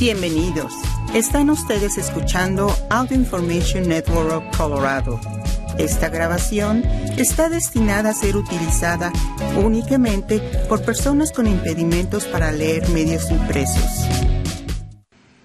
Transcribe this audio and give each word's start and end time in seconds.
Bienvenidos. 0.00 0.72
Están 1.12 1.50
ustedes 1.50 1.98
escuchando 1.98 2.72
Audio 2.88 3.16
Information 3.16 3.88
Network 3.88 4.30
of 4.30 4.56
Colorado. 4.56 5.18
Esta 5.76 6.08
grabación 6.08 6.84
está 7.16 7.48
destinada 7.48 8.10
a 8.10 8.14
ser 8.14 8.36
utilizada 8.36 9.12
únicamente 9.60 10.40
por 10.68 10.84
personas 10.84 11.32
con 11.32 11.48
impedimentos 11.48 12.26
para 12.26 12.52
leer 12.52 12.88
medios 12.90 13.28
impresos. 13.28 14.06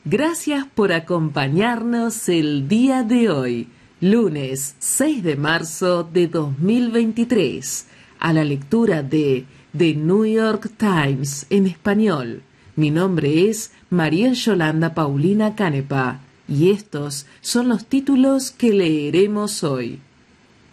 Gracias 0.06 0.68
por 0.76 0.92
acompañarnos 0.92 2.30
el 2.30 2.68
día 2.68 3.02
de 3.02 3.32
hoy, 3.32 3.70
lunes 4.02 4.76
6 4.78 5.24
de 5.24 5.36
marzo 5.36 6.04
de 6.04 6.28
2023, 6.28 7.88
a 8.20 8.34
la 8.34 8.44
lectura 8.44 9.02
de 9.02 9.48
The 9.76 9.96
New 9.96 10.28
York 10.28 10.70
Times 10.78 11.48
en 11.50 11.66
español. 11.66 12.44
Mi 12.76 12.90
nombre 12.90 13.50
es 13.50 13.72
María 13.94 14.34
Yolanda 14.34 14.96
Paulina 14.96 15.56
Canepa 15.56 16.20
y 16.48 16.72
estos 16.72 17.28
son 17.42 17.70
los 17.70 17.86
títulos 17.86 18.50
que 18.50 18.74
leeremos 18.74 19.64
hoy. 19.64 20.00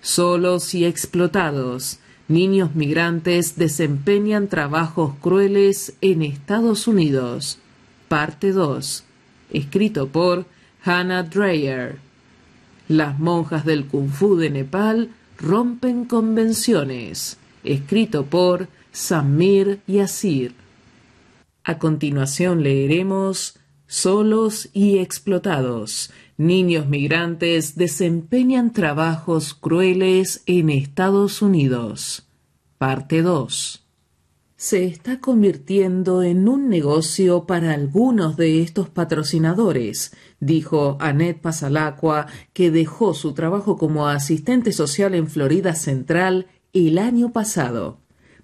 Solos 0.01 0.75
y 0.75 0.87
explotados, 0.87 1.99
niños 2.29 2.75
migrantes 2.75 3.57
desempeñan 3.57 4.49
trabajos 4.49 5.17
crueles 5.21 5.93
en 6.01 6.23
Estados 6.23 6.89
Unidos. 6.89 7.59
Parte 8.09 8.53
2. 8.53 9.05
Escrito 9.51 10.09
por 10.09 10.47
Hannah 10.83 11.25
Dreyer. 11.25 11.99
Las 12.89 13.19
monjas 13.19 13.67
del 13.67 13.85
Kung 13.85 14.09
Fu 14.09 14.37
de 14.37 14.49
Nepal 14.49 15.11
rompen 15.37 16.07
convenciones. 16.07 17.37
Escrito 17.65 18.25
por 18.25 18.69
Samir 18.93 19.81
Yasir. 19.87 20.55
A 21.71 21.79
continuación 21.79 22.65
leeremos 22.65 23.57
Solos 23.87 24.71
y 24.73 24.99
explotados. 24.99 26.11
Niños 26.37 26.89
migrantes 26.89 27.77
desempeñan 27.77 28.73
trabajos 28.73 29.55
crueles 29.55 30.43
en 30.47 30.69
Estados 30.69 31.43
Unidos. 31.43 32.29
Parte 32.77 33.23
2. 33.23 33.87
Se 34.57 34.85
está 34.85 35.21
convirtiendo 35.21 36.25
en 36.25 36.49
un 36.49 36.69
negocio 36.69 37.47
para 37.47 37.73
algunos 37.73 38.37
de 38.37 38.63
estos 38.63 38.89
patrocinadores, 38.89 40.13
dijo 40.41 40.97
Annette 40.99 41.41
Pasalacqua, 41.41 42.27
que 42.53 42.73
dejó 42.73 43.15
su 43.15 43.33
trabajo 43.33 43.77
como 43.77 44.09
asistente 44.09 44.73
social 44.73 45.15
en 45.15 45.29
Florida 45.29 45.77
Central 45.77 46.49
el 46.73 46.99
año 46.99 47.33
pasado. 47.33 48.00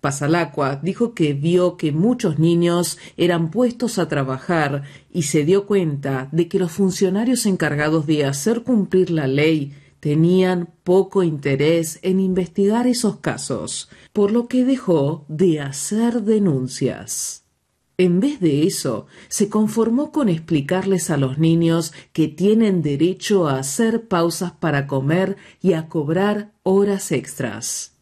Pasalacqua 0.06 0.78
dijo 0.84 1.14
que 1.14 1.32
vio 1.32 1.76
que 1.76 1.90
muchos 1.90 2.38
niños 2.38 2.96
eran 3.16 3.50
puestos 3.50 3.98
a 3.98 4.06
trabajar 4.06 4.84
y 5.12 5.22
se 5.22 5.44
dio 5.44 5.66
cuenta 5.66 6.28
de 6.30 6.46
que 6.46 6.60
los 6.60 6.70
funcionarios 6.70 7.44
encargados 7.44 8.06
de 8.06 8.24
hacer 8.24 8.62
cumplir 8.62 9.10
la 9.10 9.26
ley 9.26 9.74
tenían 9.98 10.68
poco 10.84 11.24
interés 11.24 11.98
en 12.02 12.20
investigar 12.20 12.86
esos 12.86 13.16
casos, 13.16 13.90
por 14.12 14.30
lo 14.30 14.46
que 14.46 14.64
dejó 14.64 15.24
de 15.26 15.58
hacer 15.58 16.22
denuncias. 16.22 17.42
En 17.98 18.20
vez 18.20 18.38
de 18.38 18.64
eso, 18.64 19.06
se 19.26 19.48
conformó 19.48 20.12
con 20.12 20.28
explicarles 20.28 21.10
a 21.10 21.16
los 21.16 21.38
niños 21.38 21.92
que 22.12 22.28
tienen 22.28 22.80
derecho 22.80 23.48
a 23.48 23.58
hacer 23.58 24.06
pausas 24.06 24.52
para 24.52 24.86
comer 24.86 25.36
y 25.60 25.72
a 25.72 25.88
cobrar 25.88 26.52
horas 26.62 27.10
extras. 27.10 27.95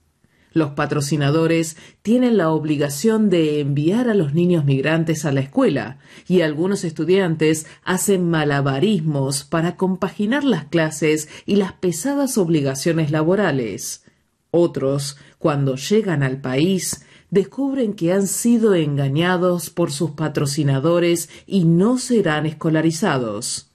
Los 0.55 0.71
patrocinadores 0.71 1.77
tienen 2.03 2.37
la 2.37 2.51
obligación 2.51 3.29
de 3.29 3.59
enviar 3.59 4.09
a 4.09 4.15
los 4.15 4.35
niños 4.35 4.65
migrantes 4.65 5.25
a 5.25 5.33
la 5.33 5.41
escuela 5.41 5.99
y 6.29 6.43
algunos 6.43 6.85
estudiantes 6.85 7.67
hacen 7.83 8.31
malabarismos 8.31 9.43
para 9.43 9.77
compaginar 9.77 10.45
las 10.45 10.67
clases 10.67 11.29
y 11.45 11.57
las 11.57 11.73
pesadas 11.73 12.39
obligaciones 12.39 13.11
laborales. 13.11 14.05
Otros, 14.53 15.17
cuando 15.41 15.75
llegan 15.75 16.23
al 16.23 16.41
país, 16.41 17.05
descubren 17.31 17.95
que 17.95 18.13
han 18.13 18.29
sido 18.29 18.77
engañados 18.77 19.71
por 19.71 19.91
sus 19.91 20.13
patrocinadores 20.13 21.29
y 21.49 21.65
no 21.65 21.99
serán 21.99 22.47
escolarizados 22.47 23.74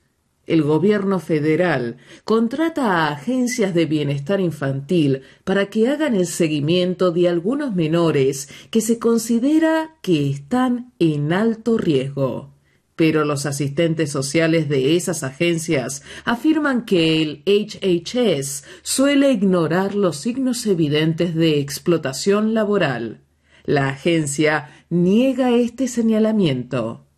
el 0.50 0.64
gobierno 0.64 1.20
federal 1.20 1.98
contrata 2.26 3.08
a 3.08 3.12
agencias 3.12 3.74
de 3.74 3.86
bienestar 3.86 4.42
infantil 4.42 5.22
para 5.44 5.68
que 5.68 5.88
hagan 5.88 6.16
el 6.16 6.28
seguimiento 6.28 7.12
de 7.12 7.30
algunos 7.30 7.76
menores 7.76 8.50
que 8.72 8.82
se 8.82 9.00
considera 9.00 9.96
que 10.02 10.30
están 10.30 10.92
en 11.00 11.32
alto 11.32 11.78
riesgo. 11.78 12.54
Pero 12.96 13.24
los 13.24 13.46
asistentes 13.46 14.12
sociales 14.12 14.68
de 14.68 14.98
esas 14.98 15.24
agencias 15.24 16.04
afirman 16.26 16.84
que 16.84 17.22
el 17.22 17.44
HHS 17.46 18.66
suele 18.82 19.32
ignorar 19.32 19.96
los 19.96 20.18
signos 20.18 20.66
evidentes 20.66 21.34
de 21.34 21.60
explotación 21.60 22.54
laboral. 22.54 23.22
La 23.64 23.90
agencia 23.90 24.70
niega 24.90 25.52
este 25.52 25.88
señalamiento. 25.88 27.09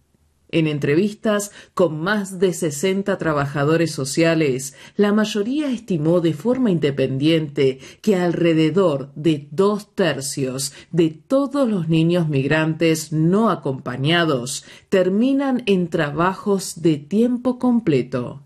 En 0.52 0.68
entrevistas 0.68 1.52
con 1.74 2.02
más 2.02 2.40
de 2.40 2.54
60 2.54 3.18
trabajadores 3.18 3.92
sociales, 3.92 4.76
la 4.98 5.14
mayoría 5.14 5.72
estimó 5.72 6.20
de 6.20 6.34
forma 6.34 6.72
independiente 6.72 7.80
que 8.02 8.18
alrededor 8.18 9.14
de 9.16 9.48
dos 9.52 9.96
tercios 9.96 10.74
de 10.92 11.10
todos 11.10 11.70
los 11.70 11.88
niños 11.88 12.28
migrantes 12.28 13.14
no 13.14 13.50
acompañados 13.50 14.66
terminan 14.90 15.64
en 15.66 15.90
trabajos 15.90 16.82
de 16.82 16.98
tiempo 16.98 17.58
completo. 17.58 18.44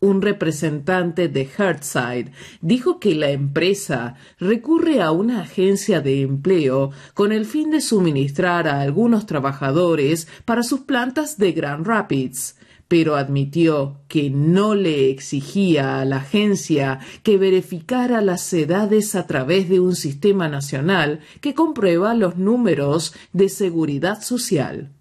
Un 0.00 0.22
representante 0.22 1.28
de 1.28 1.44
Heartside 1.44 2.30
dijo 2.60 3.00
que 3.00 3.16
la 3.16 3.30
empresa 3.30 4.14
recurre 4.38 5.02
a 5.02 5.10
una 5.10 5.40
agencia 5.40 6.00
de 6.00 6.22
empleo 6.22 6.92
con 7.14 7.32
el 7.32 7.44
fin 7.44 7.70
de 7.70 7.80
suministrar 7.80 8.68
a 8.68 8.80
algunos 8.80 9.26
trabajadores 9.26 10.28
para 10.44 10.62
sus 10.62 10.80
plantas 10.80 11.36
de 11.36 11.50
Grand 11.50 11.84
Rapids, 11.84 12.54
pero 12.86 13.16
admitió 13.16 13.98
que 14.06 14.30
no 14.30 14.76
le 14.76 15.10
exigía 15.10 16.00
a 16.00 16.04
la 16.04 16.18
agencia 16.18 17.00
que 17.24 17.36
verificara 17.36 18.20
las 18.20 18.52
edades 18.52 19.16
a 19.16 19.26
través 19.26 19.68
de 19.68 19.80
un 19.80 19.96
sistema 19.96 20.48
nacional 20.48 21.20
que 21.40 21.54
comprueba 21.54 22.14
los 22.14 22.36
números 22.36 23.14
de 23.32 23.48
seguridad 23.48 24.22
social. 24.22 24.92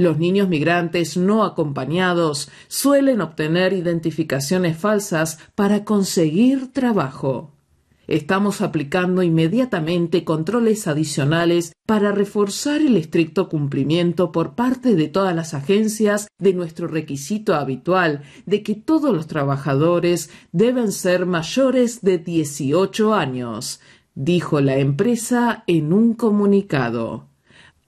Los 0.00 0.16
niños 0.16 0.48
migrantes 0.48 1.18
no 1.18 1.44
acompañados 1.44 2.48
suelen 2.68 3.20
obtener 3.20 3.74
identificaciones 3.74 4.78
falsas 4.78 5.38
para 5.54 5.84
conseguir 5.84 6.72
trabajo. 6.72 7.52
Estamos 8.06 8.62
aplicando 8.62 9.22
inmediatamente 9.22 10.24
controles 10.24 10.88
adicionales 10.88 11.74
para 11.84 12.12
reforzar 12.12 12.80
el 12.80 12.96
estricto 12.96 13.50
cumplimiento 13.50 14.32
por 14.32 14.54
parte 14.54 14.94
de 14.96 15.08
todas 15.08 15.36
las 15.36 15.52
agencias 15.52 16.28
de 16.38 16.54
nuestro 16.54 16.88
requisito 16.88 17.54
habitual 17.54 18.22
de 18.46 18.62
que 18.62 18.76
todos 18.76 19.14
los 19.14 19.26
trabajadores 19.26 20.30
deben 20.50 20.92
ser 20.92 21.26
mayores 21.26 22.00
de 22.00 22.16
18 22.16 23.12
años, 23.12 23.82
dijo 24.14 24.62
la 24.62 24.78
empresa 24.78 25.62
en 25.66 25.92
un 25.92 26.14
comunicado. 26.14 27.28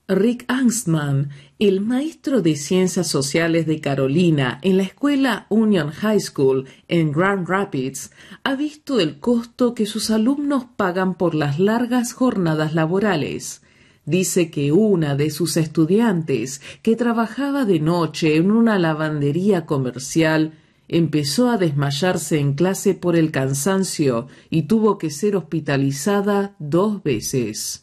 Rick 0.09 0.45
Angstman, 0.49 1.31
el 1.69 1.81
maestro 1.81 2.43
de 2.43 2.57
ciencias 2.57 3.07
sociales 3.07 3.67
de 3.67 3.81
Carolina 3.81 4.59
en 4.63 4.79
la 4.79 4.83
escuela 4.83 5.47
Union 5.49 5.91
High 5.91 6.19
School 6.19 6.67
en 6.89 7.13
Grand 7.13 7.49
Rapids, 7.49 8.11
ha 8.43 8.57
visto 8.57 8.99
el 8.99 9.21
costo 9.21 9.73
que 9.73 9.87
sus 9.87 10.11
alumnos 10.11 10.65
pagan 10.77 11.15
por 11.15 11.37
las 11.37 11.61
largas 11.61 12.15
jornadas 12.15 12.75
laborales. 12.75 13.63
Dice 14.07 14.51
que 14.51 14.73
una 14.73 15.15
de 15.15 15.31
sus 15.31 15.57
estudiantes, 15.57 16.61
que 16.83 16.97
trabajaba 16.97 17.65
de 17.65 17.79
noche 17.79 18.35
en 18.35 18.51
una 18.51 18.77
lavandería 18.81 19.65
comercial, 19.65 20.55
empezó 20.89 21.49
a 21.49 21.59
desmayarse 21.59 22.41
en 22.41 22.55
clase 22.55 22.95
por 22.95 23.15
el 23.15 23.31
cansancio 23.31 24.27
y 24.51 24.63
tuvo 24.63 24.99
que 24.99 25.11
ser 25.11 25.37
hospitalizada 25.37 26.57
dos 26.59 27.05
veces 27.05 27.83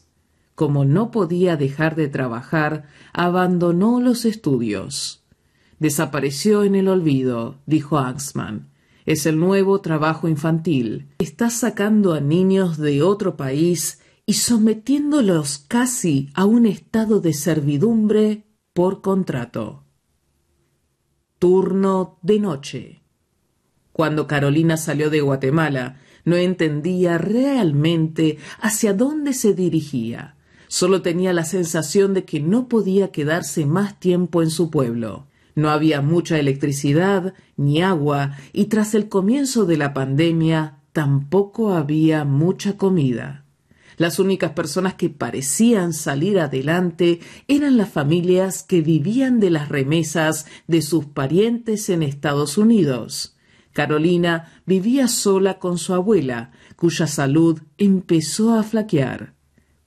como 0.60 0.84
no 0.84 1.10
podía 1.10 1.56
dejar 1.56 1.96
de 1.96 2.08
trabajar, 2.08 2.84
abandonó 3.14 3.98
los 3.98 4.26
estudios. 4.26 5.24
Desapareció 5.78 6.64
en 6.64 6.74
el 6.74 6.88
olvido, 6.88 7.62
dijo 7.64 7.96
Axman. 7.96 8.68
Es 9.06 9.24
el 9.24 9.38
nuevo 9.40 9.80
trabajo 9.80 10.28
infantil. 10.28 11.14
Está 11.18 11.48
sacando 11.48 12.12
a 12.12 12.20
niños 12.20 12.76
de 12.76 13.00
otro 13.00 13.38
país 13.38 14.02
y 14.26 14.34
sometiéndolos 14.34 15.64
casi 15.66 16.28
a 16.34 16.44
un 16.44 16.66
estado 16.66 17.22
de 17.22 17.32
servidumbre 17.32 18.44
por 18.74 19.00
contrato. 19.00 19.86
Turno 21.38 22.18
de 22.20 22.38
noche. 22.38 23.02
Cuando 23.92 24.26
Carolina 24.26 24.76
salió 24.76 25.08
de 25.08 25.22
Guatemala, 25.22 26.00
no 26.26 26.36
entendía 26.36 27.16
realmente 27.16 28.36
hacia 28.60 28.92
dónde 28.92 29.32
se 29.32 29.54
dirigía. 29.54 30.36
Solo 30.72 31.02
tenía 31.02 31.32
la 31.32 31.44
sensación 31.44 32.14
de 32.14 32.24
que 32.24 32.38
no 32.38 32.68
podía 32.68 33.10
quedarse 33.10 33.66
más 33.66 33.98
tiempo 33.98 34.40
en 34.40 34.50
su 34.50 34.70
pueblo. 34.70 35.26
No 35.56 35.68
había 35.68 36.00
mucha 36.00 36.38
electricidad 36.38 37.34
ni 37.56 37.82
agua 37.82 38.36
y 38.52 38.66
tras 38.66 38.94
el 38.94 39.08
comienzo 39.08 39.66
de 39.66 39.76
la 39.76 39.92
pandemia 39.92 40.78
tampoco 40.92 41.74
había 41.74 42.24
mucha 42.24 42.76
comida. 42.76 43.44
Las 43.96 44.20
únicas 44.20 44.52
personas 44.52 44.94
que 44.94 45.10
parecían 45.10 45.92
salir 45.92 46.38
adelante 46.38 47.18
eran 47.48 47.76
las 47.76 47.88
familias 47.88 48.62
que 48.62 48.80
vivían 48.80 49.40
de 49.40 49.50
las 49.50 49.70
remesas 49.70 50.46
de 50.68 50.82
sus 50.82 51.04
parientes 51.04 51.90
en 51.90 52.04
Estados 52.04 52.58
Unidos. 52.58 53.36
Carolina 53.72 54.52
vivía 54.66 55.08
sola 55.08 55.58
con 55.58 55.78
su 55.78 55.94
abuela, 55.94 56.52
cuya 56.76 57.08
salud 57.08 57.60
empezó 57.76 58.54
a 58.54 58.62
flaquear. 58.62 59.39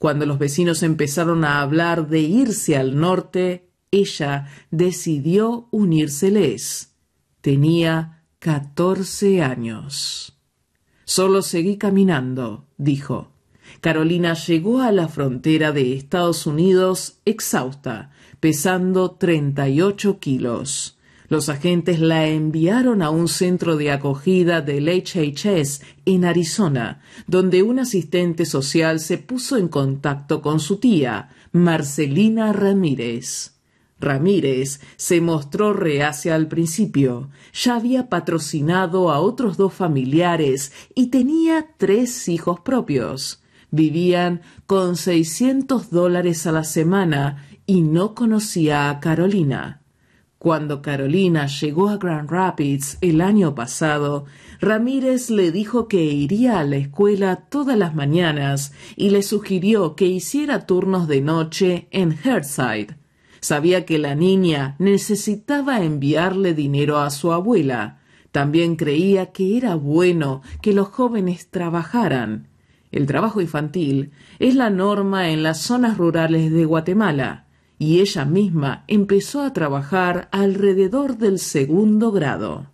Cuando 0.04 0.26
los 0.26 0.38
vecinos 0.38 0.82
empezaron 0.82 1.46
a 1.46 1.62
hablar 1.62 2.08
de 2.08 2.20
irse 2.20 2.76
al 2.76 3.00
norte, 3.00 3.70
ella 3.90 4.48
decidió 4.70 5.66
unírseles. 5.70 6.94
Tenía 7.40 8.22
catorce 8.38 9.40
años. 9.42 10.38
Solo 11.06 11.40
seguí 11.40 11.78
caminando, 11.78 12.66
dijo. 12.76 13.30
Carolina 13.80 14.34
llegó 14.34 14.82
a 14.82 14.92
la 14.92 15.08
frontera 15.08 15.72
de 15.72 15.94
Estados 15.94 16.46
Unidos 16.46 17.20
exhausta, 17.24 18.10
pesando 18.40 19.12
38 19.12 20.18
kilos. 20.18 20.98
Los 21.34 21.48
agentes 21.48 21.98
la 21.98 22.28
enviaron 22.28 23.02
a 23.02 23.10
un 23.10 23.26
centro 23.26 23.76
de 23.76 23.90
acogida 23.90 24.60
del 24.60 24.88
HHS 24.88 25.80
en 26.04 26.24
Arizona, 26.24 27.02
donde 27.26 27.64
un 27.64 27.80
asistente 27.80 28.46
social 28.46 29.00
se 29.00 29.18
puso 29.18 29.56
en 29.56 29.66
contacto 29.66 30.40
con 30.40 30.60
su 30.60 30.76
tía, 30.76 31.30
Marcelina 31.50 32.52
Ramírez. 32.52 33.56
Ramírez 33.98 34.80
se 34.94 35.20
mostró 35.20 35.72
reacia 35.72 36.36
al 36.36 36.46
principio. 36.46 37.30
Ya 37.52 37.74
había 37.74 38.08
patrocinado 38.08 39.10
a 39.10 39.18
otros 39.18 39.56
dos 39.56 39.74
familiares 39.74 40.70
y 40.94 41.08
tenía 41.08 41.66
tres 41.78 42.28
hijos 42.28 42.60
propios. 42.60 43.42
Vivían 43.72 44.42
con 44.66 44.94
600 44.94 45.90
dólares 45.90 46.46
a 46.46 46.52
la 46.52 46.62
semana 46.62 47.44
y 47.66 47.82
no 47.82 48.14
conocía 48.14 48.88
a 48.88 49.00
Carolina. 49.00 49.80
Cuando 50.44 50.82
Carolina 50.82 51.46
llegó 51.46 51.88
a 51.88 51.96
Grand 51.96 52.30
Rapids 52.30 52.98
el 53.00 53.22
año 53.22 53.54
pasado, 53.54 54.26
Ramírez 54.60 55.30
le 55.30 55.50
dijo 55.50 55.88
que 55.88 56.04
iría 56.04 56.58
a 56.58 56.64
la 56.64 56.76
escuela 56.76 57.36
todas 57.48 57.78
las 57.78 57.94
mañanas 57.94 58.74
y 58.94 59.08
le 59.08 59.22
sugirió 59.22 59.96
que 59.96 60.04
hiciera 60.04 60.66
turnos 60.66 61.08
de 61.08 61.22
noche 61.22 61.88
en 61.92 62.12
Hearthside. 62.12 62.98
Sabía 63.40 63.86
que 63.86 63.96
la 63.96 64.14
niña 64.14 64.76
necesitaba 64.78 65.82
enviarle 65.82 66.52
dinero 66.52 66.98
a 66.98 67.08
su 67.08 67.32
abuela. 67.32 68.00
También 68.30 68.76
creía 68.76 69.32
que 69.32 69.56
era 69.56 69.76
bueno 69.76 70.42
que 70.60 70.74
los 70.74 70.88
jóvenes 70.88 71.48
trabajaran. 71.48 72.48
El 72.92 73.06
trabajo 73.06 73.40
infantil 73.40 74.10
es 74.38 74.54
la 74.54 74.68
norma 74.68 75.30
en 75.30 75.42
las 75.42 75.62
zonas 75.62 75.96
rurales 75.96 76.52
de 76.52 76.66
Guatemala, 76.66 77.43
y 77.78 78.00
ella 78.00 78.24
misma 78.24 78.84
empezó 78.88 79.42
a 79.42 79.52
trabajar 79.52 80.28
alrededor 80.32 81.18
del 81.18 81.38
segundo 81.38 82.12
grado. 82.12 82.70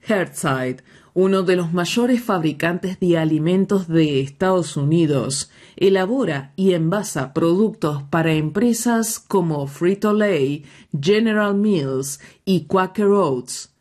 Hearthside, 0.00 0.82
uno 1.14 1.42
de 1.42 1.56
los 1.56 1.72
mayores 1.72 2.22
fabricantes 2.22 2.98
de 2.98 3.18
alimentos 3.18 3.86
de 3.86 4.20
Estados 4.20 4.76
Unidos, 4.76 5.50
elabora 5.76 6.52
y 6.56 6.72
envasa 6.72 7.32
productos 7.34 8.02
para 8.04 8.32
empresas 8.32 9.18
como 9.18 9.66
Frito-Lay, 9.66 10.64
General 10.98 11.54
Mills 11.54 12.20
y 12.44 12.64
Quaker 12.66 13.06
Oats, 13.06 13.71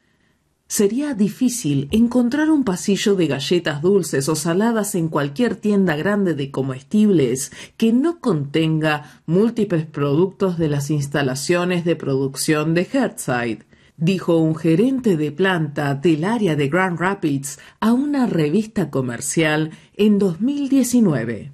Sería 0.72 1.14
difícil 1.14 1.90
encontrar 1.92 2.50
un 2.50 2.64
pasillo 2.64 3.16
de 3.16 3.28
galletas 3.28 3.82
dulces 3.82 4.30
o 4.30 4.36
saladas 4.36 4.96
en 4.96 5.10
cualquier 5.10 5.58
tienda 5.58 5.98
grande 5.98 6.34
de 6.34 6.50
comestibles 6.50 7.52
que 7.76 7.92
no 7.92 8.22
contenga 8.22 9.22
múltiples 9.26 9.86
productos 9.86 10.58
de 10.58 10.70
las 10.70 10.90
instalaciones 10.90 11.84
de 11.84 11.98
producción 11.98 12.74
de 12.74 12.88
Hearthside, 12.90 13.66
dijo 13.98 14.38
un 14.38 14.56
gerente 14.56 15.18
de 15.18 15.34
planta 15.34 15.94
del 15.94 16.24
área 16.24 16.56
de 16.56 16.70
Grand 16.70 16.98
Rapids 16.98 17.60
a 17.82 17.92
una 17.92 18.26
revista 18.26 18.90
comercial 18.90 19.72
en 19.98 20.20
2019. 20.20 21.52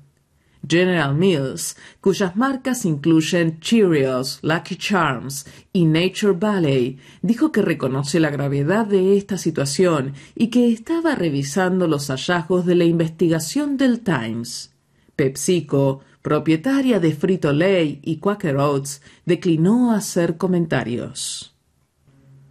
General 0.67 1.15
Mills, 1.15 1.77
cuyas 2.01 2.35
marcas 2.35 2.85
incluyen 2.85 3.59
Cheerios, 3.59 4.39
Lucky 4.41 4.75
Charms 4.75 5.45
y 5.73 5.85
Nature 5.85 6.33
Valley, 6.33 6.97
dijo 7.21 7.51
que 7.51 7.61
reconoce 7.61 8.19
la 8.19 8.29
gravedad 8.29 8.85
de 8.85 9.17
esta 9.17 9.37
situación 9.37 10.13
y 10.35 10.47
que 10.47 10.71
estaba 10.71 11.15
revisando 11.15 11.87
los 11.87 12.07
hallazgos 12.07 12.65
de 12.65 12.75
la 12.75 12.85
investigación 12.85 13.77
del 13.77 14.01
Times. 14.01 14.73
PepsiCo, 15.15 16.01
propietaria 16.21 16.99
de 16.99 17.13
Frito-Lay 17.13 18.01
y 18.03 18.17
Quaker 18.17 18.57
Oats, 18.57 19.01
declinó 19.25 19.91
hacer 19.91 20.37
comentarios. 20.37 21.56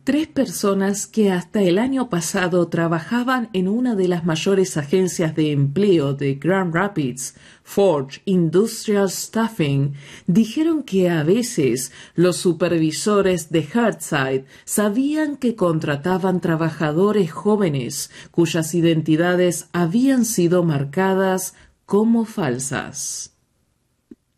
Tres 0.06 0.28
personas 0.28 1.08
que 1.08 1.32
hasta 1.32 1.60
el 1.62 1.78
año 1.78 2.08
pasado 2.08 2.68
trabajaban 2.68 3.48
en 3.52 3.66
una 3.66 3.96
de 3.96 4.06
las 4.06 4.24
mayores 4.24 4.76
agencias 4.76 5.34
de 5.34 5.50
empleo 5.50 6.14
de 6.14 6.36
Grand 6.36 6.72
Rapids, 6.72 7.34
Forge 7.64 8.22
Industrial 8.24 9.10
Staffing, 9.10 9.94
dijeron 10.28 10.84
que 10.84 11.10
a 11.10 11.24
veces 11.24 11.90
los 12.14 12.36
supervisores 12.36 13.50
de 13.50 13.64
Hardside 13.66 14.44
sabían 14.64 15.36
que 15.38 15.56
contrataban 15.56 16.40
trabajadores 16.40 17.32
jóvenes 17.32 18.12
cuyas 18.30 18.76
identidades 18.76 19.66
habían 19.72 20.24
sido 20.24 20.62
marcadas 20.62 21.54
como 21.84 22.26
falsas. 22.26 23.34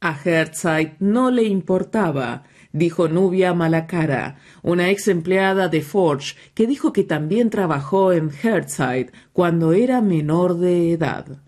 A 0.01 0.15
Hardside 0.15 0.97
no 0.99 1.31
le 1.31 1.43
importaba 1.43 2.45
dijo 2.73 3.09
Nubia 3.09 3.55
Malacara, 3.55 4.37
una 4.63 4.91
ex 4.91 5.09
empleada 5.09 5.69
de 5.69 5.83
Forge, 5.83 6.37
que 6.55 6.67
dijo 6.67 6.93
que 6.93 7.05
también 7.05 7.51
trabajó 7.51 8.13
en 8.13 8.31
Hearthside 8.31 9.11
cuando 9.33 9.73
era 9.73 10.01
menor 10.01 10.59
de 10.59 10.93
edad. 10.93 11.43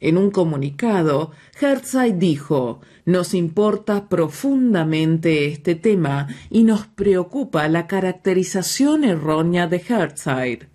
En 0.00 0.18
un 0.18 0.32
comunicado, 0.32 1.30
Hearthside 1.60 2.18
dijo 2.18 2.80
Nos 3.04 3.34
importa 3.34 4.08
profundamente 4.08 5.46
este 5.46 5.76
tema 5.76 6.26
y 6.50 6.64
nos 6.64 6.88
preocupa 6.88 7.68
la 7.68 7.86
caracterización 7.86 9.04
errónea 9.04 9.68
de 9.68 9.78
Hearthside. 9.78 10.71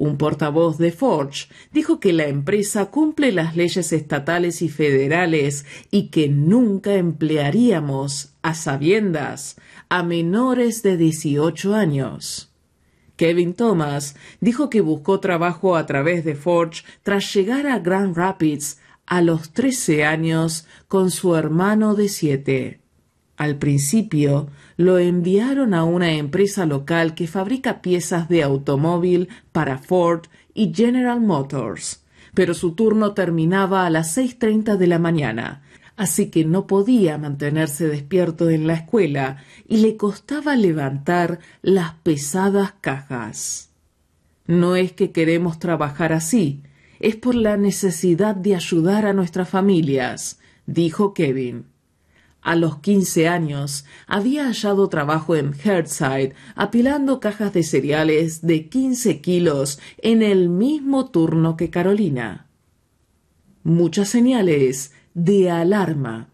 Un 0.00 0.16
portavoz 0.16 0.78
de 0.78 0.92
Forge 0.92 1.48
dijo 1.74 2.00
que 2.00 2.14
la 2.14 2.26
empresa 2.26 2.86
cumple 2.86 3.32
las 3.32 3.54
leyes 3.54 3.92
estatales 3.92 4.62
y 4.62 4.70
federales 4.70 5.66
y 5.90 6.08
que 6.08 6.26
nunca 6.26 6.94
emplearíamos 6.94 8.32
a 8.40 8.54
sabiendas 8.54 9.56
a 9.90 10.02
menores 10.02 10.82
de 10.82 10.96
18 10.96 11.74
años. 11.74 12.50
Kevin 13.16 13.52
Thomas 13.52 14.16
dijo 14.40 14.70
que 14.70 14.80
buscó 14.80 15.20
trabajo 15.20 15.76
a 15.76 15.84
través 15.84 16.24
de 16.24 16.34
Forge 16.34 16.82
tras 17.02 17.34
llegar 17.34 17.66
a 17.66 17.78
Grand 17.78 18.16
Rapids 18.16 18.78
a 19.04 19.20
los 19.20 19.52
13 19.52 20.06
años 20.06 20.66
con 20.88 21.10
su 21.10 21.36
hermano 21.36 21.94
de 21.94 22.08
siete. 22.08 22.79
Al 23.40 23.56
principio 23.56 24.50
lo 24.76 24.98
enviaron 24.98 25.72
a 25.72 25.84
una 25.84 26.12
empresa 26.12 26.66
local 26.66 27.14
que 27.14 27.26
fabrica 27.26 27.80
piezas 27.80 28.28
de 28.28 28.42
automóvil 28.42 29.30
para 29.50 29.78
Ford 29.78 30.24
y 30.52 30.74
General 30.74 31.22
Motors, 31.22 32.04
pero 32.34 32.52
su 32.52 32.72
turno 32.72 33.14
terminaba 33.14 33.86
a 33.86 33.88
las 33.88 34.14
6.30 34.14 34.76
de 34.76 34.86
la 34.86 34.98
mañana, 34.98 35.62
así 35.96 36.28
que 36.30 36.44
no 36.44 36.66
podía 36.66 37.16
mantenerse 37.16 37.88
despierto 37.88 38.50
en 38.50 38.66
la 38.66 38.74
escuela 38.74 39.38
y 39.66 39.78
le 39.78 39.96
costaba 39.96 40.54
levantar 40.54 41.38
las 41.62 41.94
pesadas 41.94 42.74
cajas. 42.82 43.70
No 44.46 44.76
es 44.76 44.92
que 44.92 45.12
queremos 45.12 45.58
trabajar 45.58 46.12
así, 46.12 46.62
es 46.98 47.16
por 47.16 47.34
la 47.34 47.56
necesidad 47.56 48.36
de 48.36 48.54
ayudar 48.54 49.06
a 49.06 49.14
nuestras 49.14 49.48
familias, 49.48 50.40
dijo 50.66 51.14
Kevin. 51.14 51.69
A 52.42 52.56
los 52.56 52.78
quince 52.78 53.28
años 53.28 53.84
había 54.06 54.46
hallado 54.46 54.88
trabajo 54.88 55.36
en 55.36 55.52
Hearthside 55.52 56.34
apilando 56.54 57.20
cajas 57.20 57.52
de 57.52 57.62
cereales 57.62 58.40
de 58.42 58.68
quince 58.68 59.20
kilos 59.20 59.78
en 59.98 60.22
el 60.22 60.48
mismo 60.48 61.10
turno 61.10 61.56
que 61.56 61.68
Carolina. 61.70 62.46
Muchas 63.62 64.08
señales 64.08 64.92
de 65.12 65.50
alarma. 65.50 66.30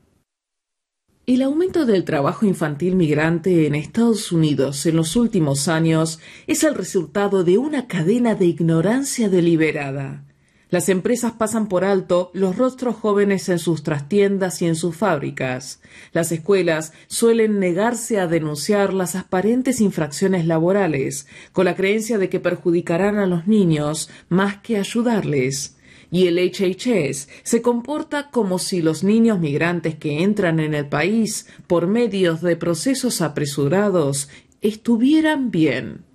El 1.26 1.42
aumento 1.42 1.86
del 1.86 2.04
trabajo 2.04 2.46
infantil 2.46 2.94
migrante 2.94 3.66
en 3.66 3.74
Estados 3.74 4.30
Unidos 4.30 4.86
en 4.86 4.94
los 4.94 5.16
últimos 5.16 5.66
años 5.66 6.20
es 6.46 6.62
el 6.62 6.76
resultado 6.76 7.42
de 7.42 7.58
una 7.58 7.88
cadena 7.88 8.36
de 8.36 8.46
ignorancia 8.46 9.28
deliberada. 9.28 10.25
Las 10.68 10.88
empresas 10.88 11.32
pasan 11.32 11.68
por 11.68 11.84
alto 11.84 12.32
los 12.34 12.56
rostros 12.56 12.96
jóvenes 12.96 13.48
en 13.48 13.60
sus 13.60 13.84
trastiendas 13.84 14.62
y 14.62 14.66
en 14.66 14.74
sus 14.74 14.96
fábricas. 14.96 15.80
Las 16.12 16.32
escuelas 16.32 16.92
suelen 17.06 17.60
negarse 17.60 18.18
a 18.18 18.26
denunciar 18.26 18.92
las 18.92 19.14
aparentes 19.14 19.80
infracciones 19.80 20.44
laborales, 20.44 21.28
con 21.52 21.66
la 21.66 21.76
creencia 21.76 22.18
de 22.18 22.28
que 22.28 22.40
perjudicarán 22.40 23.18
a 23.18 23.26
los 23.26 23.46
niños 23.46 24.10
más 24.28 24.58
que 24.58 24.76
ayudarles. 24.76 25.76
Y 26.10 26.26
el 26.26 26.38
HHS 26.38 27.28
se 27.44 27.62
comporta 27.62 28.30
como 28.30 28.58
si 28.58 28.82
los 28.82 29.04
niños 29.04 29.38
migrantes 29.38 29.94
que 29.94 30.24
entran 30.24 30.58
en 30.58 30.74
el 30.74 30.88
país 30.88 31.46
por 31.68 31.86
medios 31.86 32.42
de 32.42 32.56
procesos 32.56 33.20
apresurados 33.20 34.28
estuvieran 34.62 35.52
bien. 35.52 36.05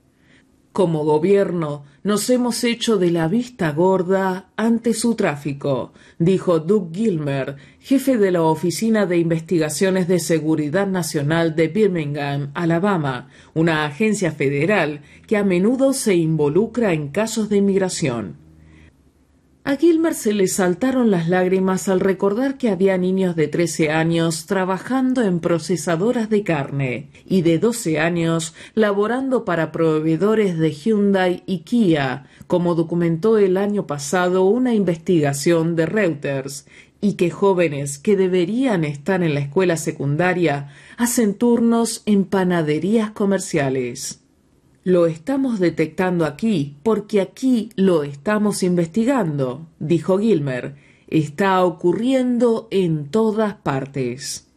Como 0.71 1.03
gobierno 1.03 1.83
nos 2.01 2.29
hemos 2.29 2.63
hecho 2.63 2.97
de 2.97 3.11
la 3.11 3.27
vista 3.27 3.73
gorda 3.73 4.51
ante 4.55 4.93
su 4.93 5.15
tráfico, 5.15 5.91
dijo 6.17 6.61
Doug 6.61 6.93
Gilmer, 6.93 7.57
jefe 7.81 8.17
de 8.17 8.31
la 8.31 8.43
Oficina 8.43 9.05
de 9.05 9.17
Investigaciones 9.17 10.07
de 10.07 10.19
Seguridad 10.19 10.87
Nacional 10.87 11.57
de 11.57 11.67
Birmingham, 11.67 12.51
Alabama, 12.53 13.27
una 13.53 13.85
agencia 13.85 14.31
federal 14.31 15.01
que 15.27 15.35
a 15.35 15.43
menudo 15.43 15.91
se 15.91 16.15
involucra 16.15 16.93
en 16.93 17.09
casos 17.09 17.49
de 17.49 17.57
inmigración. 17.57 18.37
A 19.63 19.75
Gilmer 19.75 20.15
se 20.15 20.33
le 20.33 20.47
saltaron 20.47 21.11
las 21.11 21.29
lágrimas 21.29 21.87
al 21.87 21.99
recordar 21.99 22.57
que 22.57 22.69
había 22.69 22.97
niños 22.97 23.35
de 23.35 23.47
trece 23.47 23.91
años 23.91 24.47
trabajando 24.47 25.21
en 25.21 25.39
procesadoras 25.39 26.31
de 26.31 26.43
carne 26.43 27.09
y 27.27 27.43
de 27.43 27.59
doce 27.59 27.99
años 27.99 28.55
laborando 28.73 29.45
para 29.45 29.71
proveedores 29.71 30.57
de 30.57 30.71
Hyundai 30.71 31.43
y 31.45 31.59
Kia, 31.59 32.25
como 32.47 32.73
documentó 32.73 33.37
el 33.37 33.55
año 33.55 33.85
pasado 33.85 34.45
una 34.45 34.73
investigación 34.73 35.75
de 35.75 35.85
Reuters, 35.85 36.65
y 36.99 37.13
que 37.13 37.29
jóvenes 37.29 37.99
que 37.99 38.15
deberían 38.15 38.83
estar 38.83 39.21
en 39.21 39.35
la 39.35 39.41
escuela 39.41 39.77
secundaria 39.77 40.69
hacen 40.97 41.35
turnos 41.35 42.01
en 42.07 42.25
panaderías 42.25 43.11
comerciales. 43.11 44.21
Lo 44.83 45.05
estamos 45.05 45.59
detectando 45.59 46.25
aquí 46.25 46.75
porque 46.81 47.21
aquí 47.21 47.69
lo 47.75 48.01
estamos 48.01 48.63
investigando, 48.63 49.67
dijo 49.77 50.17
Gilmer. 50.17 50.73
Está 51.07 51.63
ocurriendo 51.63 52.67
en 52.71 53.05
todas 53.11 53.53
partes. 53.53 54.47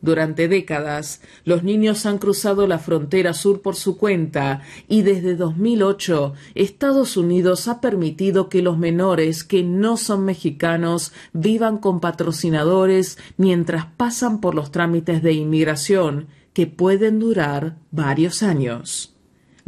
Durante 0.00 0.48
décadas, 0.48 1.22
los 1.44 1.62
niños 1.62 2.06
han 2.06 2.18
cruzado 2.18 2.66
la 2.66 2.80
frontera 2.80 3.34
sur 3.34 3.62
por 3.62 3.76
su 3.76 3.98
cuenta 3.98 4.62
y 4.88 5.02
desde 5.02 5.36
2008 5.36 6.34
Estados 6.56 7.16
Unidos 7.16 7.68
ha 7.68 7.80
permitido 7.80 8.48
que 8.48 8.62
los 8.62 8.78
menores 8.78 9.44
que 9.44 9.62
no 9.62 9.96
son 9.96 10.24
mexicanos 10.24 11.12
vivan 11.32 11.78
con 11.78 12.00
patrocinadores 12.00 13.16
mientras 13.36 13.86
pasan 13.86 14.40
por 14.40 14.56
los 14.56 14.72
trámites 14.72 15.22
de 15.22 15.34
inmigración 15.34 16.26
que 16.52 16.66
pueden 16.66 17.20
durar 17.20 17.76
varios 17.92 18.42
años. 18.42 19.14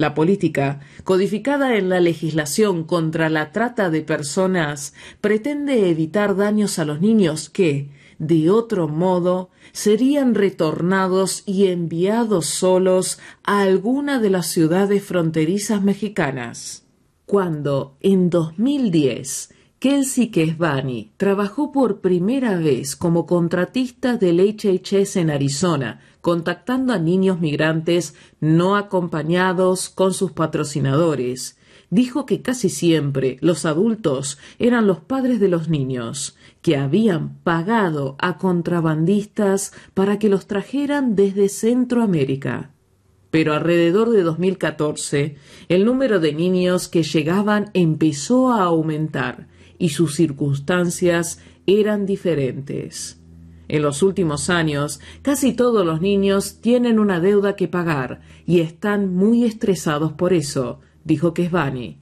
La 0.01 0.15
política, 0.15 0.81
codificada 1.05 1.77
en 1.77 1.91
la 1.91 2.01
legislación 2.01 2.85
contra 2.85 3.29
la 3.29 3.53
trata 3.53 3.91
de 3.91 4.01
personas, 4.01 4.95
pretende 5.21 5.91
evitar 5.91 6.37
daños 6.37 6.79
a 6.79 6.87
los 6.87 7.03
niños 7.03 7.51
que, 7.51 7.91
de 8.19 8.49
otro 8.49 8.89
modo, 8.89 9.51
serían 9.73 10.35
retornados 10.35 11.43
y 11.45 11.67
enviados 11.67 12.47
solos 12.47 13.19
a 13.45 13.61
alguna 13.61 14.21
de 14.21 14.31
las 14.31 14.47
ciudades 14.47 15.05
fronterizas 15.05 15.83
mexicanas. 15.83 16.87
Cuando, 17.27 17.99
en 18.01 18.31
2010, 18.31 19.51
Kelsey 19.81 20.29
Kesbani 20.29 21.13
trabajó 21.19 21.73
por 21.73 22.01
primera 22.01 22.57
vez 22.57 22.97
como 22.97 23.27
contratista 23.27 24.17
del 24.17 24.41
HHS 24.41 25.17
en 25.17 25.29
Arizona 25.29 26.01
contactando 26.21 26.93
a 26.93 26.99
niños 26.99 27.41
migrantes 27.41 28.15
no 28.41 28.77
acompañados 28.77 29.89
con 29.89 30.13
sus 30.13 30.33
patrocinadores. 30.33 31.57
Dijo 31.91 32.25
que 32.25 32.41
casi 32.41 32.69
siempre 32.69 33.37
los 33.41 33.65
adultos 33.65 34.39
eran 34.59 34.87
los 34.87 35.01
padres 35.01 35.41
de 35.41 35.49
los 35.49 35.69
niños, 35.69 36.37
que 36.63 36.77
habían 36.77 37.37
pagado 37.43 38.17
a 38.19 38.39
contrabandistas 38.39 39.73
para 39.95 40.19
que 40.19 40.29
los 40.29 40.47
trajeran 40.47 41.17
desde 41.17 41.49
Centroamérica. 41.49 42.71
Pero 43.31 43.55
alrededor 43.55 44.11
de 44.11 44.23
2014 44.23 45.37
el 45.69 45.85
número 45.85 46.21
de 46.21 46.33
niños 46.33 46.89
que 46.89 47.03
llegaban 47.03 47.71
empezó 47.75 48.53
a 48.53 48.65
aumentar 48.65 49.49
y 49.79 49.91
sus 49.91 50.15
circunstancias 50.15 51.41
eran 51.67 52.07
diferentes. 52.07 53.20
En 53.73 53.83
los 53.83 54.03
últimos 54.03 54.51
años, 54.51 54.99
casi 55.23 55.53
todos 55.53 55.87
los 55.87 56.01
niños 56.01 56.61
tienen 56.61 56.99
una 56.99 57.21
deuda 57.21 57.55
que 57.55 57.69
pagar 57.69 58.21
y 58.45 58.59
están 58.59 59.15
muy 59.15 59.45
estresados 59.45 60.13
por 60.13 60.33
eso, 60.33 60.81
dijo 61.05 61.35
Kesbani. 61.35 62.01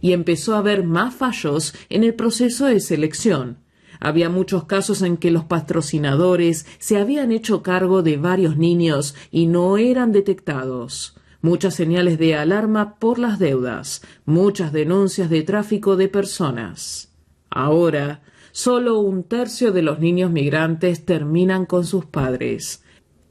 Y 0.00 0.14
empezó 0.14 0.54
a 0.54 0.60
haber 0.60 0.82
más 0.82 1.14
fallos 1.14 1.74
en 1.90 2.04
el 2.04 2.14
proceso 2.14 2.64
de 2.64 2.80
selección. 2.80 3.58
Había 4.00 4.30
muchos 4.30 4.64
casos 4.64 5.02
en 5.02 5.18
que 5.18 5.30
los 5.30 5.44
patrocinadores 5.44 6.64
se 6.78 6.96
habían 6.96 7.32
hecho 7.32 7.62
cargo 7.62 8.02
de 8.02 8.16
varios 8.16 8.56
niños 8.56 9.14
y 9.30 9.46
no 9.46 9.76
eran 9.76 10.12
detectados. 10.12 11.18
Muchas 11.42 11.74
señales 11.74 12.18
de 12.18 12.34
alarma 12.34 12.94
por 12.94 13.18
las 13.18 13.38
deudas, 13.38 14.00
muchas 14.24 14.72
denuncias 14.72 15.28
de 15.28 15.42
tráfico 15.42 15.96
de 15.96 16.08
personas. 16.08 17.12
Ahora, 17.50 18.22
Solo 18.52 18.98
un 19.00 19.22
tercio 19.22 19.72
de 19.72 19.82
los 19.82 20.00
niños 20.00 20.30
migrantes 20.30 21.04
terminan 21.04 21.66
con 21.66 21.84
sus 21.84 22.04
padres. 22.04 22.82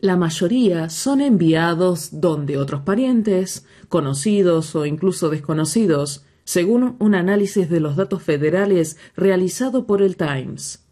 La 0.01 0.15
mayoría 0.15 0.89
son 0.89 1.19
enviados 1.19 2.21
donde 2.21 2.57
otros 2.57 2.81
parientes, 2.81 3.65
conocidos 3.89 4.75
o 4.75 4.85
incluso 4.85 5.29
desconocidos, 5.29 6.25
según 6.45 6.95
un 6.99 7.15
análisis 7.15 7.69
de 7.69 7.81
los 7.81 7.97
datos 7.97 8.23
federales 8.23 8.97
realizado 9.15 9.85
por 9.85 10.01
el 10.01 10.15
Times. 10.15 10.85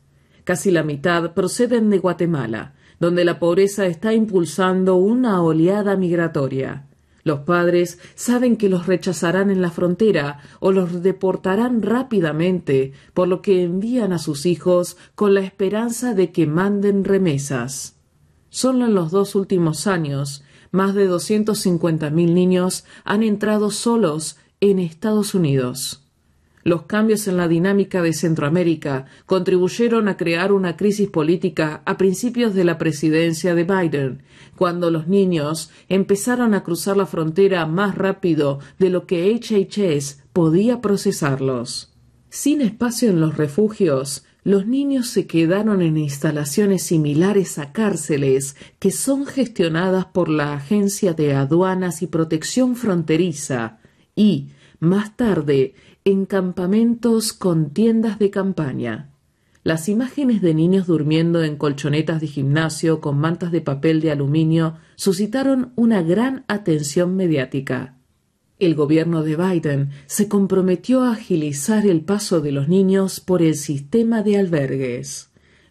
Casi 0.44 0.72
la 0.72 0.84
mitad 0.84 1.34
proceden 1.34 1.90
de 1.90 2.00
Guatemala, 2.00 2.76
donde 3.00 3.24
la 3.24 3.40
pobreza 3.40 3.86
está 3.86 4.14
impulsando 4.14 4.96
una 4.96 5.42
oleada 5.42 5.96
migratoria. 5.96 6.88
Los 7.28 7.42
padres 7.42 8.00
saben 8.16 8.56
que 8.56 8.70
los 8.70 8.88
rechazarán 8.88 9.52
en 9.52 9.62
la 9.62 9.70
frontera 9.70 10.40
o 10.62 10.72
los 10.72 11.04
deportarán 11.04 11.82
rápidamente, 11.82 12.94
por 13.14 13.28
lo 13.28 13.42
que 13.42 13.64
envían 13.64 14.14
a 14.14 14.18
sus 14.18 14.46
hijos 14.46 14.96
con 15.14 15.34
la 15.34 15.42
esperanza 15.42 16.14
de 16.14 16.32
que 16.32 16.48
manden 16.48 17.04
remesas. 17.04 17.98
Solo 18.50 18.86
en 18.86 18.96
los 18.96 19.12
dos 19.12 19.36
últimos 19.36 19.88
años, 19.88 20.46
más 20.72 20.96
de 20.96 21.06
mil 22.14 22.34
niños 22.34 22.86
han 23.04 23.24
entrado 23.24 23.72
solos 23.72 24.38
en 24.62 24.80
Estados 24.80 25.36
Unidos. 25.36 26.07
Los 26.68 26.82
cambios 26.82 27.30
en 27.30 27.38
la 27.38 27.48
dinámica 27.48 28.02
de 28.02 28.12
Centroamérica 28.12 29.06
contribuyeron 29.26 30.10
a 30.10 30.18
crear 30.18 30.52
una 30.52 30.76
crisis 30.76 31.10
política 31.10 31.82
a 31.86 31.96
principios 31.96 32.54
de 32.56 32.66
la 32.66 32.78
presidencia 32.78 33.56
de 33.56 33.64
Biden, 33.64 34.24
cuando 34.58 34.92
los 34.92 35.08
niños 35.08 35.70
empezaron 35.88 36.54
a 36.54 36.66
cruzar 36.66 36.98
la 36.98 37.06
frontera 37.06 37.66
más 37.68 37.96
rápido 37.96 38.60
de 38.80 38.90
lo 38.90 39.08
que 39.08 39.34
HHS 39.34 40.24
podía 40.34 40.82
procesarlos. 40.82 41.94
Sin 42.30 42.60
espacio 42.60 43.12
en 43.12 43.22
los 43.22 43.38
refugios, 43.38 44.26
los 44.44 44.68
niños 44.68 45.08
se 45.08 45.26
quedaron 45.26 45.82
en 45.82 45.96
instalaciones 45.96 46.84
similares 46.84 47.60
a 47.60 47.72
cárceles 47.72 48.58
que 48.80 48.92
son 48.92 49.26
gestionadas 49.26 50.08
por 50.08 50.28
la 50.28 50.56
Agencia 50.56 51.14
de 51.14 51.34
Aduanas 51.34 52.02
y 52.02 52.08
Protección 52.08 52.76
Fronteriza 52.76 53.78
y, 54.18 54.50
más 54.80 55.16
tarde, 55.16 55.74
en 56.08 56.26
campamentos 56.26 57.34
con 57.34 57.72
tiendas 57.72 58.18
de 58.18 58.30
campaña. 58.30 59.10
Las 59.66 59.90
imágenes 59.90 60.42
de 60.42 60.54
niños 60.54 60.88
durmiendo 60.88 61.44
en 61.44 61.58
colchonetas 61.58 62.22
de 62.22 62.28
gimnasio 62.28 63.02
con 63.02 63.18
mantas 63.18 63.52
de 63.52 63.60
papel 63.60 64.00
de 64.00 64.12
aluminio 64.12 64.76
suscitaron 64.96 65.74
una 65.76 66.02
gran 66.02 66.46
atención 66.48 67.18
mediática. 67.18 67.98
El 68.58 68.74
gobierno 68.74 69.22
de 69.22 69.36
Biden 69.36 69.90
se 70.06 70.30
comprometió 70.30 71.02
a 71.04 71.12
agilizar 71.12 71.86
el 71.86 72.00
paso 72.00 72.40
de 72.40 72.54
los 72.54 72.70
niños 72.70 73.20
por 73.20 73.42
el 73.42 73.56
sistema 73.56 74.24
de 74.24 74.38
albergues. 74.38 75.27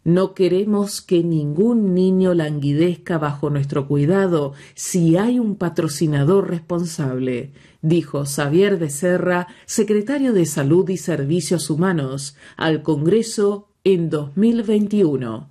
No 0.06 0.34
queremos 0.34 1.02
que 1.02 1.24
ningún 1.24 1.92
niño 1.92 2.32
languidezca 2.32 3.18
bajo 3.18 3.50
nuestro 3.50 3.88
cuidado 3.88 4.52
si 4.76 5.16
hay 5.16 5.40
un 5.40 5.56
patrocinador 5.56 6.48
responsable, 6.48 7.50
dijo 7.82 8.24
Xavier 8.24 8.76
Becerra, 8.76 9.48
secretario 9.64 10.32
de 10.32 10.46
Salud 10.46 10.88
y 10.90 10.96
Servicios 10.96 11.70
Humanos, 11.70 12.36
al 12.56 12.84
Congreso 12.84 13.72
en 13.82 14.08
2021. 14.08 15.48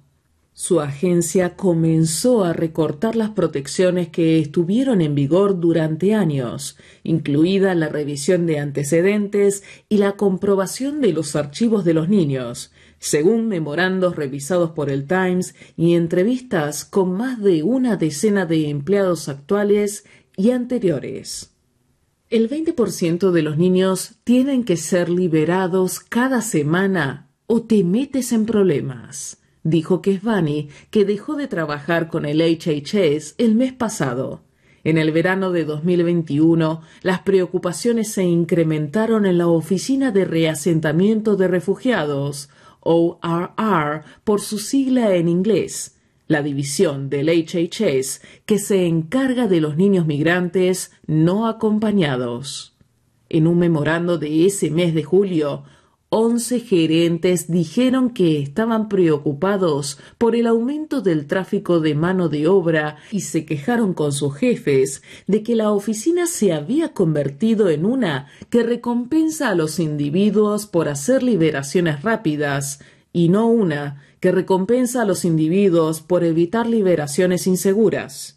Su 0.53 0.79
agencia 0.79 1.57
comenzó 1.57 2.45
a 2.45 2.53
recortar 2.53 3.17
las 3.17 3.31
protecciones 3.31 4.07
que 4.07 4.39
estuvieron 4.39 5.01
en 5.01 5.13
vigor 5.13 5.59
durante 5.59 6.13
años, 6.13 6.77
incluida 7.03 7.75
la 7.75 7.89
revisión 7.89 8.45
de 8.45 8.59
antecedentes 8.59 9.63
y 9.89 9.97
la 9.97 10.13
comprobación 10.13 11.01
de 11.01 11.11
los 11.11 11.35
archivos 11.35 11.83
de 11.83 11.93
los 11.93 12.07
niños, 12.07 12.71
según 12.99 13.47
memorandos 13.47 14.15
revisados 14.15 14.71
por 14.71 14.89
el 14.89 15.07
Times 15.07 15.55
y 15.77 15.93
entrevistas 15.93 16.85
con 16.85 17.13
más 17.13 17.41
de 17.41 17.63
una 17.63 17.97
decena 17.97 18.45
de 18.45 18.69
empleados 18.69 19.29
actuales 19.29 20.05
y 20.37 20.51
anteriores. 20.51 21.51
El 22.29 22.49
20% 22.49 23.31
de 23.31 23.41
los 23.41 23.57
niños 23.57 24.15
tienen 24.23 24.63
que 24.63 24.77
ser 24.77 25.09
liberados 25.09 25.99
cada 25.99 26.41
semana 26.41 27.29
o 27.45 27.61
te 27.61 27.83
metes 27.83 28.31
en 28.31 28.45
problemas 28.45 29.39
dijo 29.65 30.01
Kesvani 30.01 30.69
que 30.91 31.03
dejó 31.03 31.35
de 31.35 31.47
trabajar 31.47 32.07
con 32.07 32.25
el 32.25 32.39
HHS 32.39 33.35
el 33.37 33.55
mes 33.55 33.73
pasado. 33.73 34.43
En 34.85 34.99
el 34.99 35.11
verano 35.11 35.51
de 35.51 35.65
2021, 35.65 36.81
las 37.01 37.21
preocupaciones 37.21 38.13
se 38.13 38.23
incrementaron 38.23 39.25
en 39.25 39.39
la 39.39 39.47
Oficina 39.47 40.11
de 40.11 40.25
Reasentamiento 40.25 41.35
de 41.35 41.47
Refugiados, 41.47 42.49
ORR, 42.85 44.03
por 44.23 44.41
su 44.41 44.59
sigla 44.59 45.15
en 45.15 45.27
inglés, 45.27 45.97
la 46.27 46.43
división 46.43 47.09
del 47.09 47.29
HHS 47.29 48.21
que 48.45 48.59
se 48.59 48.85
encarga 48.85 49.47
de 49.47 49.59
los 49.59 49.75
niños 49.75 50.05
migrantes 50.05 50.91
no 51.07 51.47
acompañados. 51.47 52.77
En 53.27 53.47
un 53.47 53.57
memorando 53.57 54.19
de 54.19 54.45
ese 54.45 54.69
mes 54.69 54.93
de 54.93 55.03
julio, 55.03 55.63
Once 56.09 56.59
gerentes 56.59 57.49
dijeron 57.49 58.11
que 58.11 58.39
estaban 58.39 58.89
preocupados 58.89 59.97
por 60.17 60.35
el 60.35 60.45
aumento 60.45 61.01
del 61.01 61.25
tráfico 61.25 61.79
de 61.79 61.95
mano 61.95 62.29
de 62.29 62.47
obra 62.47 62.97
y 63.11 63.21
se 63.21 63.45
quejaron 63.45 63.93
con 63.93 64.13
sus 64.13 64.35
jefes 64.35 65.01
de 65.25 65.41
que 65.41 65.55
la 65.55 65.71
oficina 65.71 66.27
se 66.27 66.53
había 66.53 66.93
convertido 66.93 67.69
en 67.69 67.85
una 67.85 68.27
que 68.49 68.63
recompensa 68.63 69.49
a 69.49 69.55
los 69.55 69.79
individuos 69.79 70.67
por 70.67 70.89
hacer 70.89 71.23
liberaciones 71.23 72.03
rápidas 72.03 72.79
y 73.11 73.29
no 73.29 73.47
una 73.47 74.03
que 74.19 74.31
recompensa 74.31 75.01
a 75.01 75.05
los 75.05 75.25
individuos 75.25 76.01
por 76.01 76.23
evitar 76.23 76.67
liberaciones 76.67 77.47
inseguras. 77.47 78.34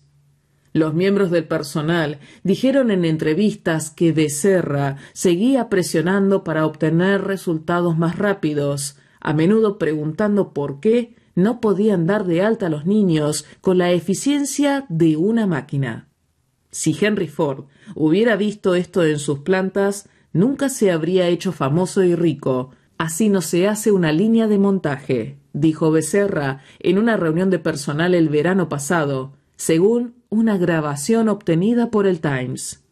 Los 0.78 0.94
miembros 0.94 1.32
del 1.32 1.44
personal 1.44 2.20
dijeron 2.44 2.92
en 2.92 3.04
entrevistas 3.04 3.90
que 3.90 4.12
Becerra 4.12 4.96
seguía 5.12 5.68
presionando 5.68 6.44
para 6.44 6.64
obtener 6.64 7.24
resultados 7.24 7.98
más 7.98 8.16
rápidos, 8.16 8.96
a 9.18 9.34
menudo 9.34 9.76
preguntando 9.76 10.52
por 10.52 10.78
qué 10.78 11.16
no 11.34 11.60
podían 11.60 12.06
dar 12.06 12.26
de 12.26 12.42
alta 12.42 12.66
a 12.66 12.68
los 12.68 12.86
niños 12.86 13.44
con 13.60 13.78
la 13.78 13.90
eficiencia 13.90 14.86
de 14.88 15.16
una 15.16 15.48
máquina. 15.48 16.06
Si 16.70 16.96
Henry 17.00 17.26
Ford 17.26 17.64
hubiera 17.96 18.36
visto 18.36 18.76
esto 18.76 19.04
en 19.04 19.18
sus 19.18 19.40
plantas, 19.40 20.08
nunca 20.32 20.68
se 20.68 20.92
habría 20.92 21.26
hecho 21.26 21.50
famoso 21.50 22.04
y 22.04 22.14
rico. 22.14 22.70
Así 22.98 23.30
no 23.30 23.40
se 23.40 23.66
hace 23.66 23.90
una 23.90 24.12
línea 24.12 24.46
de 24.46 24.58
montaje, 24.58 25.38
dijo 25.52 25.90
Becerra 25.90 26.60
en 26.78 26.98
una 26.98 27.16
reunión 27.16 27.50
de 27.50 27.58
personal 27.58 28.14
el 28.14 28.28
verano 28.28 28.68
pasado, 28.68 29.32
según 29.56 30.17
una 30.30 30.58
grabación 30.58 31.28
obtenida 31.28 31.90
por 31.90 32.06
el 32.06 32.20
Times. 32.20 32.84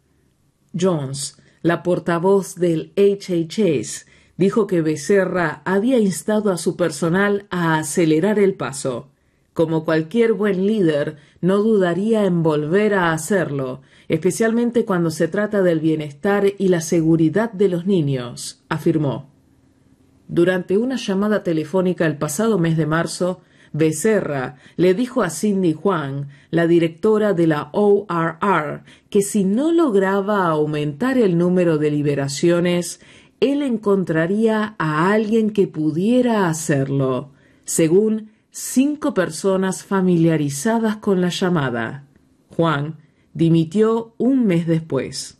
Jones, 0.78 1.36
la 1.62 1.82
portavoz 1.82 2.54
del 2.56 2.92
HHS, 2.96 4.06
dijo 4.36 4.66
que 4.66 4.82
Becerra 4.82 5.62
había 5.64 5.98
instado 5.98 6.50
a 6.50 6.56
su 6.56 6.76
personal 6.76 7.46
a 7.50 7.78
acelerar 7.78 8.38
el 8.38 8.54
paso. 8.54 9.08
Como 9.52 9.84
cualquier 9.84 10.34
buen 10.34 10.66
líder, 10.66 11.16
no 11.40 11.58
dudaría 11.58 12.24
en 12.24 12.42
volver 12.42 12.94
a 12.94 13.12
hacerlo, 13.12 13.80
especialmente 14.08 14.84
cuando 14.84 15.10
se 15.10 15.28
trata 15.28 15.62
del 15.62 15.80
bienestar 15.80 16.44
y 16.58 16.68
la 16.68 16.80
seguridad 16.80 17.52
de 17.52 17.68
los 17.68 17.86
niños, 17.86 18.62
afirmó. 18.68 19.30
Durante 20.28 20.76
una 20.76 20.96
llamada 20.96 21.42
telefónica 21.42 22.06
el 22.06 22.18
pasado 22.18 22.58
mes 22.58 22.76
de 22.76 22.86
marzo, 22.86 23.40
Becerra 23.76 24.56
le 24.76 24.94
dijo 24.94 25.22
a 25.22 25.30
Cindy 25.30 25.74
Juan, 25.74 26.28
la 26.50 26.66
directora 26.66 27.34
de 27.34 27.46
la 27.46 27.68
ORR, 27.72 28.82
que 29.10 29.22
si 29.22 29.44
no 29.44 29.72
lograba 29.72 30.46
aumentar 30.46 31.18
el 31.18 31.36
número 31.36 31.76
de 31.78 31.90
liberaciones, 31.90 33.00
él 33.40 33.62
encontraría 33.62 34.74
a 34.78 35.12
alguien 35.12 35.50
que 35.50 35.68
pudiera 35.68 36.48
hacerlo, 36.48 37.32
según 37.64 38.30
cinco 38.50 39.12
personas 39.12 39.84
familiarizadas 39.84 40.96
con 40.96 41.20
la 41.20 41.28
llamada. 41.28 42.06
Juan 42.48 42.96
dimitió 43.34 44.14
un 44.16 44.46
mes 44.46 44.66
después. 44.66 45.38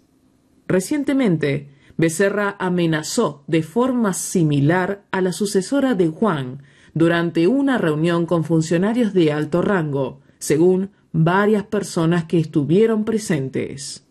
Recientemente, 0.69 1.71
Becerra 1.97 2.57
amenazó 2.59 3.45
de 3.47 3.63
forma 3.63 4.13
similar 4.13 5.07
a 5.11 5.23
la 5.23 5.33
sucesora 5.33 5.95
de 5.95 6.09
Juan, 6.09 6.63
durante 6.97 7.47
una 7.47 7.77
reunión 7.77 8.25
con 8.25 8.43
funcionarios 8.43 9.13
de 9.13 9.31
alto 9.31 9.61
rango, 9.61 10.23
según 10.39 10.93
varias 11.13 11.63
personas 11.63 12.25
que 12.25 12.39
estuvieron 12.39 13.05
presentes. 13.05 14.07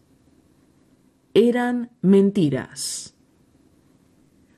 Eran 1.33 1.89
mentiras. 2.03 3.15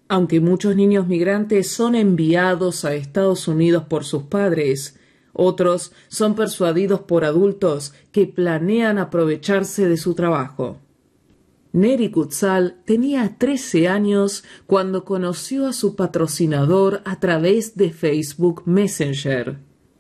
Aunque 0.10 0.42
muchos 0.42 0.76
niños 0.76 1.08
migrantes 1.08 1.72
son 1.72 1.96
enviados 1.96 2.84
a 2.84 2.96
Estados 2.96 3.48
Unidos 3.48 3.84
por 3.86 4.04
sus 4.04 4.24
padres, 4.24 5.00
otros 5.32 5.94
son 6.10 6.36
persuadidos 6.36 7.00
por 7.00 7.24
adultos 7.24 7.94
que 8.12 8.28
planean 8.28 8.98
aprovecharse 8.98 9.88
de 9.88 9.96
su 9.96 10.16
trabajo. 10.16 10.80
Neri 11.78 12.10
Kutzal 12.10 12.78
tenía 12.86 13.36
13 13.38 13.88
años 13.88 14.44
cuando 14.66 15.06
conoció 15.06 15.68
a 15.68 15.74
su 15.74 15.96
patrocinador 15.96 17.04
a 17.06 17.20
través 17.20 17.76
de 17.76 17.92
Facebook 17.92 18.64
Messenger. 18.66 19.60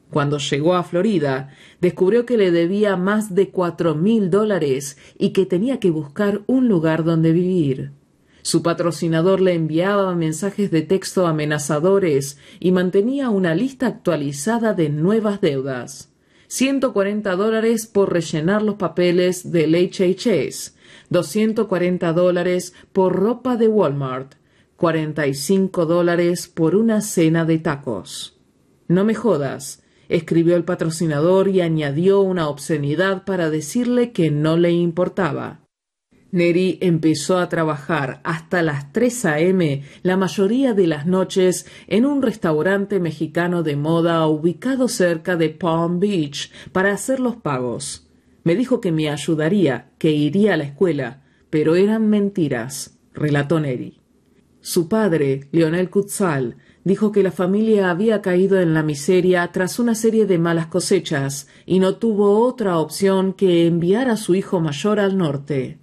Cuando 0.09 0.39
llegó 0.39 0.73
a 0.73 0.83
Florida, 0.83 1.53
descubrió 1.79 2.25
que 2.25 2.35
le 2.35 2.49
debía 2.49 2.97
más 2.97 3.35
de 3.35 3.49
cuatro 3.49 3.93
mil 3.93 4.31
dólares 4.31 4.97
y 5.19 5.33
que 5.33 5.45
tenía 5.45 5.79
que 5.79 5.91
buscar 5.91 6.41
un 6.47 6.67
lugar 6.67 7.03
donde 7.03 7.31
vivir. 7.31 7.91
Su 8.41 8.63
patrocinador 8.63 9.39
le 9.39 9.53
enviaba 9.53 10.15
mensajes 10.15 10.71
de 10.71 10.81
texto 10.81 11.27
amenazadores 11.27 12.39
y 12.59 12.71
mantenía 12.71 13.29
una 13.29 13.53
lista 13.53 13.85
actualizada 13.85 14.73
de 14.73 14.89
nuevas 14.89 15.41
deudas. 15.41 16.11
140 16.47 17.35
dólares 17.35 17.85
por 17.85 18.13
rellenar 18.13 18.63
los 18.63 18.75
papeles 18.75 19.51
del 19.51 19.75
HHS, 19.75 20.76
240 21.09 22.13
dólares 22.13 22.73
por 22.93 23.15
ropa 23.15 23.55
de 23.55 23.67
Walmart, 23.67 24.35
45 24.75 25.85
dólares 25.85 26.47
por 26.47 26.75
una 26.75 27.01
cena 27.01 27.45
de 27.45 27.59
tacos. 27.59 28.39
No 28.87 29.03
me 29.03 29.15
jodas, 29.15 29.83
escribió 30.09 30.55
el 30.55 30.63
patrocinador 30.63 31.47
y 31.49 31.61
añadió 31.61 32.21
una 32.21 32.47
obscenidad 32.47 33.25
para 33.25 33.49
decirle 33.49 34.11
que 34.11 34.31
no 34.31 34.57
le 34.57 34.71
importaba. 34.71 35.61
Neri 36.31 36.77
empezó 36.81 37.39
a 37.39 37.47
trabajar 37.47 38.19
hasta 38.23 38.61
las 38.61 38.91
3 38.91 39.25
a.m. 39.25 39.83
la 40.03 40.17
mayoría 40.17 40.73
de 40.73 40.87
las 40.87 41.05
noches 41.05 41.65
en 41.87 42.05
un 42.05 42.21
restaurante 42.21 42.99
mexicano 42.99 43.63
de 43.63 43.77
moda 43.77 44.27
ubicado 44.27 44.89
cerca 44.89 45.37
de 45.37 45.49
Palm 45.49 45.99
Beach 45.99 46.51
para 46.73 46.91
hacer 46.91 47.19
los 47.21 47.37
pagos. 47.37 48.06
Me 48.47 48.55
dijo 48.55 48.79
que 48.79 48.93
me 48.93 49.10
ayudaría, 49.10 49.89
que 49.97 50.12
iría 50.12 50.53
a 50.53 50.57
la 50.57 50.63
escuela, 50.63 51.21
pero 51.49 51.75
eran 51.75 52.07
mentiras, 52.07 52.97
relató 53.13 53.60
Neri. 53.60 53.99
Su 54.62 54.88
padre, 54.88 55.49
Leonel 55.51 55.89
Kutzal, 55.89 56.55
dijo 56.86 57.12
que 57.12 57.23
la 57.23 57.33
familia 57.33 57.89
había 57.89 58.21
caído 58.21 58.62
en 58.62 58.73
la 58.73 58.83
miseria 58.83 59.51
tras 59.51 59.79
una 59.79 59.95
serie 59.95 60.25
de 60.25 60.38
malas 60.38 60.67
cosechas 60.67 61.49
y 61.65 61.79
no 61.79 61.97
tuvo 61.97 62.39
otra 62.47 62.79
opción 62.79 63.33
que 63.33 63.67
enviar 63.67 64.07
a 64.07 64.15
su 64.15 64.33
hijo 64.33 64.62
mayor 64.62 65.01
al 65.01 65.17
norte. 65.17 65.79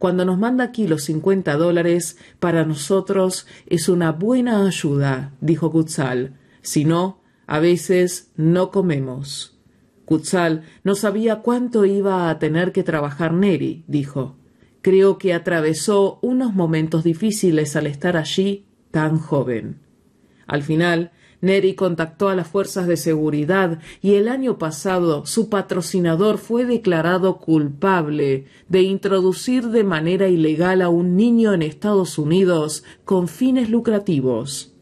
Cuando 0.00 0.24
nos 0.24 0.38
manda 0.38 0.64
aquí 0.64 0.88
los 0.88 1.04
cincuenta 1.04 1.56
dólares, 1.56 2.16
para 2.40 2.64
nosotros 2.64 3.46
es 3.66 3.88
una 3.88 4.10
buena 4.10 4.66
ayuda, 4.66 5.34
dijo 5.40 5.70
Kutzal. 5.70 6.36
Si 6.62 6.84
no, 6.84 7.22
a 7.46 7.60
veces 7.60 8.32
no 8.34 8.72
comemos. 8.72 9.57
Kutzal 10.08 10.62
no 10.84 10.94
sabía 10.94 11.42
cuánto 11.42 11.84
iba 11.84 12.30
a 12.30 12.38
tener 12.38 12.72
que 12.72 12.82
trabajar 12.82 13.34
Neri, 13.34 13.84
dijo. 13.88 14.36
Creo 14.80 15.18
que 15.18 15.34
atravesó 15.34 16.18
unos 16.22 16.54
momentos 16.54 17.04
difíciles 17.04 17.76
al 17.76 17.86
estar 17.86 18.16
allí 18.16 18.64
tan 18.90 19.18
joven. 19.18 19.80
Al 20.46 20.62
final, 20.62 21.10
Neri 21.42 21.74
contactó 21.74 22.30
a 22.30 22.34
las 22.34 22.48
fuerzas 22.48 22.86
de 22.86 22.96
seguridad 22.96 23.80
y 24.00 24.14
el 24.14 24.28
año 24.28 24.56
pasado 24.56 25.26
su 25.26 25.50
patrocinador 25.50 26.38
fue 26.38 26.64
declarado 26.64 27.36
culpable 27.36 28.46
de 28.66 28.80
introducir 28.80 29.68
de 29.68 29.84
manera 29.84 30.28
ilegal 30.28 30.80
a 30.80 30.88
un 30.88 31.16
niño 31.16 31.52
en 31.52 31.60
Estados 31.60 32.16
Unidos 32.16 32.82
con 33.04 33.28
fines 33.28 33.68
lucrativos. 33.68 34.74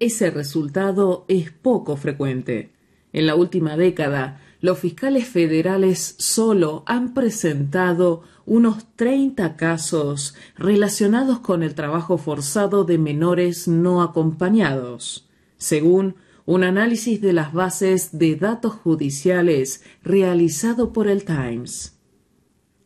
Ese 0.00 0.30
resultado 0.30 1.24
es 1.28 1.50
poco 1.50 1.96
frecuente. 1.96 2.72
En 3.14 3.24
la 3.24 3.34
última 3.34 3.78
década, 3.78 4.42
los 4.66 4.80
fiscales 4.80 5.28
federales 5.28 6.16
solo 6.18 6.82
han 6.86 7.14
presentado 7.14 8.24
unos 8.46 8.84
30 8.96 9.54
casos 9.54 10.34
relacionados 10.56 11.38
con 11.38 11.62
el 11.62 11.76
trabajo 11.76 12.18
forzado 12.18 12.82
de 12.82 12.98
menores 12.98 13.68
no 13.68 14.02
acompañados, 14.02 15.28
según 15.56 16.16
un 16.46 16.64
análisis 16.64 17.20
de 17.20 17.32
las 17.32 17.52
bases 17.52 18.18
de 18.18 18.34
datos 18.34 18.72
judiciales 18.72 19.84
realizado 20.02 20.92
por 20.92 21.06
el 21.06 21.24
Times. 21.24 22.00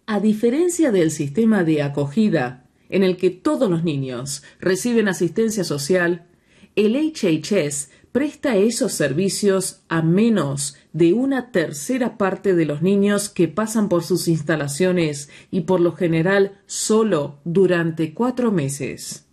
A 0.05 0.21
diferencia 0.21 0.93
del 0.93 1.11
sistema 1.11 1.65
de 1.65 1.81
acogida, 1.81 2.69
en 2.91 3.05
el 3.05 3.17
que 3.17 3.31
todos 3.31 3.71
los 3.71 3.85
niños 3.85 4.43
reciben 4.61 5.09
asistencia 5.09 5.65
social, 5.65 6.27
el 6.77 6.95
HHS 6.95 7.89
presta 8.13 8.57
esos 8.57 8.93
servicios 8.93 9.83
a 9.89 10.03
menos 10.03 10.77
de 10.93 11.13
una 11.13 11.51
tercera 11.51 12.19
parte 12.19 12.55
de 12.55 12.65
los 12.65 12.83
niños 12.83 13.29
que 13.29 13.49
pasan 13.49 13.89
por 13.89 14.03
sus 14.03 14.29
instalaciones 14.29 15.29
y 15.51 15.63
por 15.63 15.81
lo 15.81 15.93
general 15.93 16.61
solo 16.67 17.39
durante 17.45 18.13
cuatro 18.15 18.51
meses. 18.51 19.27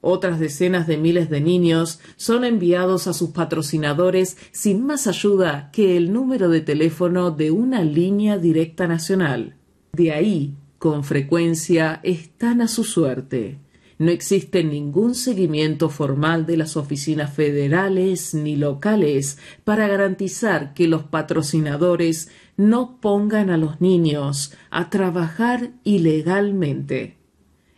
Otras 0.00 0.38
decenas 0.38 0.86
de 0.86 0.96
miles 0.96 1.28
de 1.28 1.40
niños 1.40 1.98
son 2.16 2.44
enviados 2.44 3.06
a 3.08 3.12
sus 3.12 3.30
patrocinadores 3.30 4.36
sin 4.52 4.86
más 4.86 5.06
ayuda 5.06 5.70
que 5.72 5.96
el 5.96 6.12
número 6.12 6.48
de 6.48 6.60
teléfono 6.60 7.30
de 7.32 7.50
una 7.50 7.82
línea 7.82 8.38
directa 8.38 8.86
nacional. 8.86 9.56
De 9.92 10.12
ahí, 10.12 10.54
con 10.78 11.02
frecuencia, 11.02 11.98
están 12.04 12.60
a 12.60 12.68
su 12.68 12.84
suerte. 12.84 13.58
No 13.98 14.12
existe 14.12 14.62
ningún 14.62 15.16
seguimiento 15.16 15.88
formal 15.90 16.46
de 16.46 16.56
las 16.56 16.76
oficinas 16.76 17.34
federales 17.34 18.32
ni 18.32 18.54
locales 18.54 19.38
para 19.64 19.88
garantizar 19.88 20.72
que 20.72 20.86
los 20.86 21.02
patrocinadores 21.02 22.30
no 22.56 23.00
pongan 23.00 23.50
a 23.50 23.56
los 23.56 23.80
niños 23.80 24.52
a 24.70 24.88
trabajar 24.88 25.72
ilegalmente. 25.82 27.16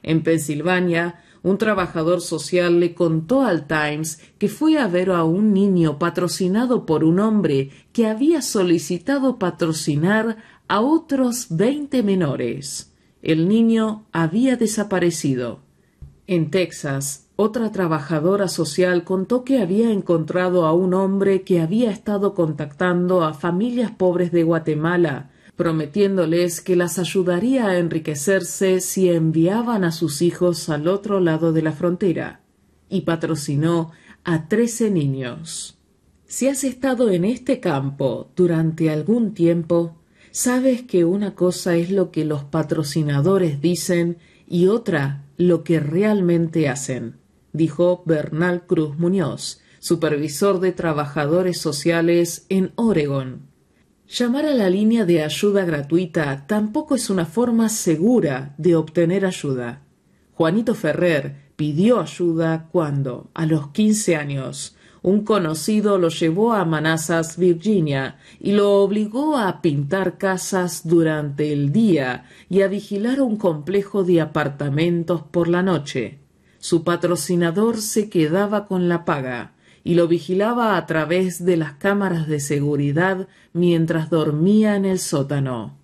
En 0.03 0.23
Pensilvania, 0.23 1.21
un 1.43 1.57
trabajador 1.57 2.21
social 2.21 2.81
le 2.81 2.95
contó 2.95 3.41
al 3.41 3.67
Times 3.67 4.21
que 4.37 4.49
fue 4.49 4.79
a 4.79 4.89
ver 4.89 5.11
a 5.11 5.25
un 5.25 5.55
niño 5.55 5.99
patrocinado 5.99 6.85
por 6.85 7.03
un 7.03 7.19
hombre 7.19 7.71
que 7.95 8.07
había 8.07 8.43
solicitado 8.43 9.39
patrocinar 9.39 10.37
a 10.69 10.83
otros 10.83 11.47
veinte 11.49 12.03
menores. 12.03 12.93
El 13.23 13.49
niño 13.49 14.05
había 14.13 14.57
desaparecido. 14.57 15.70
En 16.31 16.53
Texas, 16.53 17.27
otra 17.35 17.73
trabajadora 17.73 18.47
social 18.47 19.03
contó 19.03 19.43
que 19.43 19.61
había 19.61 19.91
encontrado 19.91 20.65
a 20.65 20.73
un 20.73 20.95
hombre 20.95 21.43
que 21.43 21.61
había 21.61 21.91
estado 21.91 22.35
contactando 22.35 23.25
a 23.25 23.35
familias 23.35 23.91
pobres 23.91 24.31
de 24.31 24.45
Guatemala, 24.45 25.33
prometiéndoles 25.57 26.61
que 26.61 26.77
las 26.77 27.01
ayudaría 27.01 27.67
a 27.67 27.79
enriquecerse 27.79 28.81
si 28.81 29.11
enviaban 29.11 29.83
a 29.83 29.91
sus 29.91 30.23
hijos 30.23 30.69
al 30.69 30.87
otro 30.87 31.19
lado 31.19 31.53
de 31.53 31.63
la 31.63 31.73
frontera, 31.73 32.43
y 32.89 33.01
patrocinó 33.01 33.91
a 34.23 34.47
trece 34.47 34.89
niños. 34.89 35.79
Si 36.27 36.47
has 36.47 36.63
estado 36.63 37.11
en 37.11 37.25
este 37.25 37.59
campo 37.59 38.31
durante 38.37 38.89
algún 38.89 39.35
tiempo, 39.35 39.97
sabes 40.31 40.83
que 40.83 41.05
una 41.05 41.35
cosa 41.35 41.75
es 41.75 41.91
lo 41.91 42.13
que 42.13 42.25
los 42.25 42.45
patrocinadores 42.45 43.61
dicen 43.61 44.19
y 44.47 44.69
otra 44.69 45.25
lo 45.41 45.65
que 45.65 45.81
realmente 45.81 46.69
hacen, 46.69 47.17
dijo 47.55 48.03
Bernal 48.05 48.67
Cruz 48.67 48.99
Muñoz, 48.99 49.63
supervisor 49.79 50.61
de 50.61 50.73
trabajadores 50.73 51.59
sociales 51.59 52.45
en 52.51 52.73
Oregon. 52.75 53.49
Llamar 54.07 54.45
a 54.45 54.53
la 54.53 54.69
línea 54.69 55.07
de 55.07 55.25
ayuda 55.25 55.65
gratuita 55.65 56.47
tampoco 56.47 56.95
es 56.95 57.09
una 57.09 57.25
forma 57.25 57.71
segura 57.71 58.55
de 58.59 58.77
obtener 58.77 59.25
ayuda. 59.25 59.81
Juanito 60.35 60.75
Ferrer 60.75 61.53
pidió 61.57 62.01
ayuda 62.01 62.69
cuando, 62.71 63.31
a 63.33 63.47
los 63.47 63.69
quince 63.69 64.17
años, 64.17 64.77
un 65.03 65.25
conocido 65.25 65.99
lo 65.99 66.09
llevó 66.09 66.53
a 66.53 66.65
Manassas, 66.65 67.39
Virginia, 67.39 68.19
y 68.39 68.53
lo 68.53 68.83
obligó 68.83 69.39
a 69.39 69.63
pintar 69.63 70.19
casas 70.19 70.83
durante 70.87 71.53
el 71.53 71.73
día 71.73 72.27
y 72.51 72.63
a 72.63 72.69
vigilar 72.69 73.23
un 73.23 73.37
complejo 73.37 74.05
de 74.05 74.21
apartamentos 74.21 75.23
por 75.23 75.49
la 75.49 75.63
noche. 75.63 76.19
Su 76.59 76.85
patrocinador 76.85 77.79
se 77.79 78.11
quedaba 78.11 78.67
con 78.67 78.89
la 78.89 79.07
paga 79.07 79.55
y 79.83 79.95
lo 79.95 80.07
vigilaba 80.07 80.77
a 80.77 80.85
través 80.85 81.47
de 81.47 81.57
las 81.57 81.73
cámaras 81.73 82.29
de 82.29 82.39
seguridad 82.39 83.27
mientras 83.55 84.11
dormía 84.11 84.77
en 84.77 84.85
el 84.85 84.99
sótano. 84.99 85.79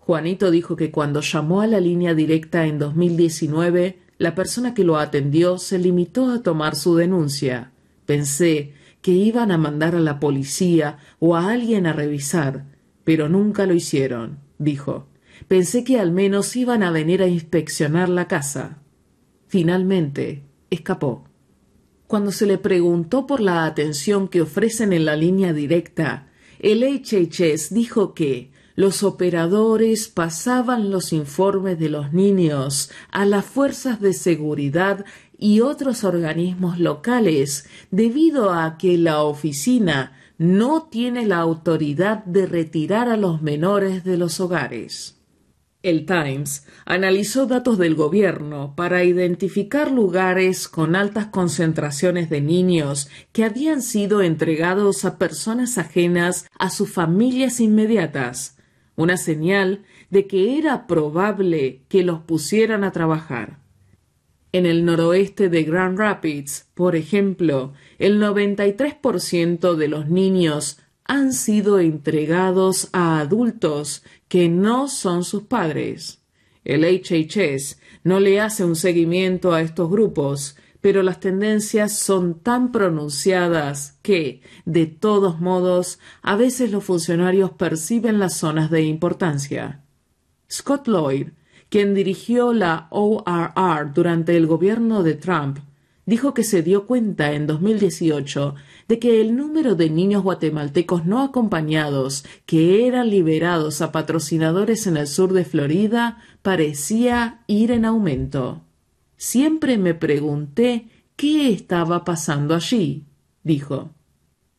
Juanito 0.00 0.50
dijo 0.50 0.74
que 0.74 0.90
cuando 0.90 1.20
llamó 1.20 1.60
a 1.60 1.68
la 1.68 1.78
línea 1.78 2.14
directa 2.14 2.66
en 2.66 2.80
2019, 2.80 4.00
la 4.18 4.34
persona 4.34 4.74
que 4.74 4.82
lo 4.82 4.98
atendió 4.98 5.58
se 5.58 5.78
limitó 5.78 6.30
a 6.30 6.42
tomar 6.42 6.74
su 6.74 6.96
denuncia 6.96 7.70
Pensé 8.06 8.72
que 9.02 9.12
iban 9.12 9.52
a 9.52 9.58
mandar 9.58 9.94
a 9.94 10.00
la 10.00 10.18
policía 10.18 10.98
o 11.18 11.36
a 11.36 11.50
alguien 11.50 11.86
a 11.86 11.92
revisar, 11.92 12.66
pero 13.04 13.28
nunca 13.28 13.66
lo 13.66 13.74
hicieron, 13.74 14.38
dijo. 14.58 15.08
Pensé 15.48 15.84
que 15.84 16.00
al 16.00 16.12
menos 16.12 16.56
iban 16.56 16.82
a 16.82 16.90
venir 16.90 17.22
a 17.22 17.28
inspeccionar 17.28 18.08
la 18.08 18.26
casa. 18.26 18.78
Finalmente, 19.48 20.44
escapó. 20.70 21.24
Cuando 22.06 22.32
se 22.32 22.46
le 22.46 22.58
preguntó 22.58 23.26
por 23.26 23.40
la 23.40 23.64
atención 23.64 24.28
que 24.28 24.42
ofrecen 24.42 24.92
en 24.92 25.04
la 25.04 25.16
línea 25.16 25.52
directa, 25.52 26.28
el 26.58 26.82
HHS 26.82 27.74
dijo 27.74 28.14
que 28.14 28.50
los 28.76 29.02
operadores 29.02 30.08
pasaban 30.08 30.90
los 30.90 31.12
informes 31.12 31.78
de 31.78 31.88
los 31.88 32.12
niños 32.12 32.90
a 33.10 33.24
las 33.24 33.44
fuerzas 33.44 34.00
de 34.00 34.12
seguridad 34.12 35.04
y 35.38 35.60
otros 35.60 36.04
organismos 36.04 36.78
locales 36.78 37.68
debido 37.90 38.52
a 38.52 38.78
que 38.78 38.98
la 38.98 39.22
oficina 39.22 40.12
no 40.38 40.84
tiene 40.90 41.26
la 41.26 41.38
autoridad 41.38 42.24
de 42.24 42.46
retirar 42.46 43.08
a 43.08 43.16
los 43.16 43.42
menores 43.42 44.04
de 44.04 44.16
los 44.16 44.40
hogares. 44.40 45.16
El 45.82 46.04
Times 46.04 46.66
analizó 46.84 47.46
datos 47.46 47.78
del 47.78 47.94
gobierno 47.94 48.74
para 48.74 49.04
identificar 49.04 49.90
lugares 49.90 50.66
con 50.66 50.96
altas 50.96 51.26
concentraciones 51.26 52.28
de 52.28 52.40
niños 52.40 53.08
que 53.32 53.44
habían 53.44 53.82
sido 53.82 54.20
entregados 54.20 55.04
a 55.04 55.16
personas 55.16 55.78
ajenas 55.78 56.48
a 56.58 56.70
sus 56.70 56.90
familias 56.90 57.60
inmediatas, 57.60 58.58
una 58.96 59.16
señal 59.16 59.84
de 60.10 60.26
que 60.26 60.58
era 60.58 60.88
probable 60.88 61.82
que 61.88 62.02
los 62.02 62.20
pusieran 62.20 62.82
a 62.82 62.90
trabajar. 62.90 63.65
En 64.56 64.64
el 64.64 64.86
noroeste 64.86 65.50
de 65.50 65.64
Grand 65.64 65.98
Rapids, 65.98 66.70
por 66.72 66.96
ejemplo, 66.96 67.74
el 67.98 68.18
93% 68.18 69.74
de 69.74 69.86
los 69.86 70.08
niños 70.08 70.78
han 71.04 71.34
sido 71.34 71.78
entregados 71.78 72.88
a 72.94 73.20
adultos 73.20 74.02
que 74.28 74.48
no 74.48 74.88
son 74.88 75.24
sus 75.24 75.42
padres. 75.42 76.22
El 76.64 76.84
HHS 76.84 77.78
no 78.02 78.18
le 78.18 78.40
hace 78.40 78.64
un 78.64 78.76
seguimiento 78.76 79.52
a 79.52 79.60
estos 79.60 79.90
grupos, 79.90 80.56
pero 80.80 81.02
las 81.02 81.20
tendencias 81.20 81.92
son 81.98 82.40
tan 82.40 82.72
pronunciadas 82.72 83.98
que, 84.00 84.40
de 84.64 84.86
todos 84.86 85.38
modos, 85.38 85.98
a 86.22 86.34
veces 86.34 86.72
los 86.72 86.82
funcionarios 86.82 87.50
perciben 87.50 88.18
las 88.18 88.38
zonas 88.38 88.70
de 88.70 88.84
importancia. 88.84 89.84
Scott 90.50 90.88
Lloyd, 90.88 91.28
quien 91.76 91.92
dirigió 91.92 92.54
la 92.54 92.86
ORR 92.88 93.92
durante 93.92 94.34
el 94.34 94.46
gobierno 94.46 95.02
de 95.02 95.12
Trump, 95.12 95.58
dijo 96.06 96.32
que 96.32 96.42
se 96.42 96.62
dio 96.62 96.86
cuenta 96.86 97.32
en 97.32 97.46
2018 97.46 98.54
de 98.88 98.98
que 98.98 99.20
el 99.20 99.36
número 99.36 99.74
de 99.74 99.90
niños 99.90 100.22
guatemaltecos 100.22 101.04
no 101.04 101.20
acompañados 101.20 102.24
que 102.46 102.86
eran 102.86 103.10
liberados 103.10 103.82
a 103.82 103.92
patrocinadores 103.92 104.86
en 104.86 104.96
el 104.96 105.06
sur 105.06 105.34
de 105.34 105.44
Florida 105.44 106.16
parecía 106.40 107.42
ir 107.46 107.70
en 107.70 107.84
aumento. 107.84 108.62
Siempre 109.18 109.76
me 109.76 109.92
pregunté 109.92 110.88
qué 111.14 111.52
estaba 111.52 112.06
pasando 112.06 112.54
allí, 112.54 113.04
dijo 113.44 113.90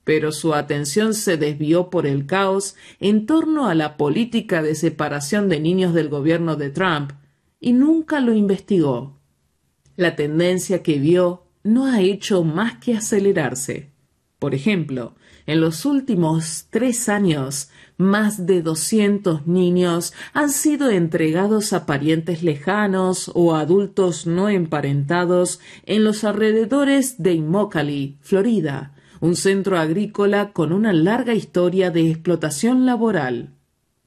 pero 0.07 0.31
su 0.31 0.53
atención 0.53 1.13
se 1.13 1.35
desvió 1.35 1.89
por 1.89 2.07
el 2.07 2.27
caos 2.27 2.77
en 3.01 3.25
torno 3.25 3.67
a 3.67 3.75
la 3.75 3.97
política 3.97 4.61
de 4.63 4.73
separación 4.73 5.49
de 5.49 5.59
niños 5.59 5.93
del 5.93 6.07
gobierno 6.07 6.55
de 6.55 6.69
Trump 6.69 7.11
y 7.59 7.73
nunca 7.73 8.21
lo 8.21 8.33
investigó. 8.33 9.19
La 9.97 10.15
tendencia 10.15 10.81
que 10.81 10.97
vio 10.97 11.43
no 11.61 11.87
ha 11.87 11.99
hecho 11.99 12.45
más 12.45 12.77
que 12.77 12.95
acelerarse. 12.95 13.91
Por 14.39 14.55
ejemplo, 14.55 15.15
en 15.45 15.59
los 15.59 15.83
últimos 15.83 16.67
tres 16.69 17.09
años, 17.09 17.69
más 17.97 18.45
de 18.45 18.61
doscientos 18.61 19.45
niños 19.45 20.13
han 20.31 20.51
sido 20.51 20.89
entregados 20.89 21.73
a 21.73 21.85
parientes 21.85 22.43
lejanos 22.43 23.29
o 23.33 23.55
adultos 23.55 24.25
no 24.25 24.47
emparentados 24.47 25.59
en 25.85 26.05
los 26.05 26.23
alrededores 26.23 27.21
de 27.21 27.33
Immokalee, 27.33 28.15
Florida, 28.21 28.93
un 29.19 29.35
centro 29.35 29.77
agrícola 29.77 30.51
con 30.53 30.73
una 30.73 30.93
larga 30.93 31.33
historia 31.33 31.91
de 31.91 32.09
explotación 32.09 32.85
laboral. 32.85 33.53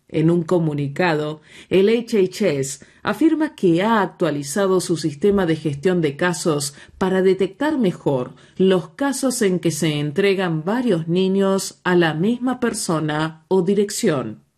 En 0.08 0.28
un 0.30 0.42
comunicado, 0.42 1.40
el 1.68 1.88
HHS 1.88 2.84
afirma 3.02 3.54
que 3.54 3.82
ha 3.82 4.02
actualizado 4.02 4.80
su 4.80 4.96
sistema 4.96 5.46
de 5.46 5.54
gestión 5.54 6.00
de 6.00 6.16
casos 6.16 6.74
para 6.98 7.22
detectar 7.22 7.78
mejor 7.78 8.34
los 8.56 8.88
casos 8.90 9.40
en 9.42 9.60
que 9.60 9.70
se 9.70 10.00
entregan 10.00 10.64
varios 10.64 11.06
niños 11.06 11.80
a 11.84 11.94
la 11.94 12.14
misma 12.14 12.58
persona 12.58 13.44
o 13.46 13.62
dirección. 13.62 14.49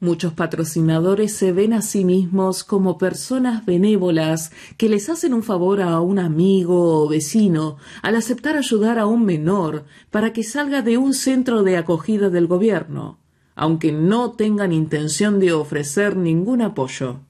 Muchos 0.00 0.32
patrocinadores 0.32 1.34
se 1.34 1.50
ven 1.50 1.72
a 1.72 1.82
sí 1.82 2.04
mismos 2.04 2.62
como 2.62 2.98
personas 2.98 3.66
benévolas 3.66 4.52
que 4.76 4.88
les 4.88 5.08
hacen 5.08 5.34
un 5.34 5.42
favor 5.42 5.82
a 5.82 5.98
un 5.98 6.20
amigo 6.20 7.02
o 7.02 7.08
vecino 7.08 7.78
al 8.00 8.14
aceptar 8.14 8.56
ayudar 8.56 9.00
a 9.00 9.06
un 9.06 9.24
menor 9.24 9.86
para 10.12 10.32
que 10.32 10.44
salga 10.44 10.82
de 10.82 10.98
un 10.98 11.14
centro 11.14 11.64
de 11.64 11.76
acogida 11.76 12.30
del 12.30 12.46
gobierno, 12.46 13.18
aunque 13.56 13.90
no 13.90 14.34
tengan 14.34 14.70
intención 14.70 15.40
de 15.40 15.52
ofrecer 15.52 16.16
ningún 16.16 16.62
apoyo. 16.62 17.22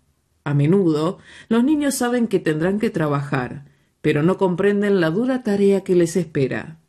A 0.44 0.52
menudo, 0.52 1.16
los 1.48 1.64
niños 1.64 1.94
saben 1.94 2.28
que 2.28 2.38
tendrán 2.38 2.78
que 2.78 2.90
trabajar, 2.90 3.64
pero 4.02 4.22
no 4.22 4.36
comprenden 4.36 5.00
la 5.00 5.08
dura 5.08 5.42
tarea 5.42 5.84
que 5.84 5.94
les 5.94 6.16
espera. 6.16 6.80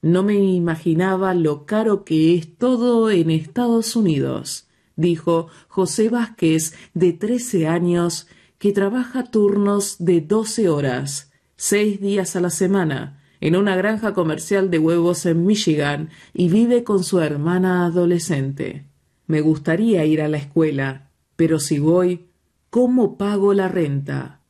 No 0.00 0.22
me 0.22 0.36
imaginaba 0.36 1.34
lo 1.34 1.66
caro 1.66 2.04
que 2.04 2.36
es 2.36 2.56
todo 2.56 3.10
en 3.10 3.32
Estados 3.32 3.96
Unidos 3.96 4.67
dijo 4.98 5.48
José 5.68 6.10
Vázquez, 6.10 6.74
de 6.92 7.14
trece 7.14 7.66
años, 7.66 8.26
que 8.58 8.72
trabaja 8.72 9.22
turnos 9.24 9.96
de 10.00 10.20
doce 10.20 10.68
horas, 10.68 11.32
seis 11.56 12.00
días 12.00 12.34
a 12.36 12.40
la 12.40 12.50
semana, 12.50 13.22
en 13.40 13.54
una 13.54 13.76
granja 13.76 14.12
comercial 14.12 14.70
de 14.70 14.80
huevos 14.80 15.24
en 15.24 15.46
Michigan 15.46 16.10
y 16.34 16.48
vive 16.48 16.82
con 16.82 17.04
su 17.04 17.20
hermana 17.20 17.86
adolescente. 17.86 18.88
Me 19.26 19.40
gustaría 19.40 20.04
ir 20.04 20.20
a 20.20 20.28
la 20.28 20.38
escuela, 20.38 21.12
pero 21.36 21.60
si 21.60 21.78
voy, 21.78 22.30
¿cómo 22.68 23.16
pago 23.16 23.54
la 23.54 23.68
renta? 23.68 24.40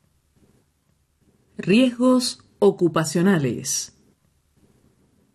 Riesgos 1.59 2.45
ocupacionales. 2.59 3.98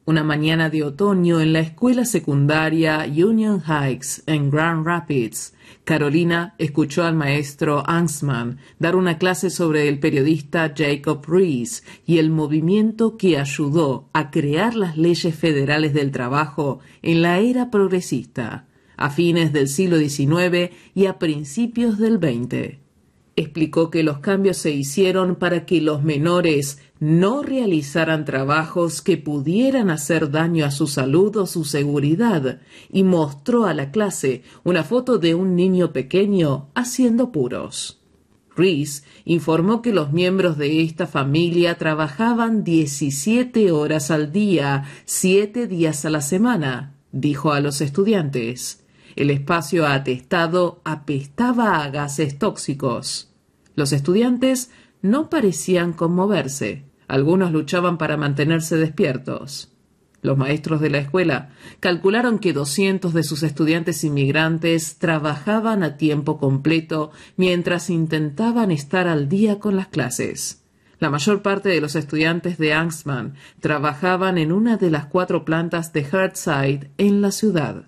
Una 0.06 0.26
mañana 0.26 0.70
de 0.70 0.84
otoño 0.84 1.40
en 1.40 1.54
la 1.54 1.62
escuela 1.62 2.04
secundaria 2.04 3.06
Union 3.08 3.64
Heights 3.66 4.22
en 4.26 4.50
Grand 4.50 4.86
Rapids, 4.86 5.54
Carolina 5.86 6.56
escuchó 6.58 7.06
al 7.06 7.16
maestro 7.16 7.88
Ansman 7.88 8.58
dar 8.80 8.98
una 8.98 9.18
clase 9.18 9.50
sobre 9.50 9.88
el 9.88 10.00
periodista 10.00 10.74
Jacob 10.76 11.24
Rees 11.26 11.86
y 12.06 12.18
el 12.18 12.32
movimiento 12.32 13.16
que 13.16 13.38
ayudó 13.38 14.10
a 14.12 14.30
crear 14.30 14.76
las 14.76 14.98
leyes 14.98 15.34
federales 15.36 15.94
del 15.94 16.12
trabajo 16.12 16.80
en 17.02 17.22
la 17.22 17.40
era 17.40 17.72
progresista, 17.72 18.68
a 18.98 19.10
fines 19.10 19.54
del 19.54 19.70
siglo 19.70 19.98
XIX 19.98 20.76
y 20.94 21.06
a 21.06 21.18
principios 21.18 21.98
del 21.98 22.18
XX. 22.18 22.83
Explicó 23.36 23.90
que 23.90 24.04
los 24.04 24.20
cambios 24.20 24.58
se 24.58 24.72
hicieron 24.72 25.36
para 25.36 25.66
que 25.66 25.82
los 25.82 26.04
menores 26.04 26.80
no 27.00 27.42
realizaran 27.42 28.26
trabajos 28.26 29.02
que 29.02 29.18
pudieran 29.18 29.90
hacer 29.90 30.30
daño 30.30 30.66
a 30.66 30.72
su 30.72 30.86
salud 30.86 31.36
o 31.38 31.48
su 31.48 31.66
seguridad, 31.66 32.60
y 32.92 33.04
mostró 33.04 33.66
a 33.66 33.74
la 33.74 33.90
clase 33.90 34.44
una 34.64 34.84
foto 34.84 35.18
de 35.18 35.34
un 35.34 35.56
niño 35.56 35.94
pequeño 35.94 36.70
haciendo 36.76 37.32
puros. 37.32 38.04
Rees 38.56 39.04
informó 39.26 39.82
que 39.82 39.94
los 39.94 40.12
miembros 40.12 40.60
de 40.60 40.84
esta 40.84 41.08
familia 41.08 41.80
trabajaban 41.80 42.64
17 42.64 43.72
horas 43.72 44.12
al 44.12 44.32
día, 44.32 44.84
siete 45.06 45.66
días 45.66 46.06
a 46.06 46.12
la 46.12 46.22
semana, 46.22 46.96
dijo 47.12 47.52
a 47.52 47.60
los 47.62 47.82
estudiantes. 47.82 48.83
El 49.16 49.30
espacio 49.30 49.88
atestado 49.88 50.82
apestaba 50.84 51.84
a 51.84 51.90
gases 51.90 52.40
tóxicos. 52.40 53.32
Los 53.76 53.92
estudiantes 53.92 54.72
no 55.02 55.30
parecían 55.30 55.94
conmoverse. 55.94 56.86
Algunos 57.08 57.52
luchaban 57.52 57.98
para 57.98 58.18
mantenerse 58.18 58.78
despiertos. 58.78 59.74
Los 60.24 60.38
maestros 60.38 60.80
de 60.80 60.90
la 60.90 61.00
escuela 61.00 61.50
calcularon 61.82 62.40
que 62.40 62.54
doscientos 62.54 63.14
de 63.14 63.24
sus 63.24 63.44
estudiantes 63.44 64.06
inmigrantes 64.06 64.98
trabajaban 64.98 65.84
a 65.84 65.98
tiempo 65.98 66.38
completo 66.38 67.12
mientras 67.36 67.90
intentaban 67.90 68.72
estar 68.72 69.08
al 69.08 69.28
día 69.28 69.60
con 69.60 69.76
las 69.76 69.88
clases. 69.88 70.64
La 71.00 71.10
mayor 71.10 71.42
parte 71.42 71.68
de 71.68 71.82
los 71.82 71.98
estudiantes 71.98 72.58
de 72.58 72.74
Angstman 72.74 73.36
trabajaban 73.60 74.38
en 74.38 74.54
una 74.54 74.78
de 74.78 74.90
las 74.90 75.08
cuatro 75.08 75.44
plantas 75.44 75.92
de 75.92 76.06
Heartside 76.06 76.92
en 76.98 77.22
la 77.22 77.32
ciudad. 77.32 77.88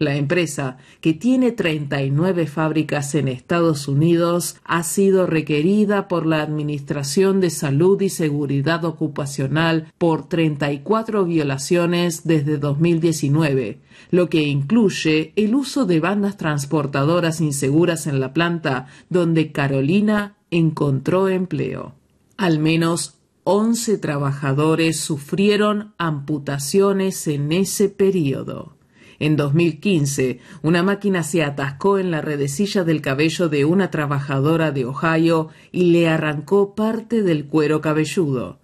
La 0.00 0.16
empresa, 0.16 0.78
que 1.02 1.12
tiene 1.12 1.52
39 1.52 2.46
fábricas 2.46 3.14
en 3.14 3.28
Estados 3.28 3.86
Unidos, 3.86 4.56
ha 4.64 4.82
sido 4.82 5.26
requerida 5.26 6.08
por 6.08 6.24
la 6.24 6.40
Administración 6.40 7.38
de 7.40 7.50
Salud 7.50 8.00
y 8.00 8.08
Seguridad 8.08 8.86
Ocupacional 8.86 9.92
por 9.98 10.26
34 10.26 11.26
violaciones 11.26 12.24
desde 12.24 12.56
2019, 12.56 13.78
lo 14.10 14.30
que 14.30 14.40
incluye 14.40 15.34
el 15.36 15.54
uso 15.54 15.84
de 15.84 16.00
bandas 16.00 16.38
transportadoras 16.38 17.42
inseguras 17.42 18.06
en 18.06 18.20
la 18.20 18.32
planta 18.32 18.86
donde 19.10 19.52
Carolina 19.52 20.38
encontró 20.50 21.28
empleo. 21.28 21.92
Al 22.38 22.58
menos 22.58 23.18
11 23.44 23.98
trabajadores 23.98 24.98
sufrieron 24.98 25.92
amputaciones 25.98 27.28
en 27.28 27.52
ese 27.52 27.90
periodo. 27.90 28.79
En 29.20 29.36
2015, 29.36 30.40
una 30.62 30.82
máquina 30.82 31.22
se 31.22 31.44
atascó 31.44 31.98
en 31.98 32.10
la 32.10 32.22
redecilla 32.22 32.84
del 32.84 33.02
cabello 33.02 33.50
de 33.50 33.66
una 33.66 33.90
trabajadora 33.90 34.72
de 34.72 34.86
Ohio 34.86 35.48
y 35.72 35.92
le 35.92 36.08
arrancó 36.08 36.74
parte 36.74 37.22
del 37.22 37.44
cuero 37.44 37.82
cabelludo. 37.82 38.58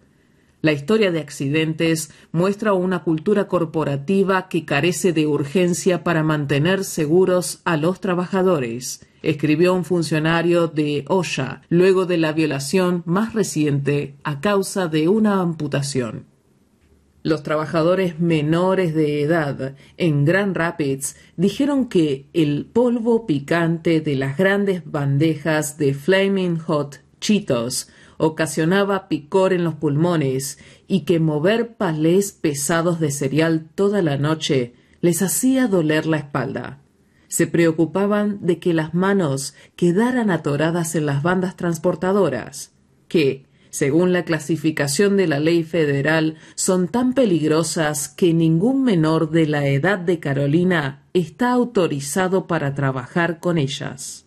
La 0.62 0.72
historia 0.72 1.12
de 1.12 1.20
accidentes 1.20 2.10
muestra 2.32 2.72
una 2.72 3.04
cultura 3.04 3.48
corporativa 3.48 4.48
que 4.48 4.64
carece 4.64 5.12
de 5.12 5.26
urgencia 5.26 6.02
para 6.02 6.22
mantener 6.22 6.84
seguros 6.84 7.60
a 7.64 7.76
los 7.76 8.00
trabajadores, 8.00 9.06
escribió 9.22 9.74
un 9.74 9.84
funcionario 9.84 10.68
de 10.68 11.04
OSHA 11.08 11.62
luego 11.68 12.06
de 12.06 12.16
la 12.16 12.32
violación 12.32 13.02
más 13.04 13.34
reciente 13.34 14.16
a 14.24 14.40
causa 14.40 14.88
de 14.88 15.08
una 15.08 15.42
amputación. 15.42 16.24
Los 17.26 17.42
trabajadores 17.42 18.20
menores 18.20 18.94
de 18.94 19.20
edad 19.20 19.74
en 19.96 20.24
Grand 20.24 20.56
Rapids 20.56 21.16
dijeron 21.36 21.88
que 21.88 22.28
el 22.32 22.66
polvo 22.72 23.26
picante 23.26 24.00
de 24.00 24.14
las 24.14 24.36
grandes 24.36 24.82
bandejas 24.84 25.76
de 25.76 25.92
Flaming 25.92 26.56
Hot 26.60 27.00
Cheetos 27.20 27.88
ocasionaba 28.16 29.08
picor 29.08 29.52
en 29.52 29.64
los 29.64 29.74
pulmones 29.74 30.60
y 30.86 31.00
que 31.00 31.18
mover 31.18 31.74
palés 31.74 32.30
pesados 32.30 33.00
de 33.00 33.10
cereal 33.10 33.66
toda 33.74 34.02
la 34.02 34.18
noche 34.18 34.74
les 35.00 35.20
hacía 35.20 35.66
doler 35.66 36.06
la 36.06 36.18
espalda. 36.18 36.78
Se 37.26 37.48
preocupaban 37.48 38.38
de 38.46 38.60
que 38.60 38.72
las 38.72 38.94
manos 38.94 39.54
quedaran 39.74 40.30
atoradas 40.30 40.94
en 40.94 41.06
las 41.06 41.24
bandas 41.24 41.56
transportadoras, 41.56 42.70
que, 43.08 43.45
según 43.76 44.14
la 44.14 44.24
clasificación 44.24 45.18
de 45.18 45.26
la 45.26 45.38
ley 45.38 45.62
federal, 45.62 46.36
son 46.54 46.88
tan 46.88 47.12
peligrosas 47.12 48.08
que 48.08 48.32
ningún 48.32 48.82
menor 48.82 49.30
de 49.30 49.46
la 49.46 49.66
edad 49.66 49.98
de 49.98 50.18
Carolina 50.18 51.02
está 51.12 51.50
autorizado 51.50 52.46
para 52.46 52.74
trabajar 52.74 53.38
con 53.38 53.58
ellas. 53.58 54.24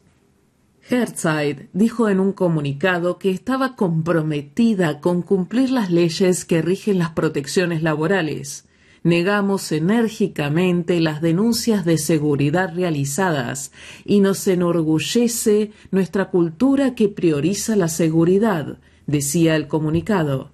Hertzide 0.87 1.67
dijo 1.73 2.09
en 2.09 2.19
un 2.19 2.31
comunicado 2.31 3.17
que 3.17 3.31
estaba 3.31 3.75
comprometida 3.75 4.99
con 4.99 5.23
cumplir 5.23 5.71
las 5.71 5.89
leyes 5.89 6.45
que 6.45 6.61
rigen 6.61 6.99
las 6.99 7.09
protecciones 7.09 7.81
laborales. 7.81 8.67
Negamos 9.01 9.71
enérgicamente 9.71 10.99
las 10.99 11.21
denuncias 11.21 11.85
de 11.85 11.97
seguridad 11.97 12.75
realizadas 12.75 13.71
y 14.05 14.19
nos 14.19 14.47
enorgullece 14.47 15.71
nuestra 15.89 16.29
cultura 16.29 16.93
que 16.93 17.09
prioriza 17.09 17.75
la 17.75 17.87
seguridad, 17.87 18.77
decía 19.09 19.55
el 19.55 19.67
comunicado. 19.67 20.51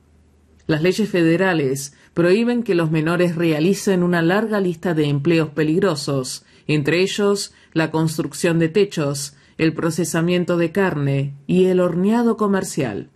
Las 0.66 0.82
leyes 0.82 1.10
federales 1.10 1.94
prohíben 2.14 2.64
que 2.64 2.74
los 2.74 2.90
menores 2.90 3.36
realicen 3.36 4.02
una 4.02 4.22
larga 4.22 4.60
lista 4.60 4.94
de 4.94 5.06
empleos 5.06 5.50
peligrosos, 5.50 6.46
entre 6.66 7.02
ellos 7.02 7.54
la 7.74 7.92
construcción 7.92 8.58
de 8.58 8.70
techos, 8.70 9.36
el 9.58 9.74
procesamiento 9.74 10.58
de 10.58 10.72
carne 10.72 11.34
y 11.46 11.66
el 11.66 11.80
horneado 11.80 12.38
comercial. 12.38 13.10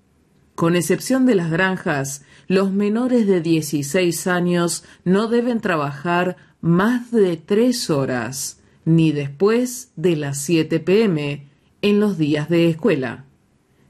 Con 0.56 0.76
excepción 0.76 1.26
de 1.26 1.36
las 1.36 1.50
granjas, 1.50 2.24
los 2.48 2.72
menores 2.72 3.26
de 3.26 3.42
16 3.42 4.28
años 4.28 4.84
no 5.06 5.28
deben 5.28 5.62
trabajar 5.62 6.36
más 6.62 7.12
de 7.12 7.38
tres 7.38 7.90
horas, 7.90 8.60
ni 8.84 9.12
después 9.12 9.92
de 9.96 10.18
las 10.18 10.40
7 10.40 10.82
pm 10.82 11.48
en 11.82 12.00
los 12.00 12.18
días 12.18 12.50
de 12.50 12.70
escuela. 12.70 13.26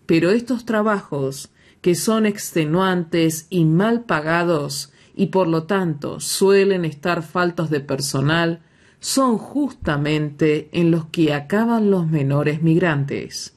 Pero 0.10 0.32
estos 0.32 0.66
trabajos, 0.66 1.50
que 1.82 1.94
son 1.94 2.26
extenuantes 2.26 3.46
y 3.52 3.64
mal 3.66 4.06
pagados, 4.06 4.92
y 5.16 5.28
por 5.28 5.48
lo 5.48 5.66
tanto 5.66 6.20
suelen 6.20 6.84
estar 6.84 7.22
faltos 7.22 7.70
de 7.70 7.80
personal 7.80 8.64
son 9.00 9.38
justamente 9.38 10.68
en 10.72 10.90
los 10.90 11.06
que 11.06 11.32
acaban 11.32 11.92
los 11.92 12.08
menores 12.08 12.64
migrantes. 12.64 13.54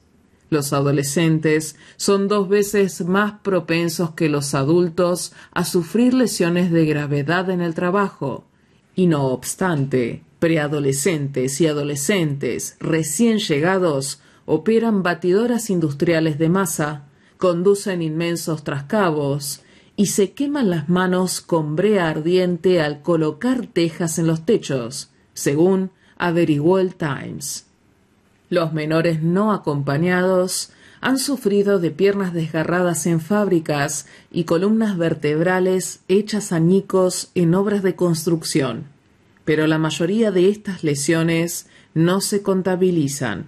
Los 0.51 0.73
adolescentes 0.73 1.75
son 1.97 2.27
dos 2.27 2.47
veces 2.47 3.03
más 3.03 3.39
propensos 3.41 4.11
que 4.11 4.29
los 4.29 4.53
adultos 4.53 5.33
a 5.53 5.65
sufrir 5.65 6.13
lesiones 6.13 6.69
de 6.69 6.85
gravedad 6.85 7.49
en 7.49 7.61
el 7.61 7.73
trabajo, 7.73 8.45
y 8.95 9.07
no 9.07 9.25
obstante, 9.25 10.21
preadolescentes 10.37 11.59
y 11.61 11.65
adolescentes 11.65 12.77
recién 12.79 13.39
llegados 13.39 14.19
operan 14.45 15.03
batidoras 15.03 15.69
industriales 15.69 16.37
de 16.37 16.49
masa, 16.49 17.05
conducen 17.37 18.01
inmensos 18.01 18.63
trascabos 18.63 19.61
y 19.95 20.07
se 20.07 20.31
queman 20.31 20.69
las 20.69 20.89
manos 20.89 21.41
con 21.41 21.75
brea 21.75 22.09
ardiente 22.09 22.81
al 22.81 23.01
colocar 23.01 23.67
tejas 23.67 24.17
en 24.17 24.27
los 24.27 24.45
techos, 24.45 25.09
según 25.33 25.91
averiguó 26.17 26.79
el 26.79 26.95
Times. 26.95 27.65
Los 28.49 28.73
menores 28.73 29.21
no 29.21 29.51
acompañados 29.51 30.71
han 31.01 31.17
sufrido 31.17 31.79
de 31.79 31.91
piernas 31.91 32.33
desgarradas 32.33 33.05
en 33.07 33.19
fábricas 33.19 34.07
y 34.31 34.45
columnas 34.45 34.97
vertebrales 34.97 35.99
hechas 36.07 36.53
añicos 36.53 37.29
en 37.35 37.55
obras 37.55 37.83
de 37.83 37.95
construcción, 37.95 38.85
pero 39.43 39.67
la 39.67 39.77
mayoría 39.77 40.31
de 40.31 40.49
estas 40.49 40.83
lesiones 40.83 41.67
no 41.93 42.21
se 42.21 42.41
contabilizan. 42.41 43.47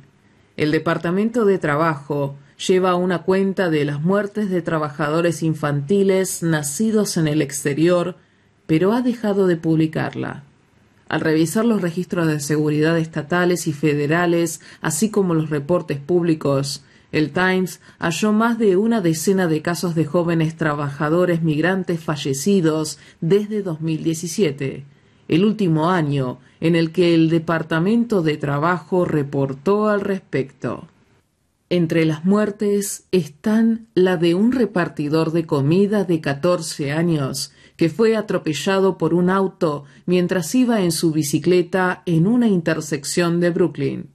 El 0.57 0.71
Departamento 0.71 1.43
de 1.43 1.57
Trabajo 1.57 2.35
lleva 2.67 2.95
una 2.95 3.23
cuenta 3.23 3.69
de 3.69 3.83
las 3.83 4.01
muertes 4.01 4.49
de 4.49 4.61
trabajadores 4.61 5.43
infantiles 5.43 6.43
nacidos 6.43 7.17
en 7.17 7.27
el 7.27 7.41
exterior, 7.41 8.15
pero 8.65 8.93
ha 8.93 9.01
dejado 9.01 9.47
de 9.47 9.57
publicarla. 9.57 10.43
Al 11.09 11.19
revisar 11.19 11.65
los 11.65 11.81
registros 11.81 12.27
de 12.27 12.39
seguridad 12.39 12.97
estatales 12.97 13.67
y 13.67 13.73
federales, 13.73 14.61
así 14.81 15.09
como 15.09 15.33
los 15.33 15.49
reportes 15.49 15.99
públicos, 15.99 16.83
el 17.11 17.31
Times 17.31 17.81
halló 17.99 18.31
más 18.31 18.57
de 18.57 18.77
una 18.77 19.01
decena 19.01 19.47
de 19.47 19.61
casos 19.61 19.93
de 19.93 20.05
jóvenes 20.05 20.55
trabajadores 20.55 21.43
migrantes 21.43 21.99
fallecidos 21.99 22.97
desde 23.19 23.61
2017, 23.61 24.85
el 25.27 25.45
último 25.45 25.89
año 25.89 26.39
en 26.65 26.75
el 26.75 26.91
que 26.91 27.13
el 27.13 27.29
Departamento 27.29 28.23
de 28.23 28.37
Trabajo 28.37 29.05
reportó 29.05 29.87
al 29.87 30.01
respecto. 30.01 30.87
Entre 31.69 32.05
las 32.05 32.25
muertes 32.25 33.05
están 33.11 33.85
la 33.93 34.17
de 34.17 34.33
un 34.33 34.51
repartidor 34.51 35.31
de 35.31 35.45
comida 35.45 36.05
de 36.05 36.21
14 36.21 36.91
años 36.91 37.51
que 37.75 37.89
fue 37.89 38.15
atropellado 38.15 38.97
por 38.97 39.13
un 39.13 39.29
auto 39.29 39.83
mientras 40.07 40.55
iba 40.55 40.81
en 40.81 40.91
su 40.91 41.11
bicicleta 41.11 42.01
en 42.07 42.25
una 42.25 42.47
intersección 42.47 43.39
de 43.39 43.51
Brooklyn. 43.51 44.09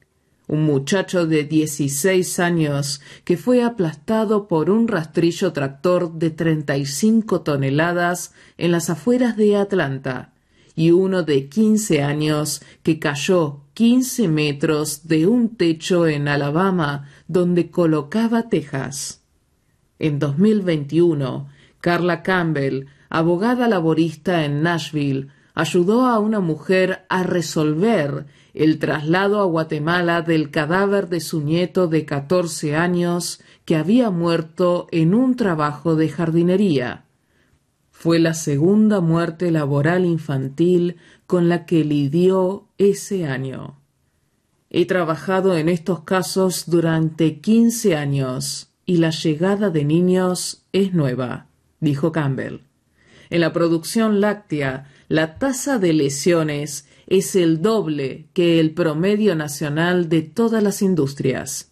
Un 0.48 0.64
muchacho 0.64 1.28
de 1.28 1.44
16 1.44 2.40
años 2.40 3.00
que 3.22 3.36
fue 3.36 3.62
aplastado 3.62 4.48
por 4.48 4.70
un 4.70 4.88
rastrillo 4.88 5.52
tractor 5.52 6.14
de 6.14 6.30
35 6.30 7.42
toneladas 7.42 8.32
en 8.58 8.72
las 8.72 8.90
afueras 8.90 9.36
de 9.36 9.56
Atlanta 9.56 10.29
y 10.74 10.90
uno 10.90 11.22
de 11.22 11.48
15 11.48 12.02
años 12.02 12.62
que 12.83 12.98
cayó 12.98 13.61
15 13.74 14.28
metros 14.28 15.09
de 15.09 15.26
un 15.26 15.56
techo 15.56 16.06
en 16.06 16.28
Alabama 16.28 17.09
donde 17.28 17.70
colocaba 17.70 18.48
tejas. 18.48 19.22
En 19.98 20.18
2021, 20.18 21.48
Carla 21.80 22.22
Campbell 22.22 22.87
abogada 23.11 23.66
laborista 23.68 24.44
en 24.44 24.62
Nashville, 24.62 25.28
ayudó 25.54 26.06
a 26.06 26.20
una 26.20 26.40
mujer 26.40 27.04
a 27.09 27.24
resolver 27.24 28.26
el 28.54 28.78
traslado 28.78 29.40
a 29.40 29.44
Guatemala 29.44 30.22
del 30.22 30.50
cadáver 30.50 31.09
de 31.09 31.20
su 31.20 31.42
nieto 31.42 31.88
de 31.88 32.04
catorce 32.04 32.76
años 32.76 33.40
que 33.64 33.76
había 33.76 34.11
muerto 34.11 34.87
en 34.92 35.14
un 35.14 35.37
trabajo 35.37 35.96
de 35.96 36.09
jardinería. 36.09 37.04
Fue 38.00 38.18
la 38.18 38.32
segunda 38.32 39.02
muerte 39.02 39.50
laboral 39.50 40.06
infantil 40.06 40.96
con 41.26 41.50
la 41.50 41.66
que 41.66 41.84
lidió 41.84 42.66
ese 42.78 43.26
año. 43.26 43.78
He 44.70 44.86
trabajado 44.86 45.54
en 45.54 45.68
estos 45.68 46.00
casos 46.04 46.70
durante 46.70 47.40
quince 47.40 47.96
años 47.96 48.70
y 48.86 48.96
la 48.96 49.10
llegada 49.10 49.68
de 49.68 49.84
niños 49.84 50.64
es 50.72 50.94
nueva, 50.94 51.48
dijo 51.80 52.10
Campbell. 52.10 52.60
En 53.28 53.42
la 53.42 53.52
producción 53.52 54.22
láctea, 54.22 54.90
la 55.08 55.38
tasa 55.38 55.78
de 55.78 55.92
lesiones 55.92 56.88
es 57.06 57.36
el 57.36 57.60
doble 57.60 58.28
que 58.32 58.60
el 58.60 58.72
promedio 58.72 59.34
nacional 59.34 60.08
de 60.08 60.22
todas 60.22 60.62
las 60.62 60.80
industrias. 60.80 61.70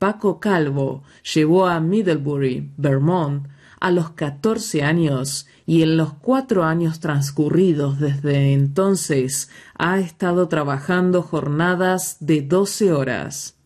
Paco 0.00 0.40
Calvo 0.40 1.04
llevó 1.22 1.68
a 1.68 1.78
Middlebury, 1.78 2.72
Vermont, 2.76 3.46
a 3.80 3.90
los 3.92 4.10
14 4.10 4.82
años 4.82 5.46
y 5.68 5.82
en 5.82 5.98
los 5.98 6.14
cuatro 6.14 6.64
años 6.64 6.98
transcurridos 6.98 8.00
desde 8.00 8.54
entonces 8.54 9.50
ha 9.76 9.98
estado 9.98 10.48
trabajando 10.48 11.20
jornadas 11.20 12.16
de 12.20 12.40
12 12.40 12.94
horas. 12.94 13.58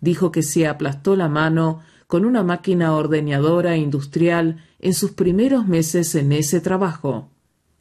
Dijo 0.00 0.30
que 0.30 0.44
se 0.44 0.68
aplastó 0.68 1.16
la 1.16 1.28
mano 1.28 1.80
con 2.06 2.24
una 2.24 2.44
máquina 2.44 2.94
ordeñadora 2.94 3.76
industrial 3.76 4.64
en 4.78 4.94
sus 4.94 5.10
primeros 5.10 5.66
meses 5.66 6.14
en 6.14 6.30
ese 6.30 6.60
trabajo. 6.60 7.32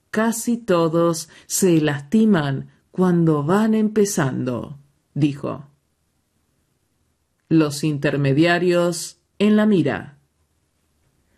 Casi 0.10 0.58
todos 0.58 1.30
se 1.46 1.80
lastiman 1.80 2.72
cuando 2.90 3.44
van 3.44 3.76
empezando, 3.76 4.80
dijo. 5.14 5.68
Los 7.48 7.84
intermediarios 7.84 9.20
en 9.38 9.56
la 9.56 9.68
mira. 9.68 10.18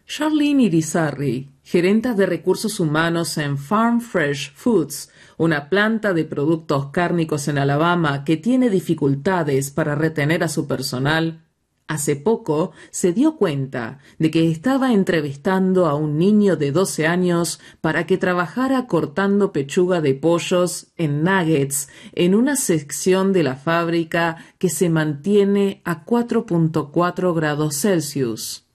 Charlene 0.08 0.64
Irizarry, 0.64 1.52
gerenta 1.70 2.16
de 2.16 2.26
recursos 2.26 2.80
humanos 2.80 3.38
en 3.38 3.56
Farm 3.56 4.02
Fresh 4.02 4.54
Foods, 4.56 5.12
una 5.38 5.70
planta 5.70 6.14
de 6.14 6.26
productos 6.26 6.88
cárnicos 6.88 7.48
en 7.48 7.60
Alabama 7.60 8.24
que 8.24 8.38
tiene 8.38 8.72
dificultades 8.72 9.70
para 9.70 9.94
retener 9.94 10.44
a 10.44 10.48
su 10.48 10.68
personal, 10.68 11.46
hace 11.88 12.16
poco 12.16 12.72
se 12.90 13.14
dio 13.14 13.38
cuenta 13.38 14.00
de 14.18 14.32
que 14.32 14.50
estaba 14.50 14.94
entrevistando 14.94 15.86
a 15.86 15.94
un 15.94 16.18
niño 16.18 16.56
de 16.56 16.72
doce 16.72 17.06
años 17.06 17.60
para 17.82 18.08
que 18.08 18.18
trabajara 18.18 18.88
cortando 18.88 19.52
pechuga 19.52 20.02
de 20.02 20.16
pollos 20.16 20.88
en 20.98 21.24
nuggets 21.24 21.88
en 22.14 22.34
una 22.34 22.56
sección 22.56 23.32
de 23.32 23.44
la 23.44 23.56
fábrica 23.56 24.38
que 24.58 24.70
se 24.70 24.90
mantiene 24.90 25.84
a 25.86 26.04
4.4 26.04 27.36
grados 27.36 27.76
Celsius. 27.76 28.69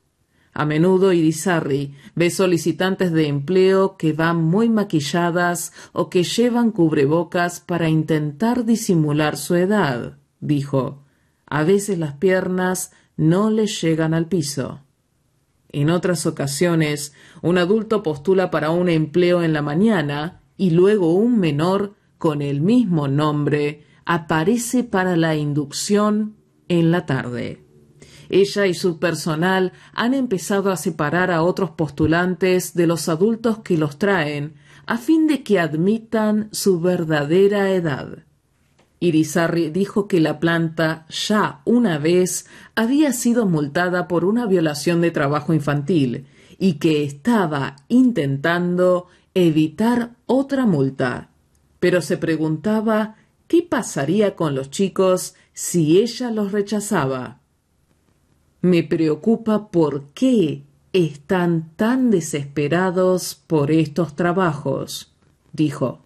A 0.55 0.65
menudo 0.65 1.13
Irizarry 1.13 1.95
ve 2.15 2.31
solicitantes 2.31 3.11
de 3.11 3.27
empleo 3.27 3.97
que 3.97 4.13
van 4.13 4.43
muy 4.43 4.69
maquilladas 4.69 5.73
o 5.93 6.09
que 6.09 6.23
llevan 6.23 6.71
cubrebocas 6.71 7.59
para 7.59 7.89
intentar 7.89 8.65
disimular 8.65 9.37
su 9.37 9.57
edad, 9.57 10.19
dijo. 10.39 11.03
A 11.47 11.65
veces 11.65 11.99
las 11.99 12.15
piernas 12.15 12.93
no 13.17 13.51
les 13.51 13.83
llegan 13.83 14.15
al 14.15 14.29
piso. 14.29 14.81
En 15.71 15.91
otras 15.91 16.25
ocasiones, 16.25 17.15
un 17.43 17.59
adulto 17.59 18.05
postula 18.05 18.53
para 18.53 18.71
un 18.71 18.89
empleo 18.89 19.43
en 19.43 19.53
la 19.53 19.61
mañana 19.61 20.41
y 20.57 20.71
luego 20.71 21.15
un 21.15 21.41
menor 21.41 21.95
con 22.17 22.43
el 22.43 22.61
mismo 22.61 23.09
nombre 23.09 23.85
aparece 24.05 24.85
para 24.85 25.17
la 25.17 25.35
inducción 25.35 26.37
en 26.69 26.93
la 26.93 27.07
tarde. 27.07 27.65
Ella 28.29 28.67
y 28.67 28.75
su 28.75 28.99
personal 28.99 29.73
han 29.93 30.15
empezado 30.15 30.71
a 30.71 30.77
separar 30.77 31.31
a 31.31 31.43
otros 31.43 31.71
postulantes 31.71 32.75
de 32.75 32.87
los 32.87 33.09
adultos 33.09 33.59
que 33.59 33.77
los 33.77 33.99
traen 33.99 34.55
a 34.87 34.99
fin 34.99 35.27
de 35.27 35.43
que 35.43 35.59
admitan 35.59 36.49
su 36.53 36.81
verdadera 36.81 37.71
edad. 37.71 38.25
Irizarry 39.01 39.71
dijo 39.71 40.09
que 40.09 40.21
la 40.21 40.41
planta 40.41 41.07
ya 41.09 41.61
una 41.65 41.99
vez 41.99 42.47
había 42.75 43.13
sido 43.13 43.47
multada 43.47 44.09
por 44.09 44.25
una 44.25 44.47
violación 44.47 45.01
de 45.01 45.11
trabajo 45.11 45.53
infantil 45.53 46.27
y 46.59 46.75
que 46.75 47.05
estaba 47.05 47.77
intentando 47.89 49.09
evitar 49.35 50.13
otra 50.27 50.65
multa. 50.65 51.31
Pero 51.81 52.01
se 52.01 52.17
preguntaba 52.17 53.17
qué 53.47 53.63
pasaría 53.63 54.37
con 54.37 54.55
los 54.55 54.71
chicos 54.71 55.35
si 55.53 55.99
ella 56.01 56.31
los 56.31 56.53
rechazaba. 56.53 57.41
Me 58.65 58.83
preocupa 58.83 59.69
por 59.71 60.05
qué 60.15 60.63
están 60.95 61.77
tan 61.77 62.11
desesperados 62.11 63.35
por 63.35 63.71
estos 63.71 64.17
trabajos, 64.17 65.13
dijo. 65.53 66.01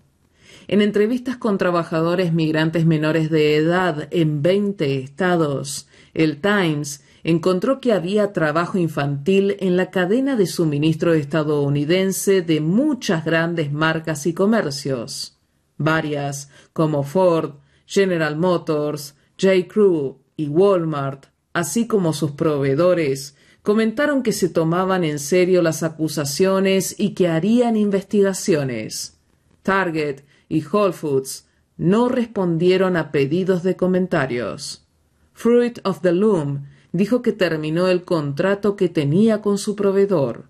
En 0.67 0.83
entrevistas 0.83 1.37
con 1.37 1.57
trabajadores 1.57 2.33
migrantes 2.33 2.85
menores 2.85 3.31
de 3.31 3.55
edad 3.55 4.09
en 4.11 4.43
20 4.43 4.99
estados, 4.99 5.87
el 6.15 6.41
Times 6.41 7.05
encontró 7.23 7.81
que 7.81 7.93
había 7.93 8.33
trabajo 8.33 8.77
infantil 8.77 9.57
en 9.61 9.77
la 9.77 9.93
cadena 9.93 10.35
de 10.35 10.49
suministro 10.49 11.15
estadounidense 11.15 12.43
de 12.43 12.61
muchas 12.61 13.25
grandes 13.25 13.71
marcas 13.71 14.27
y 14.27 14.35
comercios. 14.35 15.39
Varias, 15.77 16.51
como 16.73 17.05
Ford, 17.05 17.53
General 17.87 18.35
Motors, 18.35 19.15
J. 19.41 19.69
Crew 19.69 20.19
y 20.37 20.49
Walmart, 20.49 21.27
así 21.59 21.87
como 21.87 22.13
sus 22.13 22.33
proveedores, 22.33 23.37
comentaron 23.63 24.23
que 24.23 24.33
se 24.33 24.49
tomaban 24.49 25.05
en 25.05 25.19
serio 25.19 25.61
las 25.63 25.83
acusaciones 25.83 26.95
y 26.99 27.11
que 27.11 27.29
harían 27.29 27.77
investigaciones. 27.77 29.19
Target 29.63 30.23
y 30.49 30.65
Whole 30.65 30.93
Foods 30.93 31.47
no 31.77 32.09
respondieron 32.09 32.97
a 32.97 33.13
pedidos 33.13 33.63
de 33.63 33.77
comentarios. 33.77 34.87
Fruit 35.33 35.79
of 35.85 36.01
the 36.01 36.13
Loom 36.13 36.65
dijo 36.93 37.23
que 37.23 37.33
terminó 37.33 37.89
el 37.89 38.05
contrato 38.05 38.75
que 38.75 38.89
tenía 38.89 39.43
con 39.43 39.59
su 39.59 39.77
proveedor. 39.77 40.49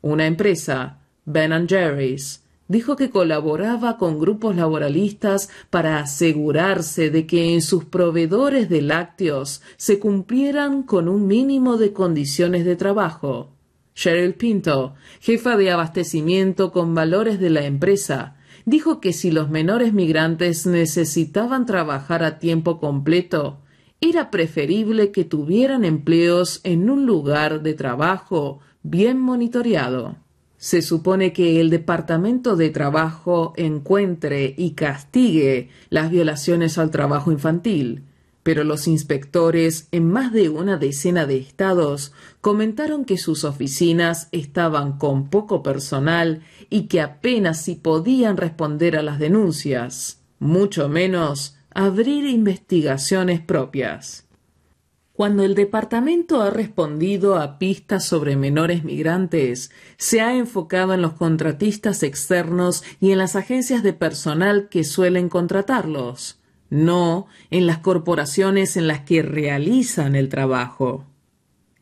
Una 0.00 0.26
empresa, 0.26 1.00
Ben 1.24 1.68
Jerry's, 1.68 2.41
dijo 2.72 2.96
que 2.96 3.10
colaboraba 3.10 3.98
con 3.98 4.18
grupos 4.18 4.56
laboralistas 4.56 5.50
para 5.68 5.98
asegurarse 5.98 7.10
de 7.10 7.26
que 7.26 7.52
en 7.52 7.60
sus 7.60 7.84
proveedores 7.84 8.70
de 8.70 8.80
lácteos 8.80 9.60
se 9.76 9.98
cumplieran 9.98 10.82
con 10.82 11.06
un 11.06 11.26
mínimo 11.26 11.76
de 11.76 11.92
condiciones 11.92 12.64
de 12.64 12.74
trabajo. 12.76 13.50
Cheryl 13.94 14.32
Pinto, 14.36 14.94
jefa 15.20 15.58
de 15.58 15.70
abastecimiento 15.70 16.72
con 16.72 16.94
valores 16.94 17.38
de 17.38 17.50
la 17.50 17.66
empresa, 17.66 18.36
dijo 18.64 19.00
que 19.00 19.12
si 19.12 19.30
los 19.30 19.50
menores 19.50 19.92
migrantes 19.92 20.66
necesitaban 20.66 21.66
trabajar 21.66 22.24
a 22.24 22.38
tiempo 22.38 22.80
completo, 22.80 23.58
era 24.00 24.30
preferible 24.30 25.12
que 25.12 25.24
tuvieran 25.24 25.84
empleos 25.84 26.62
en 26.64 26.88
un 26.88 27.04
lugar 27.04 27.62
de 27.62 27.74
trabajo 27.74 28.60
bien 28.82 29.20
monitoreado. 29.20 30.21
Se 30.62 30.80
supone 30.80 31.32
que 31.32 31.60
el 31.60 31.70
Departamento 31.70 32.54
de 32.54 32.70
Trabajo 32.70 33.52
encuentre 33.56 34.54
y 34.56 34.74
castigue 34.74 35.70
las 35.90 36.08
violaciones 36.08 36.78
al 36.78 36.92
trabajo 36.92 37.32
infantil, 37.32 38.04
pero 38.44 38.62
los 38.62 38.86
inspectores 38.86 39.88
en 39.90 40.08
más 40.08 40.32
de 40.32 40.50
una 40.50 40.76
decena 40.76 41.26
de 41.26 41.38
estados 41.38 42.12
comentaron 42.40 43.04
que 43.04 43.18
sus 43.18 43.42
oficinas 43.42 44.28
estaban 44.30 44.98
con 44.98 45.30
poco 45.30 45.64
personal 45.64 46.42
y 46.70 46.82
que 46.82 47.00
apenas 47.00 47.60
si 47.60 47.74
podían 47.74 48.36
responder 48.36 48.96
a 48.96 49.02
las 49.02 49.18
denuncias, 49.18 50.20
mucho 50.38 50.88
menos 50.88 51.56
abrir 51.74 52.24
investigaciones 52.24 53.40
propias. 53.40 54.21
Cuando 55.14 55.44
el 55.44 55.54
departamento 55.54 56.40
ha 56.40 56.48
respondido 56.48 57.36
a 57.36 57.58
pistas 57.58 58.06
sobre 58.06 58.34
menores 58.34 58.82
migrantes, 58.82 59.70
se 59.98 60.22
ha 60.22 60.34
enfocado 60.34 60.94
en 60.94 61.02
los 61.02 61.12
contratistas 61.12 62.02
externos 62.02 62.82
y 62.98 63.12
en 63.12 63.18
las 63.18 63.36
agencias 63.36 63.82
de 63.82 63.92
personal 63.92 64.70
que 64.70 64.84
suelen 64.84 65.28
contratarlos, 65.28 66.40
no 66.70 67.26
en 67.50 67.66
las 67.66 67.78
corporaciones 67.78 68.78
en 68.78 68.86
las 68.86 69.00
que 69.00 69.22
realizan 69.22 70.16
el 70.16 70.30
trabajo. 70.30 71.04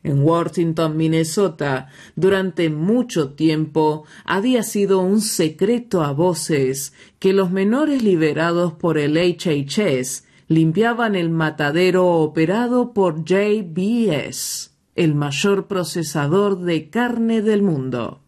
En 0.02 0.22
Worthington, 0.22 0.96
Minnesota, 0.96 1.88
durante 2.16 2.68
mucho 2.68 3.34
tiempo 3.34 4.06
había 4.24 4.64
sido 4.64 4.98
un 5.00 5.20
secreto 5.20 6.02
a 6.02 6.12
voces 6.12 6.94
que 7.20 7.32
los 7.32 7.52
menores 7.52 8.02
liberados 8.02 8.72
por 8.72 8.98
el 8.98 9.16
HHS 9.16 10.24
limpiaban 10.50 11.14
el 11.14 11.30
matadero 11.30 12.08
operado 12.08 12.92
por 12.92 13.24
JBS, 13.24 14.72
el 14.96 15.14
mayor 15.14 15.68
procesador 15.68 16.58
de 16.58 16.90
carne 16.90 17.40
del 17.40 17.62
mundo. 17.62 18.18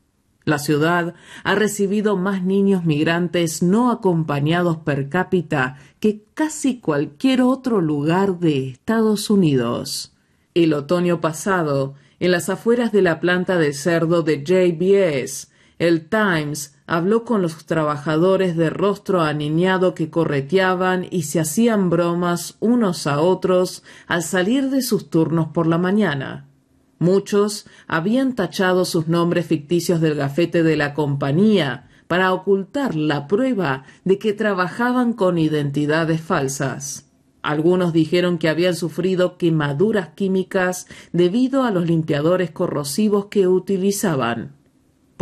La 0.44 0.60
ciudad 0.60 1.14
ha 1.42 1.54
recibido 1.56 2.16
más 2.16 2.44
niños 2.44 2.84
migrantes 2.84 3.60
no 3.60 3.90
acompañados 3.90 4.76
per 4.76 5.08
cápita 5.08 5.78
que 5.98 6.22
casi 6.32 6.78
cualquier 6.78 7.42
otro 7.42 7.80
lugar 7.80 8.38
de 8.38 8.68
Estados 8.68 9.28
Unidos. 9.28 10.14
El 10.54 10.74
otoño 10.74 11.20
pasado, 11.20 11.94
en 12.20 12.30
las 12.30 12.48
afueras 12.48 12.92
de 12.92 13.02
la 13.02 13.18
planta 13.18 13.58
de 13.58 13.72
cerdo 13.72 14.22
de 14.22 14.44
JBS, 14.44 15.50
el 15.82 16.08
Times 16.08 16.76
habló 16.86 17.24
con 17.24 17.42
los 17.42 17.66
trabajadores 17.66 18.56
de 18.56 18.70
rostro 18.70 19.20
aniñado 19.20 19.94
que 19.96 20.10
correteaban 20.10 21.04
y 21.10 21.24
se 21.24 21.40
hacían 21.40 21.90
bromas 21.90 22.56
unos 22.60 23.08
a 23.08 23.20
otros 23.20 23.82
al 24.06 24.22
salir 24.22 24.70
de 24.70 24.80
sus 24.82 25.10
turnos 25.10 25.48
por 25.48 25.66
la 25.66 25.78
mañana. 25.78 26.46
Muchos 27.00 27.66
habían 27.88 28.36
tachado 28.36 28.84
sus 28.84 29.08
nombres 29.08 29.46
ficticios 29.46 30.00
del 30.00 30.14
gafete 30.14 30.62
de 30.62 30.76
la 30.76 30.94
compañía 30.94 31.88
para 32.06 32.32
ocultar 32.32 32.94
la 32.94 33.26
prueba 33.26 33.82
de 34.04 34.20
que 34.20 34.32
trabajaban 34.32 35.14
con 35.14 35.36
identidades 35.36 36.20
falsas. 36.20 37.10
Algunos 37.42 37.92
dijeron 37.92 38.38
que 38.38 38.48
habían 38.48 38.76
sufrido 38.76 39.36
quemaduras 39.36 40.10
químicas 40.10 40.86
debido 41.12 41.64
a 41.64 41.72
los 41.72 41.86
limpiadores 41.86 42.52
corrosivos 42.52 43.26
que 43.26 43.48
utilizaban. 43.48 44.61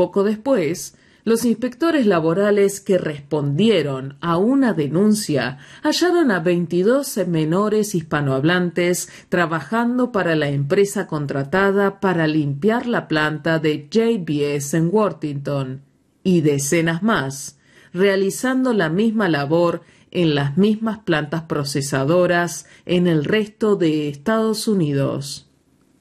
Poco 0.00 0.24
después, 0.24 0.96
los 1.24 1.44
inspectores 1.44 2.06
laborales 2.06 2.80
que 2.80 2.96
respondieron 2.96 4.16
a 4.22 4.38
una 4.38 4.72
denuncia 4.72 5.58
hallaron 5.82 6.30
a 6.30 6.40
22 6.40 7.26
menores 7.28 7.94
hispanohablantes 7.94 9.10
trabajando 9.28 10.10
para 10.10 10.36
la 10.36 10.48
empresa 10.48 11.06
contratada 11.06 12.00
para 12.00 12.26
limpiar 12.26 12.86
la 12.86 13.08
planta 13.08 13.58
de 13.58 13.88
JBS 13.90 14.72
en 14.72 14.88
Worthington 14.90 15.82
y 16.24 16.40
decenas 16.40 17.02
más, 17.02 17.58
realizando 17.92 18.72
la 18.72 18.88
misma 18.88 19.28
labor 19.28 19.82
en 20.12 20.34
las 20.34 20.56
mismas 20.56 21.00
plantas 21.00 21.42
procesadoras 21.42 22.64
en 22.86 23.06
el 23.06 23.26
resto 23.26 23.76
de 23.76 24.08
Estados 24.08 24.66
Unidos. 24.66 25.50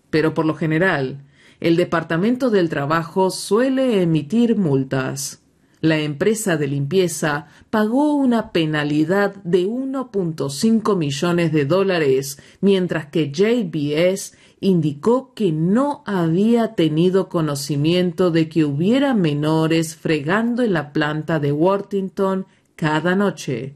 Pero 0.10 0.34
por 0.34 0.46
lo 0.46 0.56
general, 0.56 1.26
el 1.60 1.76
Departamento 1.76 2.50
del 2.50 2.70
Trabajo 2.70 3.32
suele 3.32 4.02
emitir 4.02 4.58
multas. 4.58 5.42
La 5.82 5.98
empresa 6.00 6.58
de 6.58 6.68
limpieza 6.68 7.48
pagó 7.70 8.16
una 8.16 8.52
penalidad 8.52 9.36
de 9.44 9.66
1.5 9.66 10.98
millones 10.98 11.54
de 11.54 11.66
dólares, 11.66 12.40
mientras 12.60 13.06
que 13.08 13.32
JBS 13.32 14.34
indicó 14.60 15.34
que 15.34 15.54
no 15.54 16.04
había 16.06 16.76
tenido 16.76 17.30
conocimiento 17.30 18.30
de 18.30 18.50
que 18.50 18.66
hubiera 18.66 19.14
menores 19.14 19.96
fregando 19.96 20.64
en 20.64 20.74
la 20.74 20.92
planta 20.92 21.40
de 21.40 21.54
Worthington 21.54 22.46
cada 22.76 23.16
noche. 23.16 23.76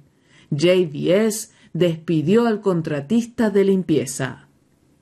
JBS 0.52 1.52
despidió 1.72 2.48
al 2.48 2.60
contratista 2.60 3.50
de 3.50 3.64
limpieza. 3.64 4.48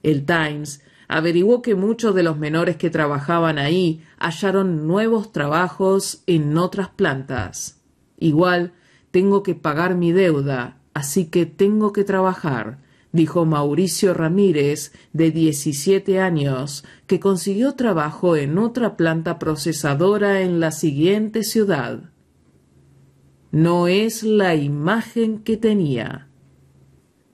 El 0.04 0.26
Times 0.26 0.82
averiguó 1.12 1.62
que 1.62 1.76
muchos 1.76 2.16
de 2.16 2.24
los 2.24 2.38
menores 2.38 2.78
que 2.78 2.89
trabajaban 2.89 3.59
ahí 3.59 4.01
hallaron 4.18 4.88
nuevos 4.88 5.34
trabajos 5.34 6.24
en 6.26 6.57
otras 6.57 6.88
plantas. 6.88 7.82
Igual 8.18 8.72
tengo 9.12 9.43
que 9.43 9.53
pagar 9.53 9.95
mi 9.95 10.14
deuda, 10.14 10.78
así 10.93 11.26
que 11.26 11.45
tengo 11.45 11.91
que 11.91 12.05
trabajar, 12.05 12.80
dijo 13.12 13.43
Mauricio 13.43 14.14
Ramírez, 14.14 14.93
de 15.12 15.32
17 15.32 16.22
años, 16.22 16.86
que 17.07 17.20
consiguió 17.20 17.74
trabajo 17.74 18.38
en 18.38 18.57
otra 18.57 18.95
planta 18.95 19.38
procesadora 19.38 20.41
en 20.43 20.62
la 20.62 20.72
siguiente 20.72 21.43
ciudad. 21.43 22.03
No 23.51 23.89
es 23.89 24.24
la 24.24 24.55
imagen 24.55 25.39
que 25.39 25.57
tenía. 25.57 26.31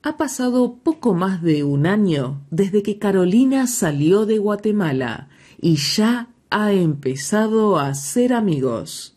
Ha 0.04 0.16
pasado 0.16 0.78
poco 0.84 1.14
más 1.14 1.42
de 1.42 1.64
un 1.64 1.88
año 1.88 2.42
desde 2.52 2.84
que 2.84 3.00
Carolina 3.00 3.66
salió 3.66 4.26
de 4.26 4.38
Guatemala 4.38 5.30
y 5.60 5.78
ya 5.78 6.30
ha 6.50 6.72
empezado 6.72 7.80
a 7.80 7.94
ser 7.96 8.34
amigos. 8.34 9.16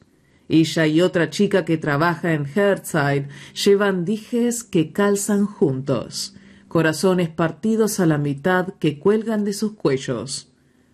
Ella 0.49 0.87
y 0.87 1.01
otra 1.01 1.31
chica 1.31 1.65
que 1.65 1.77
trabaja 1.77 2.33
en 2.33 2.47
Heartside 2.47 3.29
llevan 3.55 4.05
dijes 4.05 4.65
que 4.65 4.91
calzan 4.91 5.47
juntos, 5.47 6.35
corazones 6.67 7.29
partidos 7.29 8.01
a 8.01 8.07
la 8.07 8.19
mitad 8.19 8.75
que 8.81 8.99
cuelgan 8.99 9.45
de 9.45 9.53
sus 9.53 9.75
cuellos. 9.75 10.51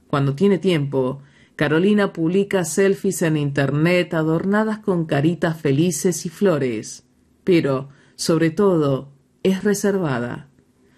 Cuando 0.09 0.35
tiene 0.35 0.59
tiempo, 0.59 1.23
Carolina 1.55 2.13
publica 2.13 2.65
selfies 2.65 3.23
en 3.23 3.37
Internet 3.37 4.13
adornadas 4.13 4.81
con 4.81 5.07
caritas 5.07 5.59
felices 5.59 6.27
y 6.27 6.29
flores, 6.29 7.05
pero, 7.45 7.89
sobre 8.15 8.51
todo, 8.51 9.16
es 9.47 9.65
reservada. 9.65 10.49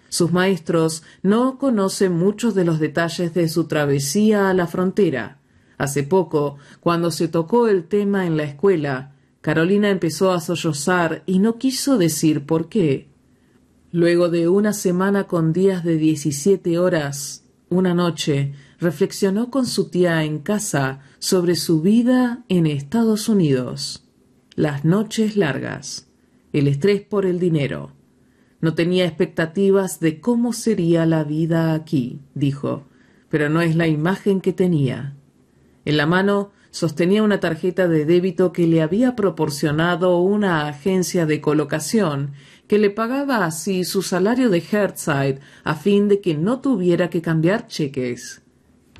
Sus 0.09 0.31
maestros 0.31 1.03
no 1.21 1.59
conocen 1.59 2.13
muchos 2.13 2.55
de 2.55 2.65
los 2.65 2.79
detalles 2.79 3.33
de 3.33 3.47
su 3.47 3.65
travesía 3.65 4.49
a 4.49 4.53
la 4.53 4.65
frontera. 4.65 5.39
Hace 5.77 6.03
poco, 6.03 6.57
cuando 6.79 7.11
se 7.11 7.27
tocó 7.27 7.67
el 7.67 7.85
tema 7.85 8.25
en 8.25 8.35
la 8.35 8.43
escuela, 8.43 9.13
Carolina 9.41 9.89
empezó 9.89 10.31
a 10.31 10.41
sollozar 10.41 11.23
y 11.25 11.39
no 11.39 11.57
quiso 11.57 11.97
decir 11.97 12.45
por 12.45 12.69
qué. 12.69 13.07
Luego 13.91 14.29
de 14.29 14.49
una 14.49 14.73
semana 14.73 15.25
con 15.25 15.53
días 15.53 15.83
de 15.83 15.97
diecisiete 15.97 16.79
horas, 16.79 17.45
una 17.69 17.93
noche, 17.93 18.53
reflexionó 18.79 19.51
con 19.51 19.65
su 19.67 19.89
tía 19.89 20.23
en 20.23 20.39
casa 20.39 21.01
sobre 21.19 21.55
su 21.55 21.81
vida 21.81 22.43
en 22.49 22.65
Estados 22.65 23.29
Unidos. 23.29 24.05
Las 24.55 24.85
noches 24.85 25.37
largas, 25.37 26.07
el 26.51 26.67
estrés 26.67 27.01
por 27.01 27.25
el 27.25 27.39
dinero. 27.39 27.98
No 28.61 28.73
tenía 28.73 29.05
expectativas 29.05 29.99
de 29.99 30.19
cómo 30.19 30.53
sería 30.53 31.05
la 31.05 31.23
vida 31.23 31.73
aquí, 31.73 32.19
dijo, 32.35 32.83
pero 33.29 33.49
no 33.49 33.61
es 33.61 33.75
la 33.75 33.87
imagen 33.87 34.41
que 34.41 34.53
tenía. 34.53 35.15
En 35.85 35.97
la 35.97 36.05
mano 36.05 36.51
sostenía 36.71 37.23
una 37.23 37.39
tarjeta 37.39 37.87
de 37.87 38.05
débito 38.05 38.51
que 38.51 38.67
le 38.67 38.81
había 38.81 39.15
proporcionado 39.15 40.19
una 40.19 40.67
agencia 40.67 41.25
de 41.25 41.41
colocación 41.41 42.33
que 42.67 42.77
le 42.77 42.91
pagaba 42.91 43.45
así 43.45 43.83
su 43.83 44.03
salario 44.03 44.49
de 44.49 44.61
Heartside 44.61 45.39
a 45.63 45.73
fin 45.73 46.07
de 46.07 46.21
que 46.21 46.35
no 46.35 46.59
tuviera 46.59 47.09
que 47.09 47.21
cambiar 47.21 47.65
cheques. 47.67 48.43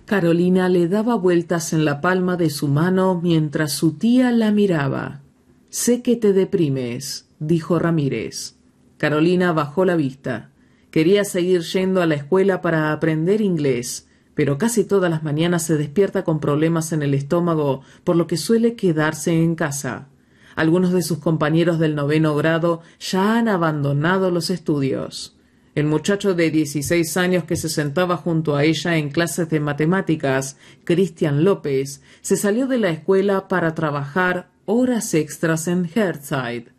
Carolina 0.05 0.69
le 0.69 0.87
daba 0.87 1.13
vueltas 1.13 1.71
en 1.71 1.85
la 1.85 2.01
palma 2.01 2.35
de 2.35 2.49
su 2.49 2.67
mano 2.67 3.19
mientras 3.21 3.73
su 3.73 3.93
tía 3.93 4.31
la 4.31 4.51
miraba. 4.51 5.21
Sé 5.69 6.01
que 6.01 6.15
te 6.15 6.33
deprimes, 6.33 7.27
dijo 7.37 7.77
Ramírez. 7.77 8.58
Carolina 8.99 9.53
bajó 9.53 9.85
la 9.85 9.95
vista. 9.95 10.49
Quería 10.91 11.23
seguir 11.23 11.61
yendo 11.61 12.01
a 12.01 12.05
la 12.05 12.15
escuela 12.15 12.61
para 12.61 12.91
aprender 12.91 13.39
inglés, 13.39 14.09
pero 14.35 14.57
casi 14.57 14.83
todas 14.83 15.09
las 15.09 15.23
mañanas 15.23 15.63
se 15.63 15.77
despierta 15.77 16.25
con 16.25 16.41
problemas 16.41 16.91
en 16.91 17.01
el 17.01 17.13
estómago, 17.13 17.81
por 18.03 18.17
lo 18.17 18.27
que 18.27 18.35
suele 18.35 18.75
quedarse 18.75 19.41
en 19.41 19.55
casa. 19.55 20.09
Algunos 20.57 20.91
de 20.91 21.01
sus 21.01 21.19
compañeros 21.19 21.79
del 21.79 21.95
noveno 21.95 22.35
grado 22.35 22.81
ya 22.99 23.37
han 23.37 23.47
abandonado 23.47 24.31
los 24.31 24.49
estudios. 24.49 25.37
El 25.75 25.85
muchacho 25.85 26.33
de 26.33 26.51
dieciséis 26.51 27.15
años 27.15 27.45
que 27.45 27.55
se 27.55 27.69
sentaba 27.69 28.17
junto 28.17 28.57
a 28.57 28.65
ella 28.65 28.97
en 28.97 29.11
clases 29.11 29.49
de 29.49 29.61
matemáticas, 29.61 30.57
Cristian 30.83 31.45
López, 31.45 32.01
se 32.19 32.35
salió 32.35 32.67
de 32.67 32.79
la 32.79 32.89
escuela 32.89 33.47
para 33.47 33.75
trabajar 33.75 34.49
horas 34.65 35.13
extras 35.13 35.69
en 35.69 35.85
Heartside. 35.85 36.78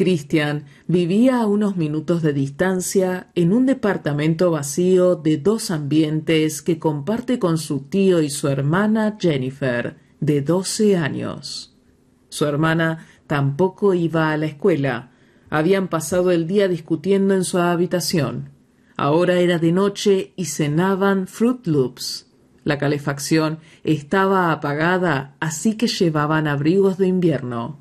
Christian 0.00 0.64
vivía 0.86 1.42
a 1.42 1.46
unos 1.46 1.76
minutos 1.76 2.22
de 2.22 2.32
distancia 2.32 3.28
en 3.34 3.52
un 3.52 3.66
departamento 3.66 4.50
vacío 4.50 5.14
de 5.14 5.36
dos 5.36 5.70
ambientes 5.70 6.62
que 6.62 6.78
comparte 6.78 7.38
con 7.38 7.58
su 7.58 7.80
tío 7.80 8.22
y 8.22 8.30
su 8.30 8.48
hermana 8.48 9.18
Jennifer, 9.20 9.98
de 10.18 10.40
doce 10.40 10.96
años. 10.96 11.76
Su 12.30 12.46
hermana 12.46 13.08
tampoco 13.26 13.92
iba 13.92 14.32
a 14.32 14.38
la 14.38 14.46
escuela. 14.46 15.10
Habían 15.50 15.88
pasado 15.88 16.30
el 16.30 16.46
día 16.46 16.66
discutiendo 16.66 17.34
en 17.34 17.44
su 17.44 17.58
habitación. 17.58 18.52
Ahora 18.96 19.34
era 19.34 19.58
de 19.58 19.72
noche 19.72 20.32
y 20.34 20.46
cenaban 20.46 21.26
Fruit 21.26 21.66
Loops. 21.66 22.26
La 22.64 22.78
calefacción 22.78 23.58
estaba 23.84 24.50
apagada, 24.50 25.36
así 25.40 25.76
que 25.76 25.88
llevaban 25.88 26.46
abrigos 26.46 26.96
de 26.96 27.06
invierno. 27.06 27.79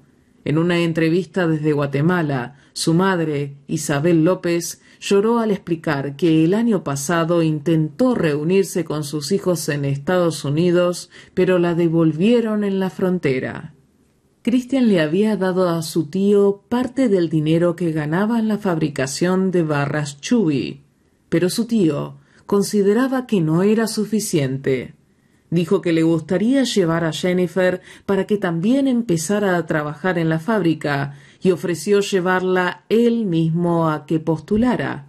En 0.49 0.57
una 0.57 0.79
entrevista 0.79 1.47
desde 1.47 1.73
Guatemala, 1.73 2.55
su 2.73 2.95
madre, 2.95 3.57
Isabel 3.67 4.23
López, 4.23 4.81
lloró 4.99 5.37
al 5.37 5.51
explicar 5.51 6.15
que 6.15 6.43
el 6.43 6.55
año 6.55 6.83
pasado 6.83 7.43
intentó 7.43 8.15
reunirse 8.15 8.83
con 8.83 9.03
sus 9.03 9.31
hijos 9.31 9.69
en 9.69 9.85
Estados 9.85 10.43
Unidos, 10.45 11.11
pero 11.35 11.59
la 11.59 11.75
devolvieron 11.75 12.63
en 12.63 12.79
la 12.79 12.89
frontera. 12.89 13.75
Cristian 14.41 14.87
le 14.87 15.01
había 15.01 15.37
dado 15.37 15.69
a 15.69 15.83
su 15.83 16.07
tío 16.07 16.63
parte 16.67 17.09
del 17.09 17.29
dinero 17.29 17.75
que 17.75 17.91
ganaba 17.91 18.39
en 18.39 18.47
la 18.47 18.57
fabricación 18.57 19.51
de 19.51 19.61
barras 19.61 20.19
Chubby, 20.19 20.81
pero 21.29 21.51
su 21.51 21.65
tío 21.65 22.15
consideraba 22.47 23.27
que 23.27 23.39
no 23.39 23.61
era 23.61 23.85
suficiente. 23.85 24.95
Dijo 25.51 25.81
que 25.81 25.93
le 25.93 26.03
gustaría 26.03 26.63
llevar 26.63 27.03
a 27.03 27.11
Jennifer 27.11 27.81
para 28.05 28.27
que 28.27 28.37
también 28.37 28.87
empezara 28.87 29.57
a 29.57 29.65
trabajar 29.65 30.19
en 30.19 30.29
la 30.29 30.39
fábrica 30.39 31.15
y 31.41 31.51
ofreció 31.51 32.01
llevarla 32.01 32.83
él 32.89 33.25
mismo 33.25 33.89
a 33.89 34.05
que 34.05 34.19
postulara. 34.19 35.07